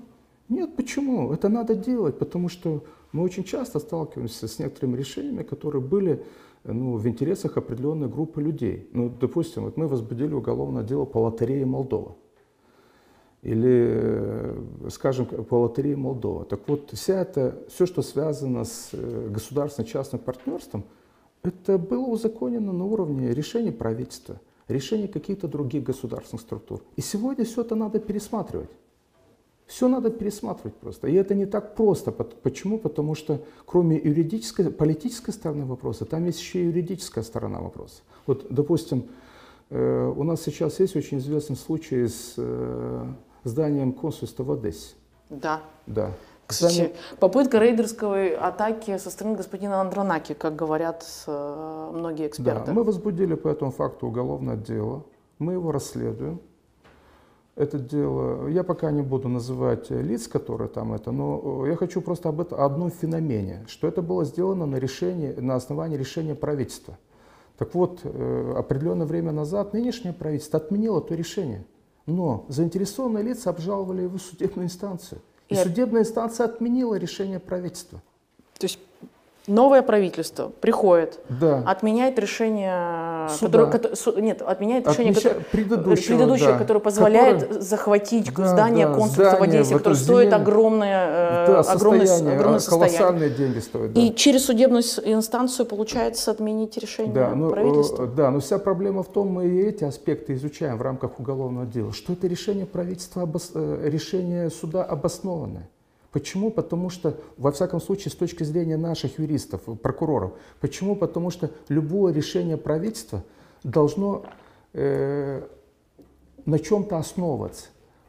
[0.49, 1.33] Нет, почему?
[1.33, 6.25] Это надо делать, потому что мы очень часто сталкиваемся с некоторыми решениями, которые были
[6.65, 8.89] ну, в интересах определенной группы людей.
[8.93, 12.17] Ну, допустим, вот мы возбудили уголовное дело по лотерее Молдова.
[13.43, 16.45] Или, э, скажем, по лотерее Молдова.
[16.45, 20.85] Так вот, вся это, все, что связано с э, государственно-частным партнерством,
[21.43, 26.83] это было узаконено на уровне решений правительства, решений каких-то других государственных структур.
[26.97, 28.69] И сегодня все это надо пересматривать.
[29.67, 31.09] Все надо пересматривать просто.
[31.09, 32.11] И это не так просто.
[32.11, 32.79] Почему?
[32.79, 38.03] Потому что кроме юридической, политической стороны вопроса, там есть еще и юридическая сторона вопроса.
[38.27, 39.05] Вот, допустим,
[39.71, 42.35] э, у нас сейчас есть очень известный случай с
[43.45, 44.95] зданием консульства в Одессе.
[45.29, 45.61] Да.
[45.87, 46.13] Да.
[46.47, 46.95] Кстати, Здание...
[47.21, 52.67] попытка рейдерской атаки со стороны господина Андронаки, как говорят э, многие эксперты.
[52.67, 55.05] Да, мы возбудили по этому факту уголовное дело.
[55.39, 56.41] Мы его расследуем
[57.61, 62.31] это дело, я пока не буду называть лиц, которые там это, но я хочу просто
[62.31, 66.97] об этом, одном феномене, что это было сделано на, решении, на основании решения правительства.
[67.59, 71.67] Так вот, э, определенное время назад нынешнее правительство отменило то решение,
[72.07, 75.21] но заинтересованные лица обжаловали его в судебную инстанцию.
[75.49, 78.01] И, и судебная инстанция отменила решение правительства.
[78.59, 78.79] То есть
[79.47, 81.59] новое правительство приходит, да.
[81.67, 82.73] отменяет решение,
[83.41, 85.29] которое, которое, нет, отменяет решение Отмеща...
[85.31, 86.59] которое, предыдущего, предыдущее, да.
[86.59, 87.61] которое позволяет которое...
[87.61, 90.35] захватить да, здание да, консульства в Одессе, которое стоит земель...
[90.35, 92.99] огромное, э, да, огромное, состояние, огромное а, состояние.
[92.99, 93.93] Колоссальные деньги стоят.
[93.93, 94.01] Да.
[94.01, 98.07] И через судебную инстанцию получается отменить решение да, но, правительства.
[98.07, 101.93] Да, но вся проблема в том, мы и эти аспекты изучаем в рамках уголовного дела,
[101.93, 103.51] что это решение правительства, обос...
[103.55, 105.69] Э, решение суда обоснованное.
[106.13, 106.51] Почему?
[106.51, 110.97] Потому что, во всяком случае, с точки зрения наших юристов, прокуроров, почему?
[110.97, 113.23] Потому что любое решение правительства
[113.63, 114.25] должно
[114.73, 115.47] э,
[116.47, 117.67] на чем-то основываться.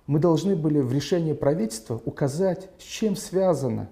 [0.08, 3.90] Мы должны были в решении правительства указать, с чем связана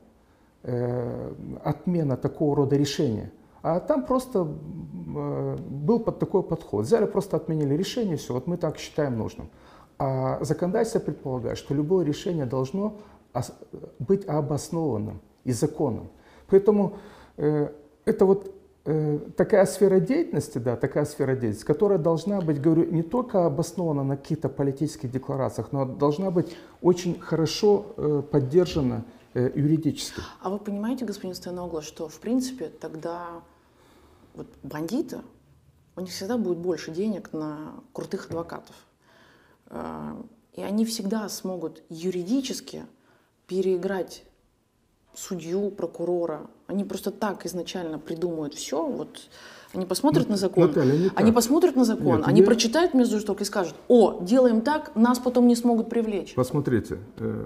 [0.64, 1.34] э,
[1.64, 3.32] отмена такого рода решения.
[3.62, 6.86] А там просто э, был под такой подход.
[6.86, 9.50] Взяли, просто отменили решение, все, вот мы так считаем нужным.
[10.00, 12.98] А законодательство предполагает, что любое решение должно
[14.00, 16.10] быть обоснованным и законным.
[16.48, 16.98] Поэтому
[17.38, 17.70] э,
[18.06, 18.54] это вот
[18.86, 24.04] э, такая сфера деятельности, да, такая сфера деятельности, которая должна быть, говорю, не только обоснована
[24.04, 30.22] на каких-то политических декларациях, но должна быть очень хорошо э, поддержана э, юридически.
[30.42, 33.28] А вы понимаете, господин Стояногло, что в принципе тогда
[34.36, 35.20] вот бандиты,
[35.96, 38.76] у них всегда будет больше денег на крутых адвокатов.
[39.68, 40.16] Э,
[40.54, 42.84] и они всегда смогут юридически
[43.50, 44.24] переиграть
[45.16, 46.42] судью, прокурора.
[46.68, 48.86] Они просто так изначально придумают все.
[48.86, 49.30] Вот
[49.74, 52.46] они посмотрят ну, на закон, Наталья, не они посмотрят на закон, Нет, они я...
[52.46, 56.36] прочитают между строк и скажут: "О, делаем так, нас потом не смогут привлечь".
[56.36, 57.46] Посмотрите, э,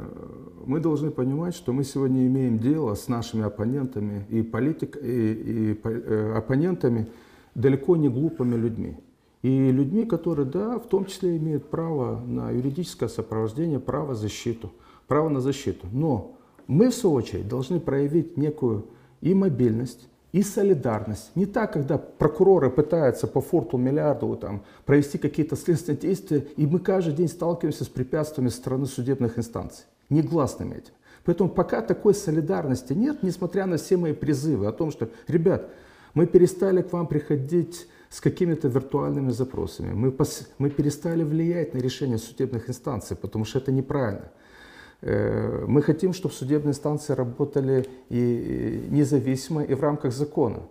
[0.66, 5.80] мы должны понимать, что мы сегодня имеем дело с нашими оппонентами и политик и, и
[5.84, 7.08] э, оппонентами
[7.56, 8.98] далеко не глупыми людьми.
[9.42, 14.72] И людьми, которые, да, в том числе имеют право на юридическое сопровождение, право защиту
[15.08, 15.88] право на защиту.
[15.92, 16.36] Но
[16.68, 18.88] мы, в свою очередь, должны проявить некую
[19.22, 21.32] и мобильность, и солидарность.
[21.36, 26.80] Не так, когда прокуроры пытаются по форту миллиарду там, провести какие-то следственные действия, и мы
[26.80, 30.94] каждый день сталкиваемся с препятствиями со стороны судебных инстанций, негласными этим.
[31.24, 35.70] Поэтому пока такой солидарности нет, несмотря на все мои призывы о том, что, ребят,
[36.14, 41.80] мы перестали к вам приходить с какими-то виртуальными запросами, мы, пос, мы перестали влиять на
[41.80, 44.32] решение судебных инстанций, потому что это неправильно.
[45.06, 50.62] Э, мы хотим, чтобы судебные инстанции работали и независимо, и в рамках закона.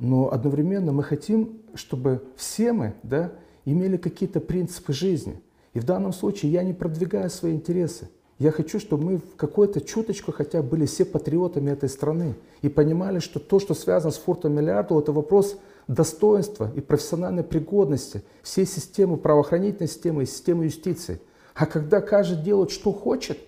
[0.00, 3.32] Но одновременно мы хотим, чтобы все мы да,
[3.64, 5.40] имели какие-то принципы жизни.
[5.72, 8.08] И в данном случае я не продвигаю свои интересы.
[8.40, 12.68] Я хочу, чтобы мы в какой-то чуточку хотя бы были все патриотами этой страны и
[12.68, 18.66] понимали, что то, что связано с фортом миллиарда, это вопрос достоинства и профессиональной пригодности всей
[18.66, 21.20] системы правоохранительной системы и системы юстиции.
[21.54, 23.38] А когда каждый делает, что хочет,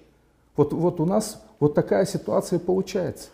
[0.56, 3.28] вот, вот у нас вот такая ситуация получается.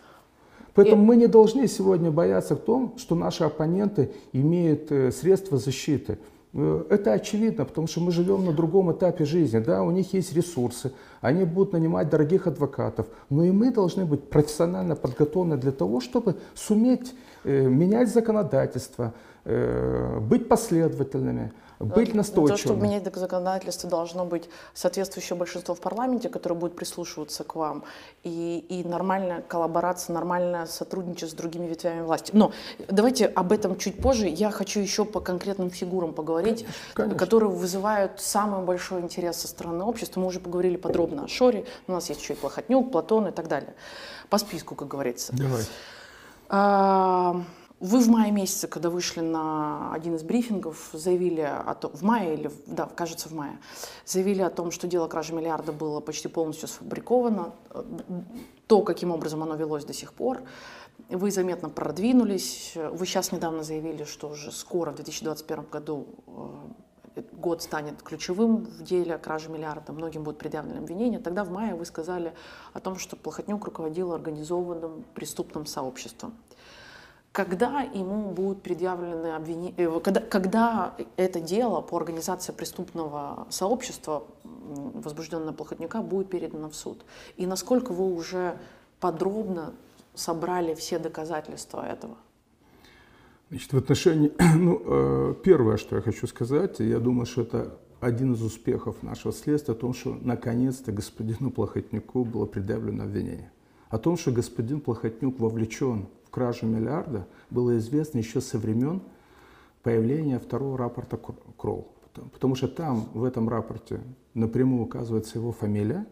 [0.73, 1.05] Поэтому и...
[1.05, 6.19] мы не должны сегодня бояться в том, что наши оппоненты имеют э, средства защиты.
[6.53, 9.59] Э, это очевидно, потому что мы живем на другом этапе жизни.
[9.59, 10.91] Да, у них есть ресурсы,
[11.21, 13.07] они будут нанимать дорогих адвокатов.
[13.29, 17.13] Но и мы должны быть профессионально подготовлены для того, чтобы суметь
[17.43, 19.13] э, менять законодательство,
[19.45, 22.57] э, быть последовательными, быть того, настойчивым.
[22.57, 27.83] чтобы менять законодательство, должно быть соответствующее большинство в парламенте, которое будет прислушиваться к вам,
[28.23, 32.31] и, и нормальная коллаборация, нормальное сотрудничество с другими ветвями власти.
[32.33, 32.51] Но
[32.89, 34.27] давайте об этом чуть позже.
[34.27, 37.17] Я хочу еще по конкретным фигурам поговорить, конечно.
[37.17, 40.19] которые вызывают самый большой интерес со стороны общества.
[40.19, 43.47] Мы уже поговорили подробно о Шоре, у нас есть еще и Плохотнюк, Платон и так
[43.47, 43.73] далее.
[44.29, 45.33] По списку, как говорится.
[45.35, 45.63] Давай.
[46.49, 47.41] А,
[47.79, 52.33] Вы в мае месяце, когда вышли на один из брифингов, заявили о том, в мае
[52.33, 53.57] или, да, кажется, в мае,
[54.05, 57.53] заявили о том, что дело кражи миллиарда было почти полностью сфабриковано,
[58.67, 60.41] то, каким образом оно велось до сих пор.
[61.07, 62.73] Вы заметно продвинулись.
[62.75, 66.07] Вы сейчас недавно заявили, что уже скоро, в 2021 году,
[67.15, 71.19] э, год станет ключевым в деле кражи миллиарда, многим будут предъявлены обвинения.
[71.19, 72.33] Тогда в мае вы сказали
[72.73, 76.33] о том, что Плохотнюк руководил организованным преступным сообществом.
[77.39, 86.01] Когда ему будут предъявлены обвинения, когда, когда это дело по организации преступного сообщества, возбужденное Плохотнюка,
[86.01, 87.05] будет передано в суд?
[87.37, 88.57] И насколько вы уже
[88.99, 89.73] подробно
[90.15, 92.17] собрали все доказательства этого?
[93.49, 98.33] Значит, в отношении, ну, э, первое, что я хочу сказать, я думаю, что это один
[98.33, 103.49] из успехов нашего следствия, о том, что наконец-то господину Плохотнюку было предъявлено обвинение.
[103.87, 109.01] О том, что господин Плохотнюк вовлечен в миллиарда, было известно еще со времен
[109.83, 111.87] появления второго рапорта Кр- Кролл.
[112.03, 114.01] Потому- Потому что там, в этом рапорте,
[114.33, 116.05] напрямую указывается его фамилия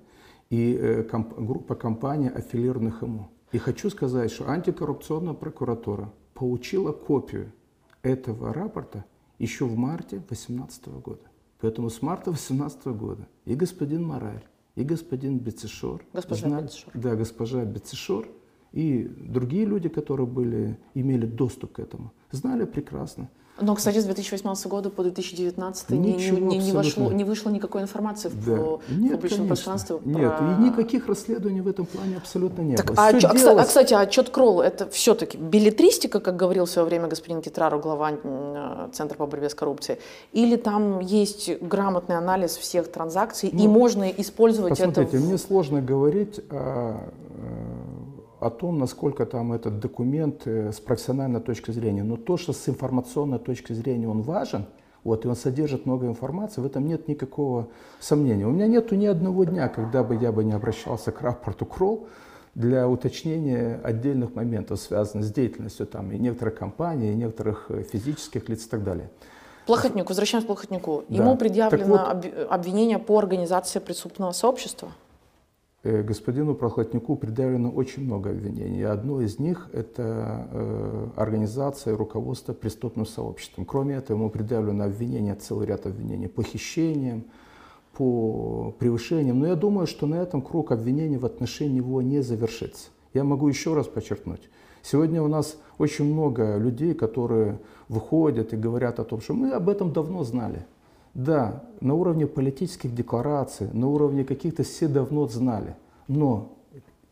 [0.49, 3.27] и э, комп- группа компаний, аффилированных ему.
[3.52, 7.52] И хочу сказать, что антикоррупционная прокуратура получила копию
[8.03, 9.06] этого рапорта
[9.39, 11.22] еще в марте 2018 года.
[11.60, 14.44] Поэтому с марта 2018 года и господин Мораль,
[14.76, 16.91] и господин Бецешор, Госпожа знали- Бецешор.
[16.94, 18.27] да, госпожа Бецешор
[18.78, 23.28] и другие люди, которые были, имели доступ к этому, знали прекрасно.
[23.60, 27.49] Но, кстати, с 2018 года по 2019 не, не, Ничего не, не, вошло, не вышло
[27.49, 28.56] никакой информации в Да.
[28.56, 29.48] по- Нет, публичном конечно.
[29.48, 29.95] пространстве.
[30.06, 32.95] Нет, про- и никаких расследований в этом плане абсолютно не Так, было.
[33.08, 36.88] а, чё- а, делалось- а, кстати, отчет Кролл это все-таки билетристика, как говорил в свое
[36.88, 39.98] время господин Китрару, глава э, Центра по борьбе с коррупцией,
[40.34, 44.86] или там есть грамотный анализ всех транзакций, и можно использовать это.
[44.86, 46.95] Ну, Посмотрите, в- мне сложно говорить о,
[47.40, 47.87] э,
[48.40, 52.04] о том, насколько там этот документ э, с профессиональной точки зрения.
[52.04, 54.66] Но то, что с информационной точки зрения он важен,
[55.04, 57.68] вот, и он содержит много информации, в этом нет никакого
[58.00, 58.46] сомнения.
[58.46, 62.08] У меня нету ни одного дня, когда бы я бы не обращался к рапорту КРОЛ
[62.56, 68.50] для уточнения отдельных моментов, связанных с деятельностью там, и некоторых компаний, и некоторых э, физических
[68.50, 69.10] лиц и так далее.
[69.66, 71.04] Плохотнюк, возвращаемся к Плохотнюку.
[71.10, 71.16] Да.
[71.16, 74.90] Ему Так предъявлено вот- об- обвинение по организации преступного сообщества.
[75.84, 78.84] Э, Господину Прохладнику предъявлено очень много обвинений.
[78.84, 83.66] Одно из них– это э, организация и руководство преступным сообществом.
[83.66, 87.26] Кроме этого, ему предъявлено обвинение, целый ряд обвинений по хищениям,
[87.94, 89.40] по превышениям.
[89.40, 92.90] Но я думаю, что на этом круг обвинений в отношении него не завершится.
[93.14, 94.49] Я могу еще раз подчеркнуть.
[94.82, 99.70] Сегодня у нас очень много людей, которые выходят и говорят о том, что мы об
[99.70, 100.66] этом давно знали.
[101.18, 105.76] Да, на уровне политических деклараций, на уровне каких-то все давно знали.
[106.07, 106.53] Но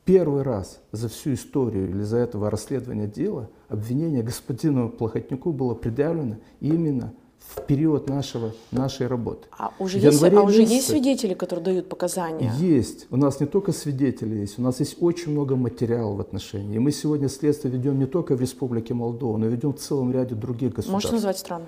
[0.06, 6.36] первый раз за всю историю или за этого расследования дела обвинение господину Плохотнюку было предъявлено
[6.62, 9.48] именно в период нашего, нашей работы.
[9.58, 12.52] А уже, есть, а уже есть месяце свидетели, которые дают показания?
[12.60, 13.08] Есть.
[13.10, 16.76] У нас не только свидетели есть, у нас есть очень много материала в отношении.
[16.76, 20.36] И мы сегодня следствие ведем не только в Республике Молдова, но ведем в целом ряде
[20.36, 20.92] других государств.
[20.92, 21.66] Можете назвать страны?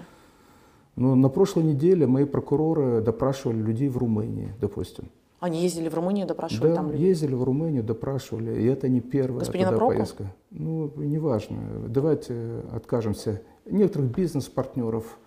[0.98, 5.06] Ну, на прошлой неделе мои прокуроры допрашивали людей в Румынии, допустим.
[5.40, 7.10] Они ездили в Румынию, допрашивали Да, там людей.
[7.10, 9.96] ездили в Румынию, допрашивали, и это не первая Господина туда Прока?
[9.96, 10.34] поездка.
[10.50, 11.58] Ну, неважно.
[11.88, 13.42] Давайте откажемся.
[13.70, 15.20] Некоторых бизнес-партнеров.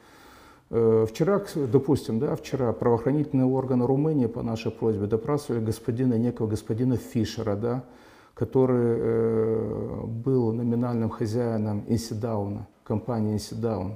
[0.71, 6.97] Э, Вчера, допустим, да, вчера правоохранительные органы Румынии по нашей просьбе допрашивали господина, некого господина
[6.97, 7.85] Фишера, да,
[8.35, 13.95] который э, был номинальным хозяином Инсидауна, компании Инсидаун,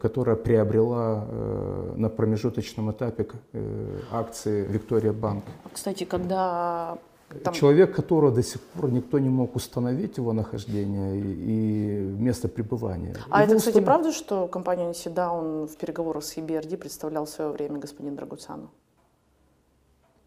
[0.00, 5.44] которая приобрела э, на промежуточном этапе э, акции Виктория Банк.
[5.72, 6.98] Кстати, когда
[7.44, 12.48] там Человек, которого до сих пор никто не мог установить его нахождение и, и место
[12.48, 13.14] пребывания.
[13.30, 17.24] А Его это, кстати, установ- правда, что компания Ниседа, он в переговорах с EBRD представлял
[17.24, 18.68] в свое время господин Драгуцану?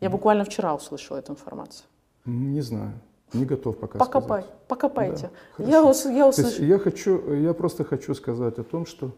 [0.02, 1.86] Я буквально вчера услышала эту информацию.
[2.26, 2.94] Не знаю,
[3.34, 4.68] не готов пока Покопай, сказать.
[4.68, 5.30] покопайте.
[5.58, 6.66] Да, я, ус- я услышала.
[6.66, 9.10] я хочу, я просто хочу сказать о том, что э,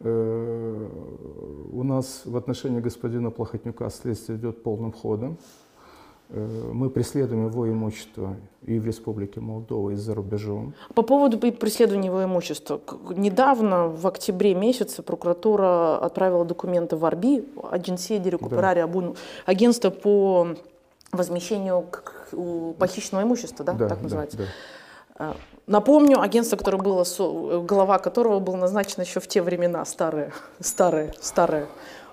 [0.00, 5.36] у нас в отношении господина Плохотнюка следствие идет полным ходом.
[6.30, 10.74] Э, Мы преследуем его имущество и в Республике Молдова, и за рубежом.
[10.94, 12.80] По поводу преследования его имущества.
[13.16, 19.16] Недавно, в октябре месяце, прокуратура отправила документы в АРБИ, Агенция Recuperare Abun-
[19.46, 20.48] агентство по
[21.12, 21.84] возмещению
[22.78, 24.36] похищенного имущества, да, так называется.
[24.36, 24.44] да.
[24.44, 24.46] А,
[25.66, 27.04] Напомню, агентство, которое было,
[27.62, 31.66] глава которого был назначен еще в те времена, старые, старые, старые,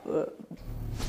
[0.03, 0.27] э,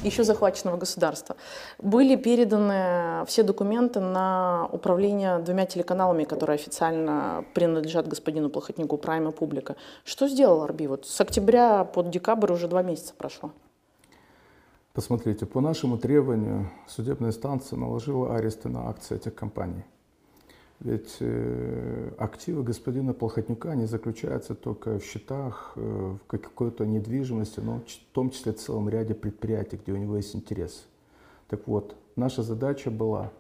[0.05, 1.37] еще захваченного государства.
[1.79, 9.33] Были переданы все документы на управление двумя телеканалами, которые официально принадлежат господину Плохотнику, Прайм и
[9.33, 9.75] Публика.
[10.05, 10.87] Что сделал Арби?
[10.87, 13.51] Вот с октября по декабрь уже два месяца прошло.
[14.93, 19.85] Посмотрите, по нашему требованию судебная инстанция наложила аресты на акции этих компаний.
[20.81, 27.81] Ведь э, активы господина Плохотнюка не заключаются только в счетах, э, в какой-то недвижимости, но
[27.81, 30.87] в том числе в целом ряде предприятий, где у него есть интерес.
[31.49, 33.33] Так вот, наша задача была,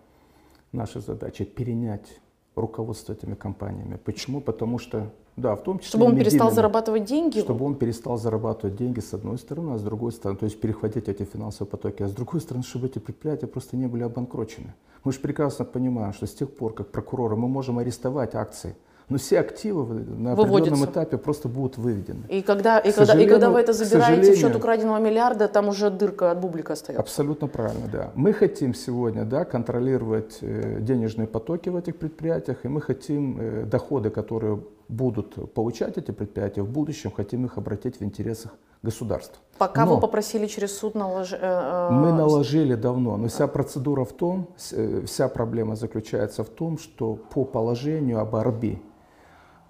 [0.73, 2.21] наша задача перенять
[2.55, 3.99] руководство этими компаниями.
[4.03, 4.41] Почему?
[4.41, 5.91] Потому что, да, в том числе...
[5.91, 7.41] Чтобы он перестал зарабатывать деньги?
[7.41, 11.09] чтобы он перестал зарабатывать деньги с одной стороны, а с другой стороны, то есть перехватить
[11.09, 14.75] эти финансовые потоки, а с другой стороны, чтобы эти предприятия просто не были обанкрочены.
[15.05, 18.75] Мы же прекрасно понимаем, что с тех пор, как прокуроры, мы можем арестовать акции,
[19.09, 20.85] но все активы на определенном Выводятся.
[20.91, 22.25] этапе просто будут выведены.
[22.29, 25.91] И когда, и, когда, и когда вы это забираете в счет украденного миллиарда, там уже
[25.91, 27.01] дырка от бублика остается.
[27.01, 28.11] Абсолютно правильно, да.
[28.15, 33.65] Мы хотим сегодня да, контролировать э, денежные потоки в этих предприятиях, и мы хотим э,
[33.65, 34.59] доходы, которые
[34.89, 38.53] будут получать эти предприятия в будущем, хотим их обратить в интересах
[38.83, 39.43] государства.
[39.59, 41.41] Пока Но- вы попросили через суд наложить...
[41.41, 47.15] Мы наложили давно, но вся процедура в том, э, вся проблема заключается в том, что
[47.15, 48.83] по положению об АРБИ,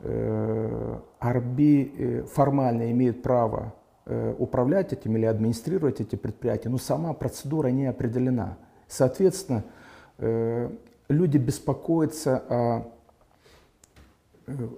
[0.01, 3.73] э, АРБИ э, формально имеет право
[4.07, 8.57] э, управлять этим или администрировать эти предприятия, но сама процедура не определена.
[8.89, 9.65] Соответственно,
[10.19, 10.71] э,
[11.09, 12.83] люди беспокоятся о э,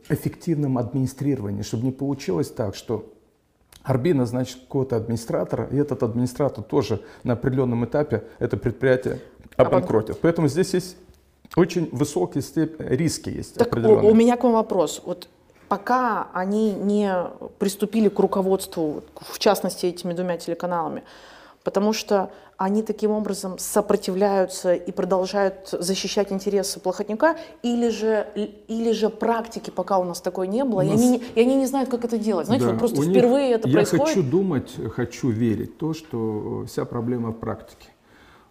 [0.09, 3.13] эффективном администрировании, чтобы не получилось так, что
[3.83, 9.21] Арби назначит какого-то администратора, и этот администратор тоже на определенном этапе это предприятие
[9.57, 10.21] обанкротит.
[10.21, 10.97] Поэтому здесь есть
[11.57, 14.11] очень высокие степень, риски есть Так у, определенные.
[14.11, 15.03] у меня к вам вопрос.
[15.05, 15.29] Вот
[15.69, 17.13] пока они не
[17.59, 21.03] приступили к руководству, в частности, этими двумя телеканалами,
[21.63, 28.27] потому что они таким образом сопротивляются и продолжают защищать интересы Плохотнюка, или же,
[28.69, 31.55] или же практики пока у нас такой не было, и, нас- они, не- и они
[31.55, 32.47] не знают, как это делать.
[32.47, 34.07] Знаете, Да, вот просто у них- впервые это Я происходит.
[34.09, 37.89] хочу думать, хочу верить то, что вся проблема в практике.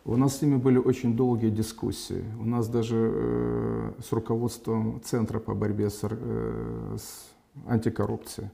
[0.05, 2.23] У нас с ними были очень долгие дискуссии.
[2.39, 7.27] У нас даже э, с руководством Центра по борьбе с, э, с
[7.67, 8.51] антикоррупцией, э,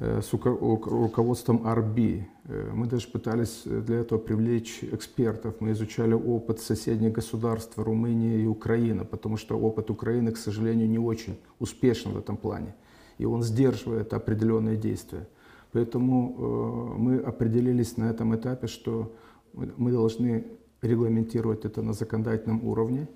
[0.00, 2.26] с уко- у- руководством АРБИ.
[2.44, 5.54] э, Мы даже пытались для этого привлечь экспертов.
[5.60, 10.98] Мы изучали опыт соседних государств, Румынии и Украины, потому что опыт Украины, к сожалению, не
[10.98, 12.74] очень успешен в этом плане.
[13.18, 15.26] И он сдерживает определенные действия.
[15.72, 19.12] Поэтому э, мы определились на этом этапе, что
[19.52, 20.44] мы- должны
[20.82, 23.08] регламентировать это на законодательном уровне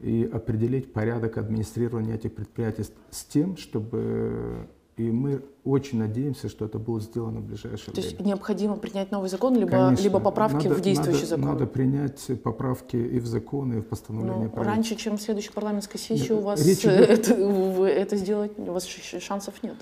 [0.00, 6.64] и определить порядок администрирования этих предприятий с- с тем, чтобы и мы очень надеемся, что
[6.66, 8.28] это будет сделано в ближайшее То есть время.
[8.28, 10.02] необходимо принять новый закон, либо, Конечно.
[10.04, 11.44] либо поправки Надо- в действующий надо, закон.
[11.46, 14.64] Надо принять поправки и в законы, и в постановление Ну, правительства.
[14.74, 18.16] раньше, чем в следующей парламентской сессии, Да, у вас речь э, идет- это, вы это
[18.16, 19.74] сделать, у вас шансов нет.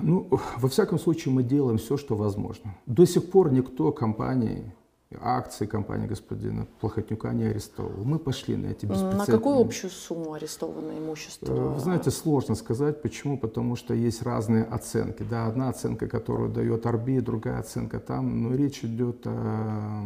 [0.00, 0.28] Ну,
[0.58, 2.74] во всяком случае, мы делаем все, что возможно.
[2.86, 4.72] До сих пор никто компании,
[5.20, 7.92] акции компании господина Плохотнюка не арестовал.
[8.04, 11.52] Мы пошли на эти На беспрецедентные- какую общую сумму арестовано имущество?
[11.52, 13.02] Э, Вы знаете, сложно сказать.
[13.02, 13.38] Почему?
[13.38, 15.22] Потому что есть разные оценки.
[15.28, 18.42] Да, одна оценка, которую дает Арби, другая оценка там.
[18.42, 20.04] Но речь идет о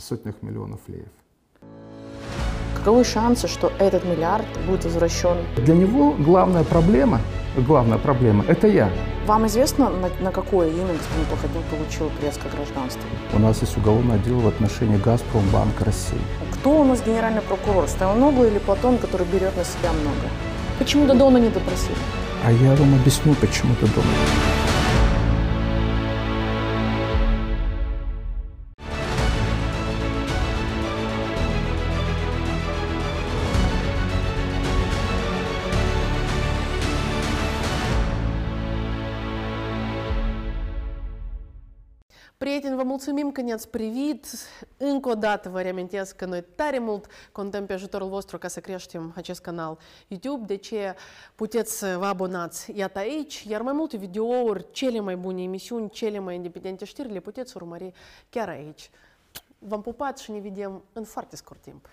[0.00, 1.08] сотнях миллионов леев.
[2.76, 5.36] Каковы шансы, что этот миллиард будет возвращен?
[5.56, 7.20] Для него главная проблема,
[7.62, 8.90] главная проблема– это я.
[9.26, 13.02] Вам известно, на, на какое имя господин Плохотнюк получил турецкое гражданство?
[13.32, 16.20] У нас есть уголовное дело в отношении «Газпромбанк России».
[16.54, 17.88] Кто у нас генеральный прокурор?
[17.88, 20.28] Стояногла или Платон, который берет на себя много?
[20.78, 21.96] Почему Додона не допросили?
[22.44, 23.86] А я вам объясню, почему ты
[42.58, 44.26] Prieteni, vă mulțumim că ne-ați privit.
[44.76, 48.60] Încă o dată vă reamintesc că noi tare mult contăm pe ajutorul vostru ca să
[48.60, 49.78] creștem acest canal
[50.08, 50.94] YouTube, de ce
[51.34, 56.18] puteți să vă abonați iată aici, iar mai multe videouri, cele mai bune emisiuni, cele
[56.18, 57.92] mai independente știri le puteți urmări
[58.30, 58.90] chiar aici.
[59.58, 61.88] v-am pupat și ne vedem în foarte scurt timp.